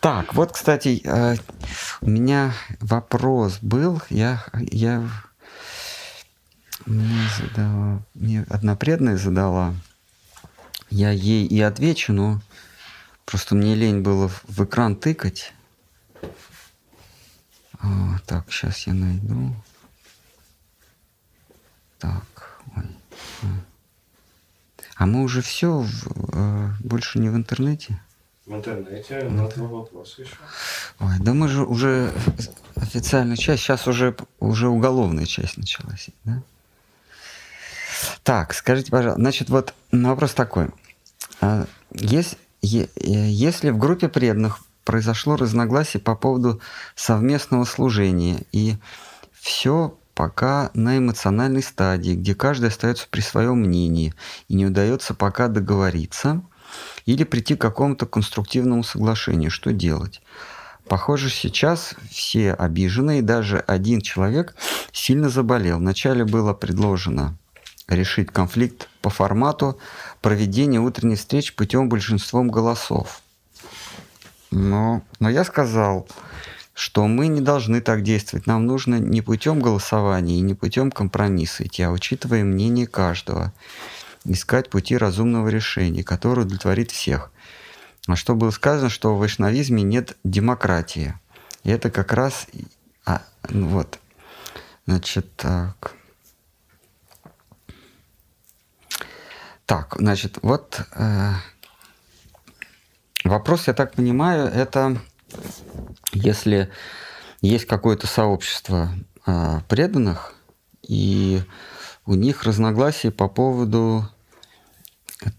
[0.00, 1.36] Так, вот, кстати, э,
[2.00, 4.02] у меня вопрос был.
[4.08, 5.08] Я, я
[6.86, 9.74] мне задала, мне одна преданная задала.
[10.88, 12.40] Я ей и отвечу, но
[13.24, 15.52] просто мне лень было в, в экран тыкать.
[17.78, 19.54] А, так, сейчас я найду.
[21.98, 22.84] Так, ой.
[25.00, 25.06] А.
[25.06, 25.84] Мы уже все
[26.80, 28.00] больше не в интернете?
[28.46, 30.34] В интернете на твой вопрос еще.
[30.98, 32.12] Ой, да мы же уже
[32.76, 36.42] официальная часть, сейчас уже, уже уголовная часть началась, да?
[38.22, 40.68] Так, скажите, пожалуйста, значит, вот вопрос такой.
[41.40, 46.60] А, ес- е- э, Если в группе преданных произошло разногласие по поводу
[46.94, 48.76] совместного служения, и
[49.32, 54.14] все пока на эмоциональной стадии, где каждый остается при своем мнении,
[54.48, 56.42] и не удается пока договориться,
[57.06, 60.22] или прийти к какому-то конструктивному соглашению, что делать?
[60.88, 64.54] Похоже, сейчас все обижены, и даже один человек
[64.92, 65.78] сильно заболел.
[65.78, 67.36] Вначале было предложено
[67.86, 69.78] решить конфликт по формату
[70.20, 73.20] проведения утренней встречи путем большинством голосов.
[74.50, 76.08] Но, но я сказал,
[76.80, 78.46] что мы не должны так действовать.
[78.46, 83.52] Нам нужно не путем голосования и не путем компромисса идти, а учитывая мнение каждого,
[84.24, 87.32] искать пути разумного решения, которое удовлетворит всех.
[88.06, 91.14] А что было сказано, что в вайшнавизме нет демократии.
[91.64, 92.46] И это как раз...
[93.04, 93.20] А,
[93.50, 93.98] ну вот.
[94.86, 95.92] Значит, так.
[99.66, 101.32] Так, значит, вот э,
[103.24, 104.96] вопрос, я так понимаю, это
[106.12, 106.70] если
[107.40, 108.90] есть какое-то сообщество
[109.26, 110.34] э, преданных,
[110.86, 111.42] и
[112.06, 114.08] у них разногласия по поводу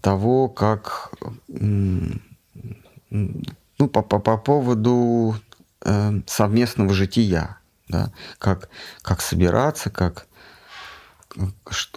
[0.00, 1.12] того, как
[1.48, 2.20] ну,
[3.78, 5.36] по, по, по поводу
[5.84, 7.58] э, совместного жития,
[7.88, 8.68] да, как,
[9.02, 10.26] как собираться, как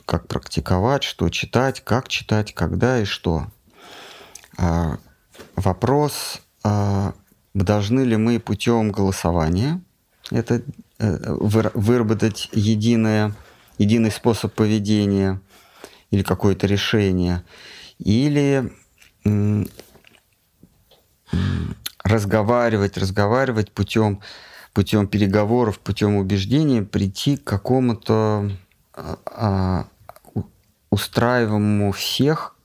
[0.06, 3.48] как практиковать, что читать, как читать, когда и что.
[4.58, 4.98] А,
[5.56, 7.14] вопрос, а,
[7.64, 9.82] должны ли мы путем голосования
[10.32, 10.62] это
[11.00, 11.36] э,
[11.74, 13.34] выработать единое,
[13.78, 15.40] единый способ поведения
[16.12, 17.44] или какое-то решение,
[18.00, 18.72] или
[22.04, 24.22] разговаривать, разговаривать путем,
[24.74, 28.52] путем переговоров, путем убеждения, прийти к какому-то
[28.94, 29.88] а,
[30.90, 32.56] устраиваемому всех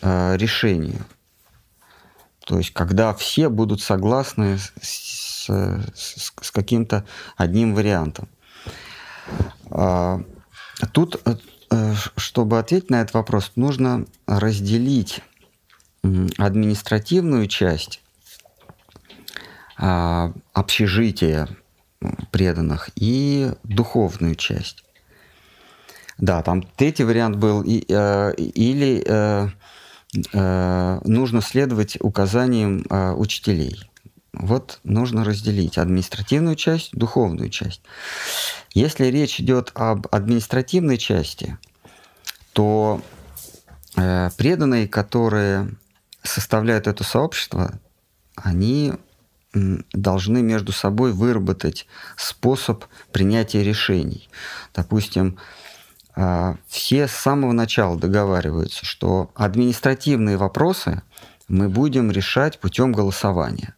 [0.00, 1.04] а, решению.
[2.48, 7.04] То есть, когда все будут согласны с, с, с каким-то
[7.36, 8.26] одним вариантом.
[9.70, 10.22] А,
[10.92, 15.20] тут, э, чтобы ответить на этот вопрос, нужно разделить
[16.38, 18.00] административную часть
[19.76, 21.50] а, общежития
[22.30, 24.84] преданных и духовную часть.
[26.16, 29.48] Да, там третий вариант был, и, э, или э,
[30.14, 33.88] нужно следовать указаниям э, учителей.
[34.32, 37.82] Вот нужно разделить административную часть, духовную часть.
[38.72, 41.58] Если речь идет об административной части,
[42.52, 43.02] то
[43.96, 45.70] э, преданные, которые
[46.22, 47.78] составляют это сообщество,
[48.36, 48.94] они
[49.92, 51.86] должны между собой выработать
[52.16, 54.28] способ принятия решений.
[54.74, 55.38] Допустим,
[56.66, 61.02] все с самого начала договариваются, что административные вопросы
[61.48, 63.74] мы будем решать путем голосования.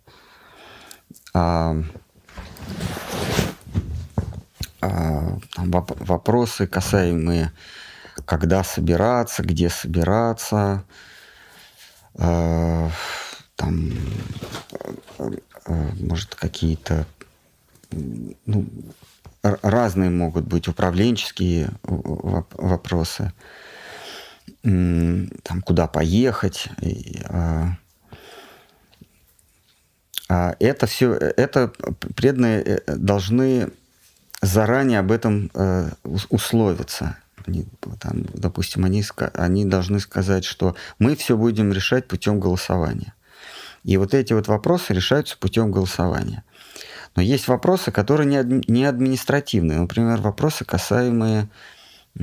[1.34, 1.76] А,
[4.80, 7.52] а, вопросы, касаемые,
[8.24, 10.84] когда собираться, где собираться,
[12.14, 13.92] там
[15.70, 17.06] Э, может, какие-то
[17.92, 18.66] ну,
[19.42, 23.32] разные могут быть управленческие вопросы,
[24.62, 26.68] там, куда поехать.
[27.24, 27.72] А,
[30.28, 31.72] а это все, это
[32.14, 33.70] преданные э, должны
[34.42, 35.90] заранее об этом э,
[36.28, 37.16] условиться.
[37.46, 37.66] Они,
[37.98, 39.02] там, допустим, они,
[39.34, 43.14] они должны сказать, что мы все будем решать путем голосования.
[43.82, 46.44] И вот эти вот вопросы решаются путем голосования.
[47.16, 49.78] Но есть вопросы, которые не административные.
[49.78, 51.48] Например, вопросы, касаемые
[52.18, 52.22] э,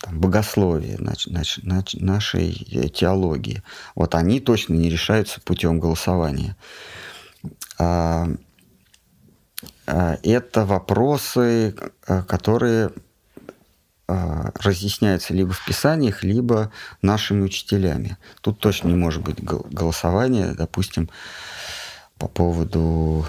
[0.00, 2.52] там, богословия, нашей
[2.90, 3.62] теологии.
[3.94, 6.56] Вот они точно не решаются путем голосования.
[7.78, 8.28] А,
[9.86, 11.74] а, это вопросы,
[12.06, 12.90] э, которые
[14.08, 16.70] а, разъясняется либо в писаниях, либо
[17.02, 18.16] нашими учителями.
[18.40, 21.10] Тут точно не может быть голосования, допустим,
[22.16, 23.26] по поводу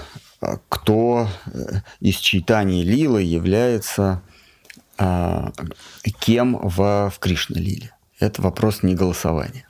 [0.69, 4.22] кто э, из читаний Лилы является
[4.97, 5.51] а,
[6.19, 7.91] кем в, в Кришна-лиле.
[8.19, 9.68] Это вопрос не голосования.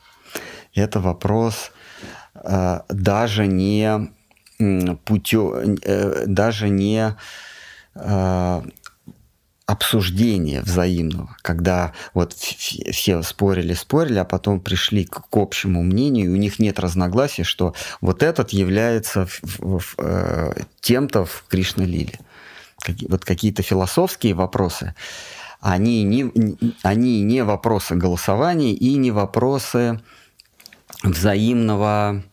[0.73, 1.71] Это вопрос
[2.89, 4.09] даже не
[5.05, 7.15] путем, э, даже не
[9.67, 16.33] обсуждения взаимного, когда вот все спорили, спорили, а потом пришли к, к общему мнению, и
[16.33, 19.27] у них нет разногласий, что вот этот является
[19.97, 22.17] э, тем-то в Кришна-лиле.
[23.09, 24.95] Вот какие-то философские вопросы,
[25.59, 26.31] они не,
[26.83, 29.99] они не вопросы голосования и не вопросы
[31.03, 32.23] взаимного,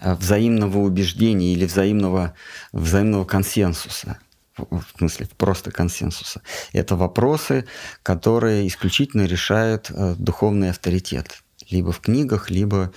[0.00, 2.34] взаимного убеждения или взаимного,
[2.72, 4.18] взаимного консенсуса
[4.56, 6.42] в смысле просто консенсуса.
[6.72, 7.66] Это вопросы,
[8.02, 11.42] которые исключительно решает э, духовный авторитет.
[11.70, 12.92] Либо в книгах, либо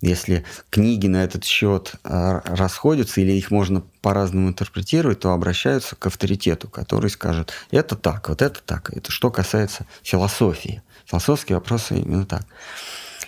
[0.00, 6.06] если книги на этот счет э, расходятся или их можно по-разному интерпретировать, то обращаются к
[6.06, 8.90] авторитету, который скажет, это так, вот это так.
[8.94, 10.82] Это что касается философии.
[11.06, 12.44] Философские вопросы именно так.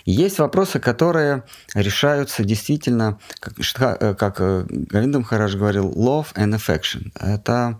[0.07, 1.43] Есть вопросы, которые
[1.75, 7.11] решаются действительно, как, э, как э, Галиндам Хараш говорил, love and affection.
[7.19, 7.77] Это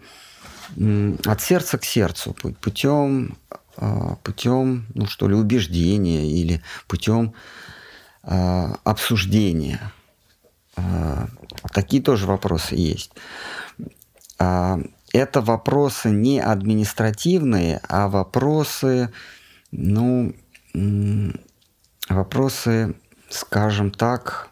[1.26, 3.38] от сердца к сердцу, путем,
[3.78, 7.34] э, путем ну что ли, убеждения или путем
[8.24, 9.80] обсуждения.
[11.74, 13.12] Такие тоже вопросы есть.
[14.38, 14.82] Это
[15.42, 19.14] вопросы не административные, а вопросы,
[19.72, 20.36] ну,
[22.10, 22.96] вопросы,
[23.30, 24.50] скажем так,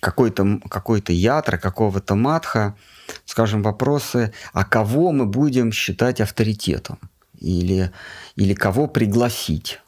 [0.00, 2.76] какой-то какой ятра, какого-то матха,
[3.24, 6.98] скажем, вопросы, а кого мы будем считать авторитетом?
[7.38, 7.90] Или,
[8.36, 9.80] или кого пригласить,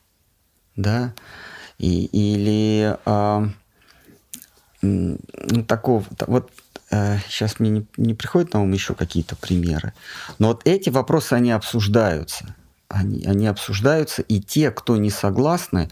[0.75, 1.13] да,
[1.79, 3.47] и, или а,
[4.81, 5.19] ну,
[5.69, 6.51] такого, вот
[6.91, 9.93] э, сейчас мне не, не приходят на ум еще какие-то примеры,
[10.39, 12.55] но вот эти вопросы, они обсуждаются.
[12.93, 15.89] Они, они обсуждаются, и те, кто не согласны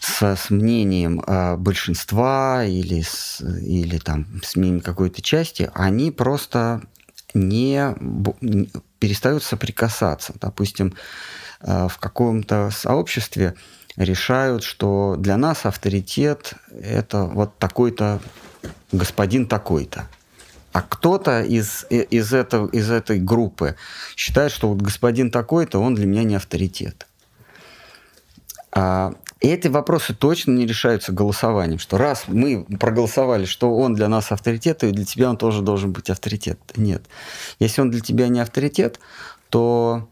[0.00, 6.82] с, с мнением э, большинства или, с, или там, с мнением какой-то части, они просто
[7.34, 7.94] не,
[8.40, 10.34] не перестают соприкасаться.
[10.40, 10.94] Допустим,
[11.60, 13.54] э, в каком-то сообществе
[13.96, 18.20] решают, что для нас авторитет это вот такой-то
[18.92, 20.08] господин такой-то.
[20.78, 23.74] А кто-то из, из, этого, из этой группы
[24.14, 27.08] считает, что вот господин такой-то, он для меня не авторитет.
[28.70, 34.30] А эти вопросы точно не решаются голосованием, что раз мы проголосовали, что он для нас
[34.30, 36.60] авторитет, и для тебя он тоже должен быть авторитет.
[36.76, 37.02] Нет.
[37.58, 39.00] Если он для тебя не авторитет,
[39.50, 40.08] то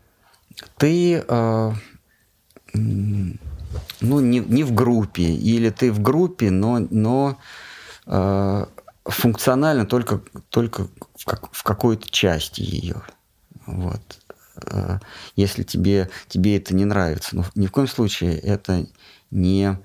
[0.79, 1.73] ты э,
[2.73, 7.39] ну, не, не в группе, или ты в группе, но, но
[8.07, 8.67] э,
[9.09, 10.21] функционально только,
[10.51, 13.03] только в, как, в какой-то части ее.
[13.67, 14.21] Вот.
[14.71, 14.99] Э,
[15.37, 17.37] если тебе, тебе это не нравится.
[17.37, 18.87] Но ни в коем случае это
[19.31, 19.79] не...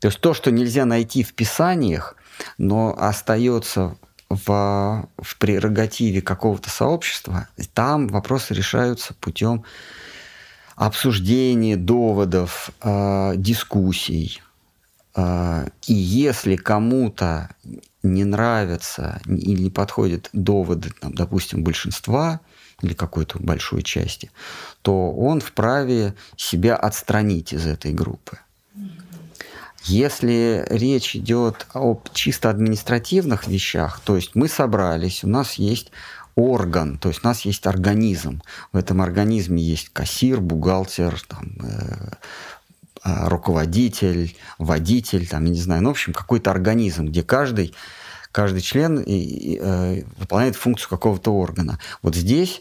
[0.00, 2.16] То есть то, что нельзя найти в писаниях,
[2.56, 3.96] но остается
[4.30, 9.64] в, в прерогативе какого-то сообщества, там вопросы решаются путем
[10.76, 14.40] обсуждения доводов, э, дискуссий.
[15.14, 17.50] Э, и если кому-то
[18.02, 22.40] не нравятся или не подходят доводы, там, допустим, большинства
[22.82, 24.30] или какой-то большой части,
[24.82, 28.38] то он вправе себя отстранить из этой группы.
[29.84, 35.90] Если речь идет об чисто административных вещах, то есть мы собрались, у нас есть
[36.36, 38.42] орган, то есть у нас есть организм.
[38.72, 42.12] В этом организме есть кассир, бухгалтер, там, э,
[43.04, 47.74] руководитель, водитель, там, я не знаю, ну, в общем, какой-то организм, где каждый,
[48.32, 51.78] каждый член и, и, э, выполняет функцию какого-то органа.
[52.02, 52.60] Вот здесь,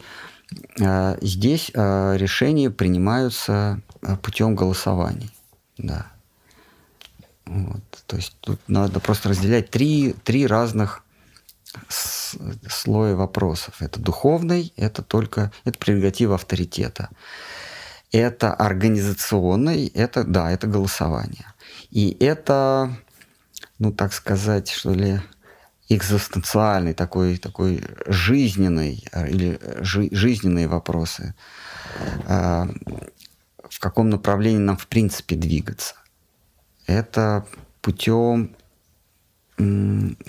[0.80, 3.82] э, здесь э, решения принимаются
[4.22, 5.32] путем голосований.
[5.78, 6.08] Да.
[7.46, 7.82] Вот.
[8.06, 11.04] То есть тут надо просто разделять три, три разных
[12.68, 13.82] слоя вопросов.
[13.82, 17.10] Это духовный, это только это прерогатива авторитета.
[18.12, 21.46] Это организационный, это да, это голосование.
[21.92, 22.98] И это,
[23.78, 25.22] ну так сказать, что ли,
[25.90, 31.34] экзистенциальный такой такой жизненный э, или жи, жизненные вопросы.
[32.28, 32.68] Э,
[33.70, 35.96] в каком направлении нам в принципе двигаться?
[36.88, 37.46] Это
[37.82, 38.56] путем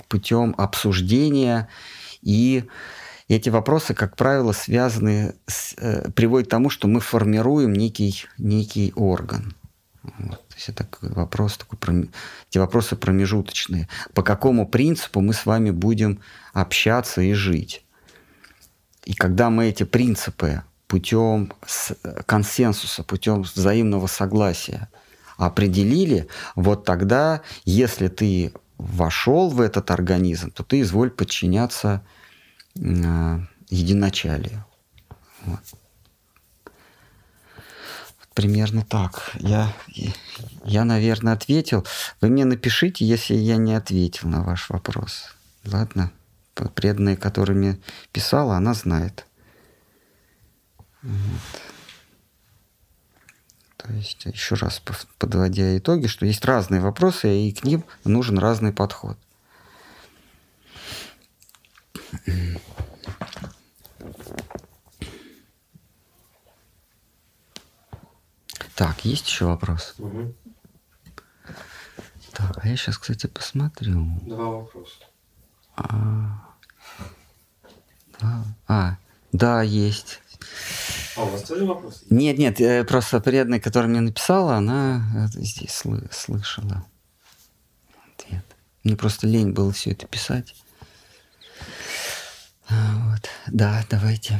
[0.09, 1.69] путем обсуждения
[2.21, 2.65] и
[3.35, 8.93] эти вопросы, как правило, связаны, с, э, приводят к тому, что мы формируем некий, некий
[8.95, 9.55] орган.
[10.03, 10.47] Вот.
[10.47, 12.09] То есть это вопрос такой,
[12.49, 13.87] эти вопросы промежуточные.
[14.13, 16.19] По какому принципу мы с вами будем
[16.53, 17.85] общаться и жить?
[19.05, 21.53] И когда мы эти принципы путем
[22.25, 24.89] консенсуса, путем взаимного согласия
[25.37, 32.03] определили, вот тогда, если ты вошел в этот организм, то ты изволь подчиняться
[32.75, 34.65] единачалию.
[35.45, 35.59] Вот.
[38.33, 39.31] Примерно так.
[39.35, 39.73] Я,
[40.63, 41.85] я, наверное, ответил.
[42.21, 45.35] Вы мне напишите, если я не ответил на ваш вопрос.
[45.65, 46.11] Ладно?
[46.75, 47.79] Преданная, которая мне
[48.11, 49.25] писала, она знает.
[51.01, 51.61] Вот.
[53.77, 54.81] То есть, еще раз
[55.17, 59.17] подводя итоги, что есть разные вопросы, и к ним нужен разный подход.
[68.75, 69.95] Так, есть еще вопрос?
[69.99, 70.33] Угу.
[72.33, 74.05] Так, а я сейчас, кстати, посмотрю.
[74.25, 74.95] Два вопроса.
[75.75, 76.41] А,
[78.19, 78.97] да, а,
[79.31, 80.21] да, есть.
[81.15, 82.05] А у вас тоже вопросы?
[82.09, 86.85] Нет, нет, э, просто преданная, которая мне написала, она здесь сл- слышала
[88.15, 88.45] ответ.
[88.83, 90.55] Мне просто лень было все это писать.
[93.51, 94.39] Да, давайте.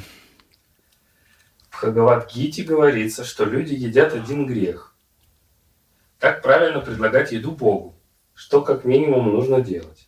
[1.70, 4.96] В Хагават-гите говорится, что люди едят один грех.
[6.18, 7.96] Как правильно предлагать еду Богу?
[8.34, 10.08] Что как минимум нужно делать?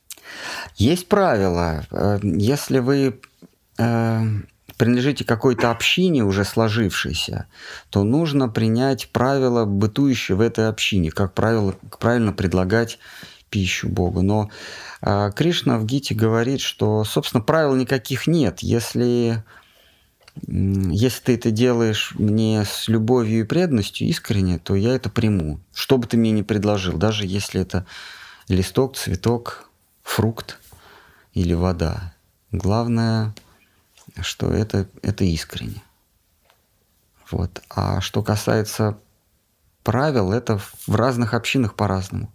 [0.76, 1.86] Есть правила.
[1.92, 3.20] Э, если вы
[3.78, 4.22] э,
[4.78, 7.48] принадлежите какой-то общине уже сложившейся,
[7.90, 13.00] то нужно принять правила, бытующие в этой общине, как правило, правильно предлагать
[13.54, 14.24] пищу Богу.
[14.24, 14.50] Но
[15.02, 18.62] э, Кришна в Гите говорит, что, собственно, правил никаких нет.
[18.62, 19.44] Если,
[20.42, 25.60] если ты это делаешь мне с любовью и преданностью искренне, то я это приму.
[25.72, 27.86] Что бы ты мне ни предложил, даже если это
[28.48, 29.70] листок, цветок,
[30.02, 30.60] фрукт,
[31.34, 32.14] или вода.
[32.52, 33.36] Главное,
[34.22, 35.84] что это, это искренне.
[37.30, 37.62] Вот.
[37.70, 38.98] А что касается
[39.84, 42.32] правил, это в разных общинах по-разному.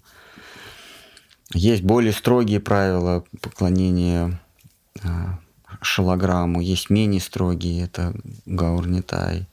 [1.55, 4.39] Есть более строгие правила поклонения
[5.03, 5.39] а,
[5.81, 8.15] шалограмму, есть менее строгие, это
[8.45, 9.49] гаурнитай.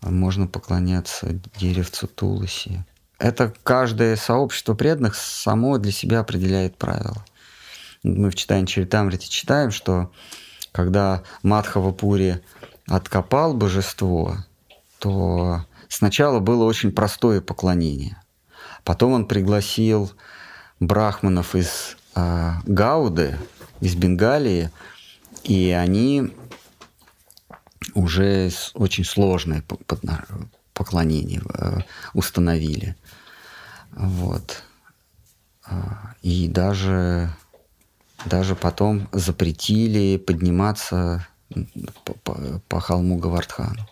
[0.00, 2.84] Можно поклоняться деревцу Туласи.
[3.18, 7.24] Это каждое сообщество преданных само для себя определяет правила.
[8.02, 10.10] Мы в читании Чаритамрите читаем, что
[10.72, 12.40] когда Мадхавапури
[12.88, 14.38] откопал божество,
[14.98, 18.20] то сначала было очень простое поклонение.
[18.82, 20.10] Потом он пригласил
[20.86, 23.38] брахманов из э, Гауды,
[23.80, 24.70] из Бенгалии,
[25.44, 26.32] и они
[27.94, 29.62] уже очень сложное
[30.74, 31.78] поклонение э,
[32.14, 32.96] установили.
[33.92, 34.62] Вот.
[35.64, 37.30] А, и даже,
[38.24, 41.26] даже потом запретили подниматься
[42.04, 43.86] по, по, по холму Гавардхану.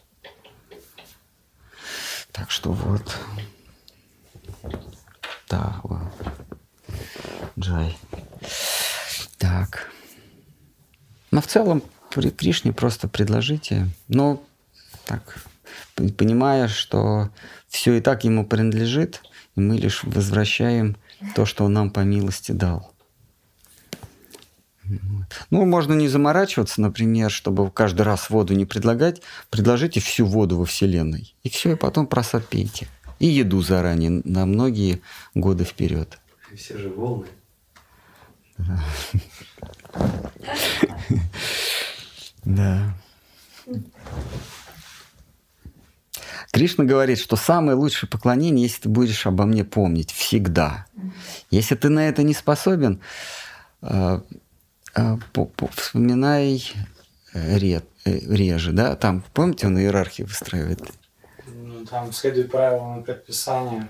[2.32, 3.16] Так что вот.
[5.48, 6.59] Да, вот.
[7.58, 7.96] Джай.
[9.38, 9.90] Так.
[11.30, 13.88] Но в целом при Кришне просто предложите.
[14.08, 14.42] Но
[15.04, 15.44] так,
[15.94, 17.30] понимая, что
[17.68, 19.22] все и так ему принадлежит,
[19.56, 20.96] и мы лишь возвращаем
[21.34, 22.92] то, что он нам по милости дал.
[25.50, 30.64] Ну, можно не заморачиваться, например, чтобы каждый раз воду не предлагать, предложите всю воду во
[30.64, 31.34] Вселенной.
[31.42, 32.88] И все, и потом просад пейте.
[33.20, 35.00] И еду заранее на многие
[35.34, 36.18] годы вперед.
[36.52, 37.26] И все же волны.
[42.44, 42.94] Да.
[46.52, 50.86] Кришна говорит, что самое лучшее поклонение, если ты будешь обо мне помнить всегда.
[51.50, 53.00] Если ты на это не способен,
[53.82, 54.20] э,
[54.96, 55.16] э,
[55.76, 56.72] вспоминай
[57.32, 57.58] э,
[58.04, 58.96] реже, да?
[58.96, 60.80] Там, помните, он иерархию выстраивает?
[61.46, 63.88] Ну, там следует правилам и предписаниям.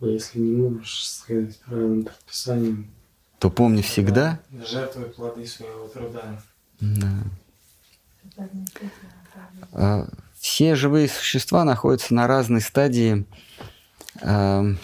[0.00, 2.90] Если не можешь следовать правилам и предписаниям,
[3.38, 4.38] то помни всегда.
[4.66, 6.42] Жертвуй плоды своего труда.
[6.80, 7.10] Да.
[9.72, 10.08] А,
[10.38, 13.24] все живые существа находятся на разной стадии
[14.20, 14.74] э,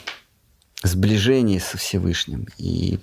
[0.82, 2.48] сближения со Всевышним.
[2.56, 2.98] И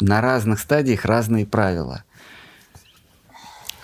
[0.00, 2.04] на разных стадиях разные правила.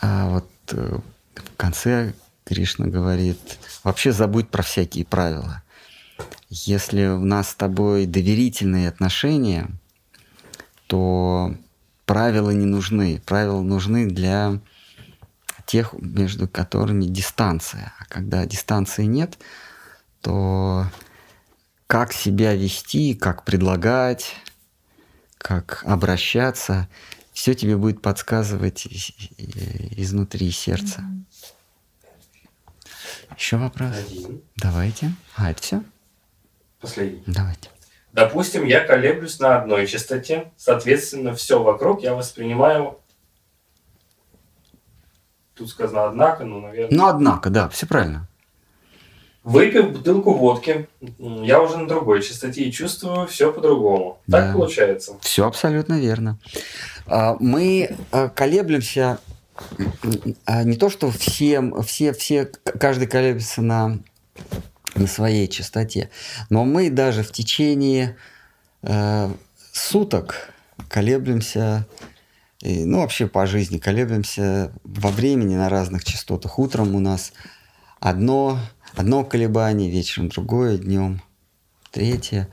[0.01, 0.99] А вот э,
[1.35, 2.13] в конце
[2.45, 3.39] Кришна говорит,
[3.85, 5.63] вообще забудь про всякие правила.
[6.51, 9.69] Если у нас с тобой доверительные отношения,
[10.87, 11.55] то
[12.07, 13.23] правила не нужны.
[13.27, 14.61] Правила нужны для
[15.67, 17.93] тех, между которыми дистанция.
[17.99, 19.39] А когда дистанции нет,
[20.23, 20.87] то
[21.87, 24.35] как себя вести, как предлагать,
[25.37, 26.89] как обращаться,
[27.33, 31.05] все тебе будет подсказывать изнутри сердца.
[33.37, 33.95] Еще вопрос?
[33.97, 34.43] Один.
[34.57, 35.13] Давайте.
[35.37, 35.83] А, это все?
[36.81, 37.23] Последний.
[37.27, 37.71] Давайте.
[38.13, 42.99] Допустим, я колеблюсь на одной частоте, соответственно, все вокруг я воспринимаю
[45.59, 46.97] Тут сказано однако, но, наверное...
[46.97, 48.29] Ну, однако, да, все правильно.
[49.43, 50.89] Выпив бутылку водки,
[51.19, 54.21] я уже на другой частоте и чувствую все по-другому.
[54.31, 54.53] Так да.
[54.53, 55.17] получается?
[55.21, 56.39] Все абсолютно верно.
[57.07, 59.19] А, мы а, колеблемся
[60.45, 62.49] а, не то, что всем, все, все,
[62.79, 63.99] каждый колеблется на,
[64.95, 66.11] на своей частоте,
[66.51, 68.17] но мы даже в течение
[68.83, 69.31] э,
[69.73, 70.51] суток
[70.89, 71.87] колеблемся
[72.61, 76.59] и, ну, вообще по жизни колеблемся во времени на разных частотах.
[76.59, 77.33] Утром у нас
[78.01, 78.59] одно,
[78.97, 81.23] одно колебание, вечером другое, днем
[81.93, 82.49] третье.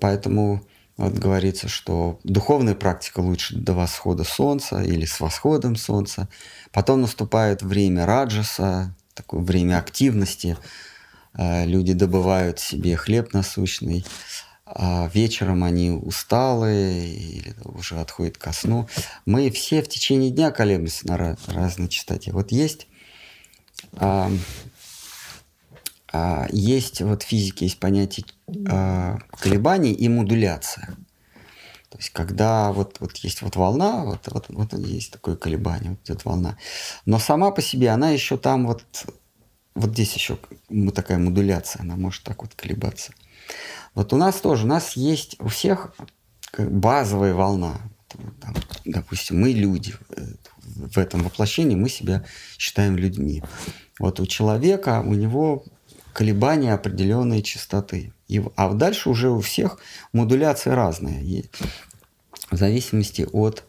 [0.00, 0.64] Поэтому
[0.96, 6.28] вот говорится, что духовная практика лучше до восхода солнца или с восходом солнца.
[6.72, 10.56] Потом наступает время раджаса, такое время активности.
[11.36, 14.04] Э, люди добывают себе хлеб насущный
[14.68, 18.88] а вечером они усталые или уже отходят ко сну.
[19.24, 22.32] Мы все в течение дня колеблемся на разной частоте.
[22.32, 22.88] Вот есть,
[23.92, 24.28] а,
[26.12, 28.26] а, есть вот в физике есть понятие
[28.68, 30.96] а, колебаний и модуляция.
[31.88, 36.00] То есть когда вот, вот есть вот волна, вот, вот, вот есть такое колебание, вот
[36.04, 36.58] идет волна.
[37.04, 38.84] Но сама по себе она еще там вот,
[39.76, 40.38] вот здесь еще
[40.94, 43.12] такая модуляция, она может так вот колебаться.
[43.94, 45.94] Вот у нас тоже, у нас есть у всех
[46.58, 47.78] базовая волна.
[48.40, 48.54] Там,
[48.84, 49.94] допустим, мы люди.
[50.64, 52.24] В этом воплощении мы себя
[52.58, 53.42] считаем людьми.
[53.98, 55.64] Вот у человека, у него
[56.12, 58.12] колебания определенной частоты.
[58.28, 59.78] И, а дальше уже у всех
[60.12, 61.44] модуляции разные.
[62.50, 63.64] в зависимости от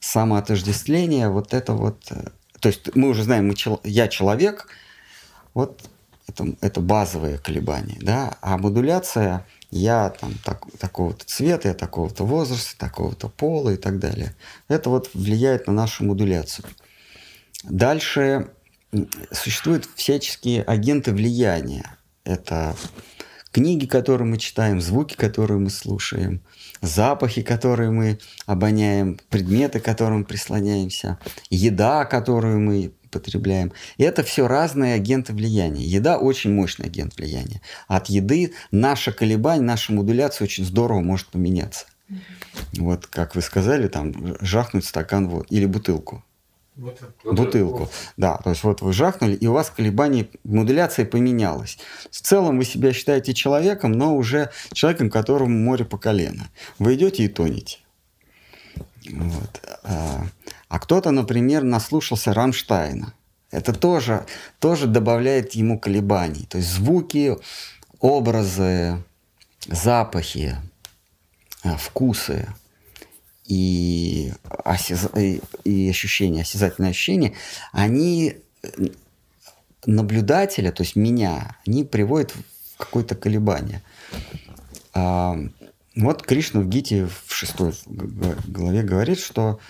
[0.00, 2.04] самоотождествления вот это вот...
[2.10, 3.54] э, То есть мы уже знаем, мы,
[3.84, 4.68] я человек,
[5.54, 5.88] вот
[6.28, 12.78] это, это базовые колебания, да, а модуляция я там так- такого-то цвета, я такого-то возраста,
[12.78, 14.34] такого-то пола и так далее.
[14.68, 16.66] Это вот влияет на нашу модуляцию.
[17.64, 18.48] Дальше
[19.32, 21.96] существуют всяческие агенты влияния.
[22.24, 22.76] Это
[23.50, 26.40] книги, которые мы читаем, звуки, которые мы слушаем,
[26.80, 31.18] запахи, которые мы обоняем, предметы, к которым прислоняемся,
[31.50, 33.72] еда, которую мы потребляем.
[33.96, 35.84] И это все разные агенты влияния.
[35.84, 37.60] Еда очень мощный агент влияния.
[37.88, 41.86] От еды наше колебание, наша модуляция очень здорово может поменяться.
[42.74, 46.22] Вот, как вы сказали, там жахнуть стакан вот или бутылку.
[46.76, 47.34] Вот это.
[47.34, 47.88] Бутылку.
[48.16, 51.78] Да, то есть вот вы жахнули, и у вас колебание, модуляция поменялась.
[52.10, 56.48] В целом вы себя считаете человеком, но уже человеком, которому море по колено.
[56.80, 57.78] Вы идете и тонете.
[59.10, 59.60] Вот.
[60.74, 63.14] А, кто-то, например, наслушался Рамштайна.
[63.52, 64.26] Это тоже,
[64.58, 66.46] тоже добавляет ему колебаний.
[66.48, 67.36] То есть звуки,
[68.00, 69.00] образы,
[69.68, 70.56] запахи,
[71.62, 72.48] а, вкусы
[73.44, 74.32] и,
[74.64, 77.34] осяза- и, ощущения, осязательные ощущения,
[77.70, 78.68] они э,
[79.86, 83.80] наблюдателя, то есть меня, они приводят в какое-то колебание.
[84.92, 85.38] А,
[85.94, 89.60] вот Кришна в Гите в шестой главе говорит, что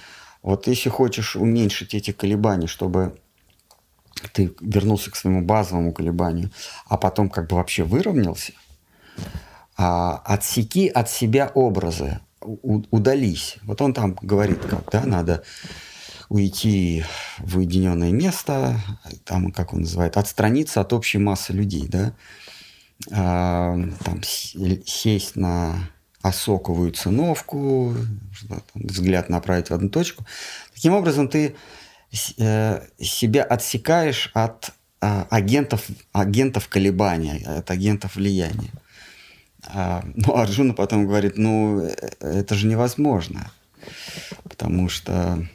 [0.44, 3.18] вот если хочешь уменьшить эти колебания, чтобы
[4.34, 6.50] ты вернулся к своему базовому колебанию,
[6.86, 8.52] а потом как бы вообще выровнялся,
[9.78, 13.56] а, отсеки от себя образы, удались.
[13.62, 15.44] Вот он там говорит, как, да, надо
[16.28, 17.04] уйти
[17.38, 18.78] в уединенное место,
[19.24, 22.12] там, как он называет, отстраниться от общей массы людей, да,
[23.10, 25.90] А, там, сесть на
[26.24, 27.94] осоковую циновку,
[28.74, 30.24] взгляд направить в одну точку.
[30.72, 31.54] Таким образом, ты
[32.38, 34.72] э, себя отсекаешь от
[35.02, 38.70] а, агентов, агентов колебания, от агентов влияния.
[39.66, 43.50] А, ну, Арджуна потом говорит, ну, э, это же невозможно,
[44.44, 45.46] потому что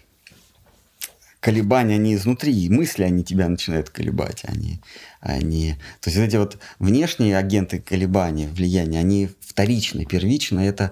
[1.39, 4.81] колебания, они изнутри, и мысли, они тебя начинают колебать, они,
[5.21, 5.75] они...
[6.01, 10.91] То есть эти вот внешние агенты колебания, влияния, они вторичны, первичны, это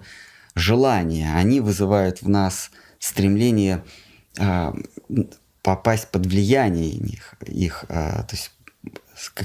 [0.56, 3.84] желания, они вызывают в нас стремление
[4.40, 4.74] а,
[5.62, 8.52] попасть под влияние их, их а, то есть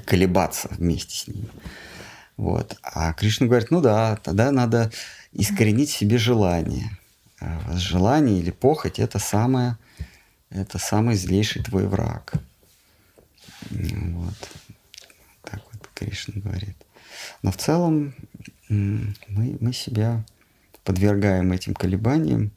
[0.05, 1.49] колебаться вместе с ними.
[2.37, 2.77] Вот.
[2.83, 4.91] А Кришна говорит, ну да, тогда надо
[5.33, 6.99] искоренить себе желание.
[7.41, 9.77] А Желание или похоть– это самое,
[10.55, 12.35] это самый злейший твой враг.
[13.71, 14.35] Вот.
[15.43, 16.77] Так вот Кришна говорит.
[17.43, 18.15] Но в целом
[18.69, 20.25] мы, мы себя
[20.85, 22.51] подвергаем этим колебаниям.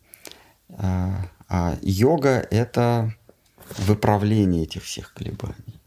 [0.77, 3.13] А, а йога– это
[3.77, 5.79] выправление этих всех колебаний.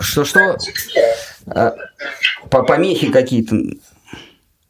[0.00, 0.58] Что-что?
[1.46, 1.74] А,
[2.50, 3.56] по помехи какие-то.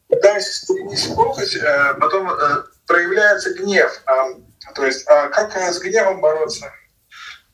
[0.09, 4.01] Когда искоренить похоть, э, потом э, проявляется гнев.
[4.05, 4.25] А,
[4.73, 6.71] То есть, а как э, с гневом бороться?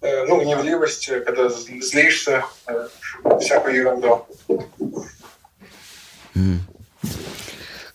[0.02, 2.46] Ну, гневливость, когда зл- злишься,
[3.42, 4.28] всякую ерунду.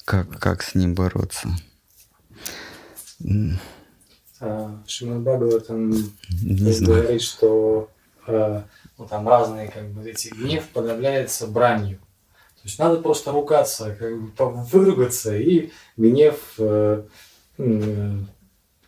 [0.05, 1.49] Как, как с ним бороться?
[4.41, 5.93] А, Шримад Бхагаватам
[6.81, 7.91] говорит, что
[8.27, 12.01] ну, там разные как бы эти гнев подавляется бранью.
[12.63, 17.03] То есть надо просто ругаться, как бы по- выругаться, и гнев э,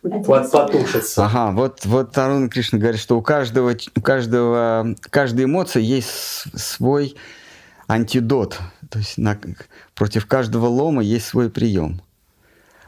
[0.01, 1.25] потушится.
[1.25, 6.09] Ага, вот, вот Таруна Кришна говорит, что у каждого, у каждого, каждой эмоции есть
[6.55, 7.15] свой
[7.87, 8.59] антидот.
[8.89, 9.39] То есть на-
[9.95, 12.01] против каждого лома есть свой прием.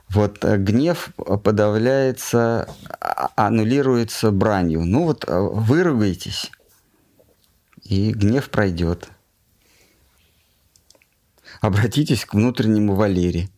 [0.10, 1.10] Вот э, гнев
[1.44, 4.82] подавляется, а- аннулируется бранью.
[4.86, 6.52] Ну вот э, выругайтесь,
[7.84, 9.10] и гнев пройдет.
[11.62, 13.50] Обратитесь к внутреннему Валере.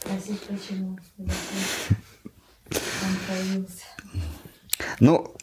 [0.00, 0.98] Спросить, почему.
[2.70, 3.84] Он появился.
[5.00, 5.34] Ну,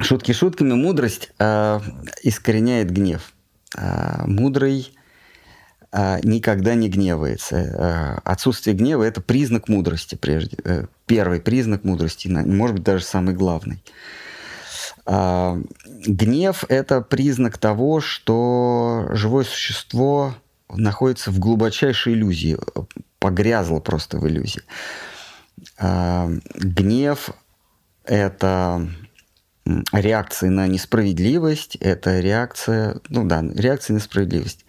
[0.00, 1.80] шутки шутками, мудрость э,
[2.22, 3.32] искореняет гнев.
[3.76, 4.96] А мудрый
[5.92, 7.56] э, никогда не гневается.
[7.56, 10.56] Э, отсутствие гнева это признак мудрости прежде.
[10.64, 13.82] Э, первый признак мудрости, может быть, даже самый главный.
[15.08, 20.34] Гнев это признак того, что живое существо
[20.70, 22.58] находится в глубочайшей иллюзии,
[23.18, 24.62] погрязло просто в иллюзии.
[25.78, 27.30] А, гнев
[28.04, 28.86] это
[29.66, 34.64] м, реакции на несправедливость, это реакция, ну да, реакция на справедливость.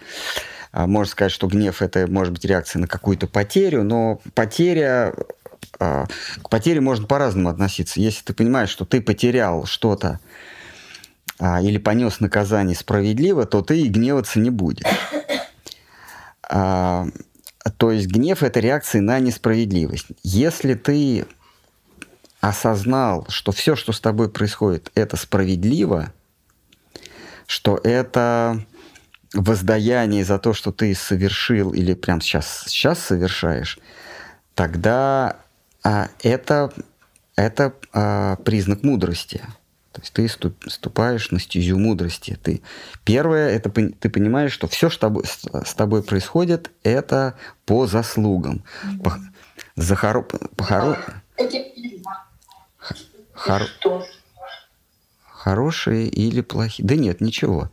[0.71, 5.25] А, Можно сказать, что гнев это может быть реакция на какую-то потерю, но потеря а,
[5.71, 7.99] к потере можно по-разному относиться.
[7.99, 10.19] Если ты понимаешь, что ты потерял что-то
[11.39, 14.85] а, или понес наказание справедливо, то ты и гневаться не будешь.
[16.51, 17.05] А,
[17.77, 20.07] то есть гнев это реакция на несправедливость.
[20.23, 21.25] Если ты
[22.41, 26.13] осознал, что все, что с тобой происходит, это справедливо,
[27.45, 28.65] что это
[29.33, 33.79] воздаяние за то, что ты совершил или прямо сейчас, сейчас совершаешь,
[34.55, 35.37] тогда
[35.89, 36.71] а, это,
[37.35, 39.41] это а, признак мудрости.
[39.91, 42.37] То есть ты ступ- ступаешь на стезю мудрости.
[42.43, 42.61] Ты,
[43.03, 47.35] первое, это ты понимаешь, что все, что с тобой происходит, это
[47.65, 48.63] по заслугам.
[49.03, 49.17] По,
[49.75, 50.99] за хоро, по хоро-
[53.33, 54.05] хор- Что?
[55.25, 56.87] хорошие или плохие.
[56.87, 57.71] Да нет, ничего.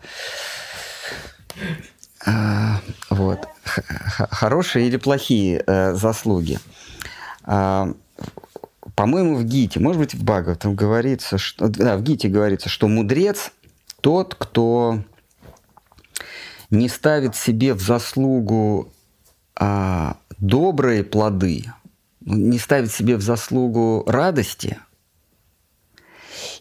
[2.25, 2.81] А,
[3.11, 3.47] вот.
[3.65, 6.59] Х- Хорошие или плохие э, заслуги.
[7.45, 7.93] А,
[8.95, 13.53] по-моему, в Гите, может быть, в Бхагаватам говорится, что, да, в Гите говорится, что мудрец
[14.01, 15.03] тот, кто
[16.71, 18.93] не ставит себе в заслугу
[19.55, 21.65] а, добрые плоды,
[22.21, 24.79] не ставит себе в заслугу радости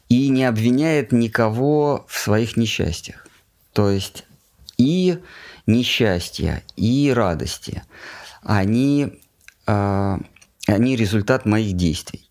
[0.10, 3.28] и не обвиняет никого в своих несчастьях.
[3.74, 4.26] То есть
[4.78, 5.20] и
[5.66, 7.84] несчастья, и радости,
[8.42, 9.20] они,
[9.66, 10.20] а,
[10.68, 12.30] они результат моих действий.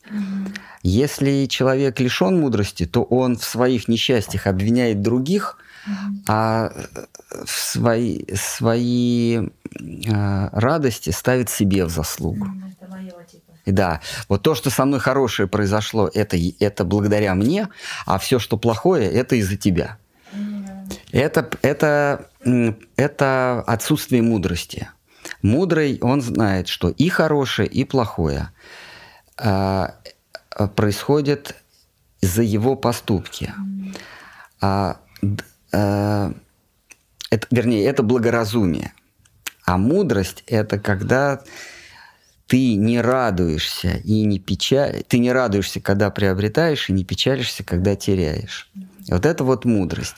[0.83, 5.59] Если человек лишен мудрости, то он в своих несчастьях обвиняет других,
[6.29, 6.73] а
[7.45, 9.49] в свои, свои
[10.11, 12.47] а, радости ставит себе в заслугу.
[12.81, 13.53] Это мое, типа.
[13.67, 17.69] Да, вот то, что со мной хорошее произошло, это, это благодаря мне,
[18.07, 19.99] а все, что плохое, это из-за тебя.
[20.33, 20.67] М,
[21.13, 22.29] Это, это,
[22.97, 24.89] это отсутствие мудрости.
[25.45, 28.49] Мудрый, он знает, что и хорошее, и плохое
[29.37, 29.95] а,
[30.51, 31.55] а, происходит
[32.23, 33.53] за его поступки.
[34.63, 34.97] А,
[35.71, 36.33] а,
[37.29, 38.95] это, вернее, это благоразумие.
[39.67, 41.43] А мудрость– это когда
[42.47, 45.03] ты не радуешься и не печаль...
[45.07, 48.71] Ты не радуешься, когда приобретаешь, и не печалишься, когда теряешь.
[49.09, 50.15] Вот это вот мудрость.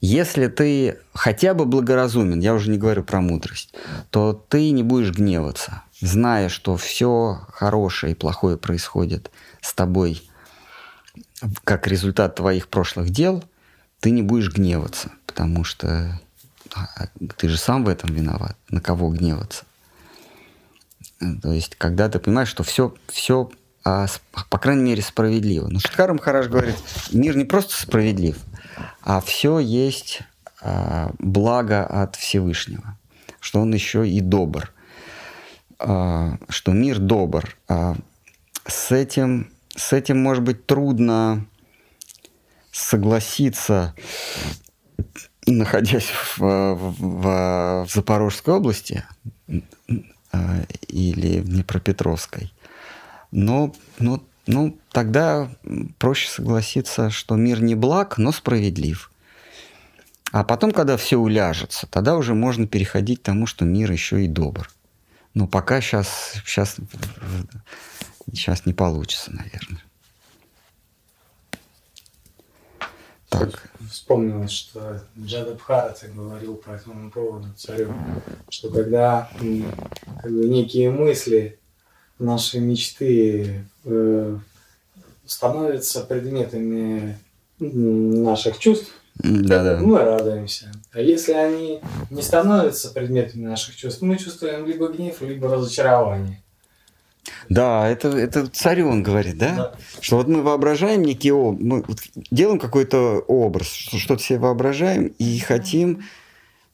[0.00, 3.74] Если ты хотя бы благоразумен, я уже не говорю про мудрость,
[4.10, 10.22] то ты не будешь гневаться, зная, что все хорошее и плохое происходит с тобой
[11.64, 13.44] как результат твоих прошлых дел,
[14.00, 16.20] ты не будешь гневаться, потому что
[16.74, 18.56] а, ты же сам в этом виноват.
[18.70, 19.64] На кого гневаться?
[21.18, 23.50] То есть, когда ты понимаешь, что все, все
[24.50, 25.68] по крайней мере, справедливо.
[25.68, 26.76] Но Шиткар Махараш говорит,
[27.12, 28.36] мир не просто справедлив,
[29.02, 30.22] а все есть
[30.60, 32.96] а, благо от Всевышнего,
[33.40, 34.72] что он еще и добр,
[35.78, 37.56] а, что мир добр.
[37.68, 37.96] А
[38.66, 41.46] с этим, с этим, может быть, трудно
[42.72, 43.94] согласиться,
[45.46, 49.04] находясь в, в, в, в Запорожской области
[50.32, 52.52] а, или в Днепропетровской.
[53.30, 55.50] Но, но, ну, тогда
[55.98, 59.10] проще согласиться, что мир не благ, но справедлив.
[60.30, 64.28] А потом, когда все уляжется, тогда уже можно переходить к тому, что мир еще и
[64.28, 64.70] добр.
[65.34, 66.76] Но пока сейчас, сейчас,
[68.32, 69.82] сейчас не получится, наверное.
[73.28, 73.70] Так.
[73.90, 77.94] Вспомнилось, что Джадабхарата говорил по этому поводу царю,
[78.48, 79.30] что когда
[80.22, 81.57] как некие мысли,
[82.18, 84.36] наши мечты э,
[85.26, 87.18] становятся предметами
[87.58, 89.78] наших чувств, Да, да.
[89.80, 90.70] мы радуемся.
[90.92, 91.80] А если они
[92.10, 96.42] не становятся предметами наших чувств, мы чувствуем либо гнев, либо разочарование.
[97.48, 99.74] Да, это, это царю он говорит, да?
[100.00, 101.98] Что вот мы воображаем некий образ, мы вот
[102.30, 106.04] делаем какой-то образ, что- что-то себе воображаем и хотим,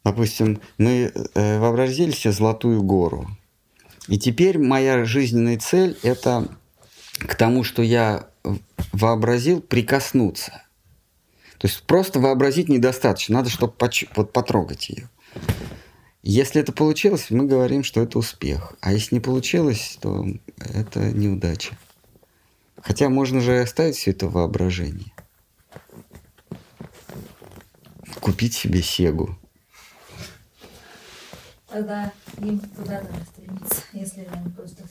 [0.05, 3.27] допустим, мы э, вообразили себе золотую гору.
[4.09, 6.49] И теперь моя жизненная цель– это
[7.19, 8.29] к тому, что я
[8.93, 10.63] вообразил, прикоснуться.
[11.59, 15.09] То есть просто вообразить недостаточно, надо, чтобы поч- вот потрогать ее.
[16.23, 18.75] Если это получилось, мы говорим, что это успех.
[18.81, 20.27] А если не получилось, то
[20.59, 21.77] это неудача.
[22.81, 25.13] Хотя можно же оставить все это воображение.
[28.21, 29.39] Купить себе Сегу.
[31.75, 34.85] Тогда им туда надо стремиться, если они просто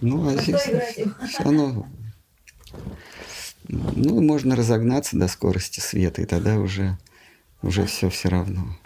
[0.00, 1.86] Ну, а здесь все равно...
[3.68, 6.98] Ну, можно разогнаться до скорости света, и тогда уже,
[7.62, 8.76] уже все все равно.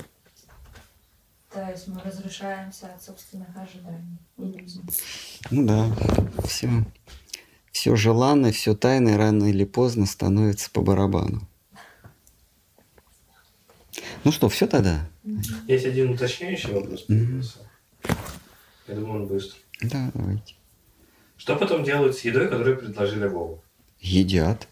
[1.50, 4.18] То есть мы разрушаемся от собственных ожиданий.
[4.36, 4.82] иллюзий.
[5.50, 5.96] Ну да,
[6.46, 6.68] все,
[7.72, 11.48] все желанное, все тайное рано или поздно становится по барабану.
[14.24, 15.08] Ну что, все тогда?
[15.66, 17.02] Есть один уточняющий вопрос.
[17.02, 17.58] Появился.
[18.86, 19.58] Я думаю, он быстро.
[19.80, 20.54] Да, давайте.
[21.36, 23.62] Что потом делают с едой, которую предложили Богу?
[24.00, 24.68] Едят.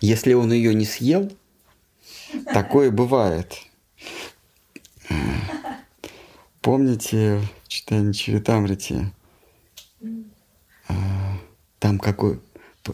[0.00, 1.32] Если он ее не съел,
[2.52, 3.56] такое бывает.
[6.60, 9.12] Помните в читании Чаритамрити?
[10.88, 11.38] а,
[11.78, 12.40] Там какой...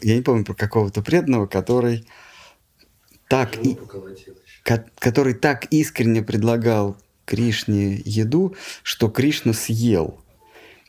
[0.03, 2.07] Я не помню про какого-то преданного, который
[3.29, 3.77] так, и,
[4.65, 6.97] который так искренне предлагал
[7.27, 10.19] Кришне еду, что Кришна съел.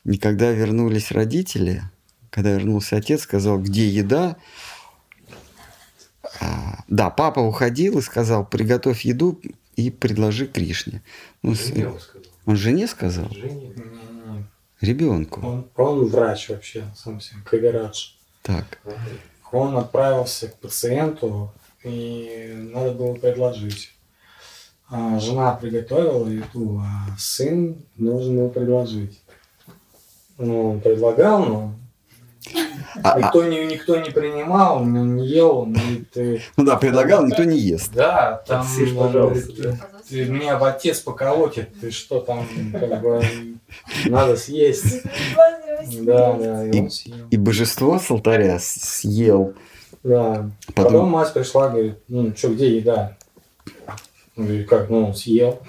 [0.04, 1.82] И когда вернулись родители,
[2.30, 4.36] когда вернулся отец, сказал, где еда?
[6.40, 9.40] А, да, папа уходил и сказал, приготовь еду
[9.76, 11.02] и предложи Кришне.
[11.42, 12.22] Ну, Жене он сказал.
[12.46, 13.30] он жене сказал?
[13.30, 13.72] Жене.
[14.80, 15.40] Ребенку.
[15.40, 18.10] Он, он врач вообще, сам себе, Каверадж.
[18.42, 18.78] Так.
[19.50, 21.52] Он отправился к пациенту,
[21.86, 23.92] и надо было предложить.
[24.88, 29.20] А жена приготовила еду, а сын должен был предложить.
[30.38, 31.74] Ну, он предлагал, но
[33.02, 36.42] А- а- никто, не, никто не принимал, он не ел, ну, и ты...
[36.56, 37.90] ну да, предлагал, никто не ест.
[37.92, 43.02] Да, там Съешь, он пожалуйста, говорит, ты, ты меня отец поколотит, ты что там, как
[43.02, 43.22] бы,
[44.06, 45.02] надо съесть.
[46.02, 47.28] Да, да, и он съел.
[47.30, 49.54] И божество с алтаря съел.
[50.02, 50.50] Да.
[50.74, 53.16] Потом- Потом, мать пришла, говорит, ну что, где еда?
[54.36, 55.62] Он говорит, как, ну, съел.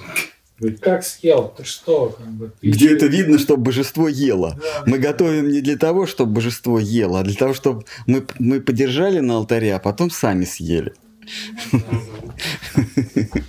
[0.59, 1.53] Говорит, как съел?
[1.55, 2.09] Ты что?
[2.17, 4.55] Как бы, ты Где чё?» это видно, чтобы божество ело?
[4.59, 8.59] Да, Мы готовим не для того, чтобы божество ело, а для того, чтобы мы, мы
[8.59, 10.93] подержали на алтаре, а потом сами съели.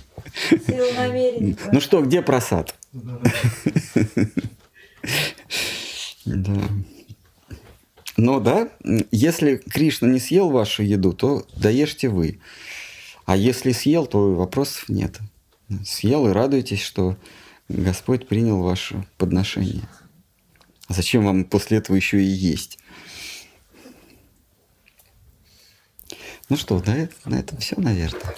[1.71, 2.75] Ну что, где просад?
[6.25, 6.53] да.
[8.21, 8.67] Ну да,
[9.11, 12.41] если Кришна не съел вашу еду, то доешьте вы.
[13.25, 15.19] А если съел, то вопросов нет.
[15.85, 17.15] Съел и радуйтесь, что
[17.69, 19.87] Господь принял ваше подношение.
[20.89, 22.77] А зачем вам после этого еще и есть?
[26.49, 26.83] Ну что,
[27.23, 28.35] на этом все, наверное.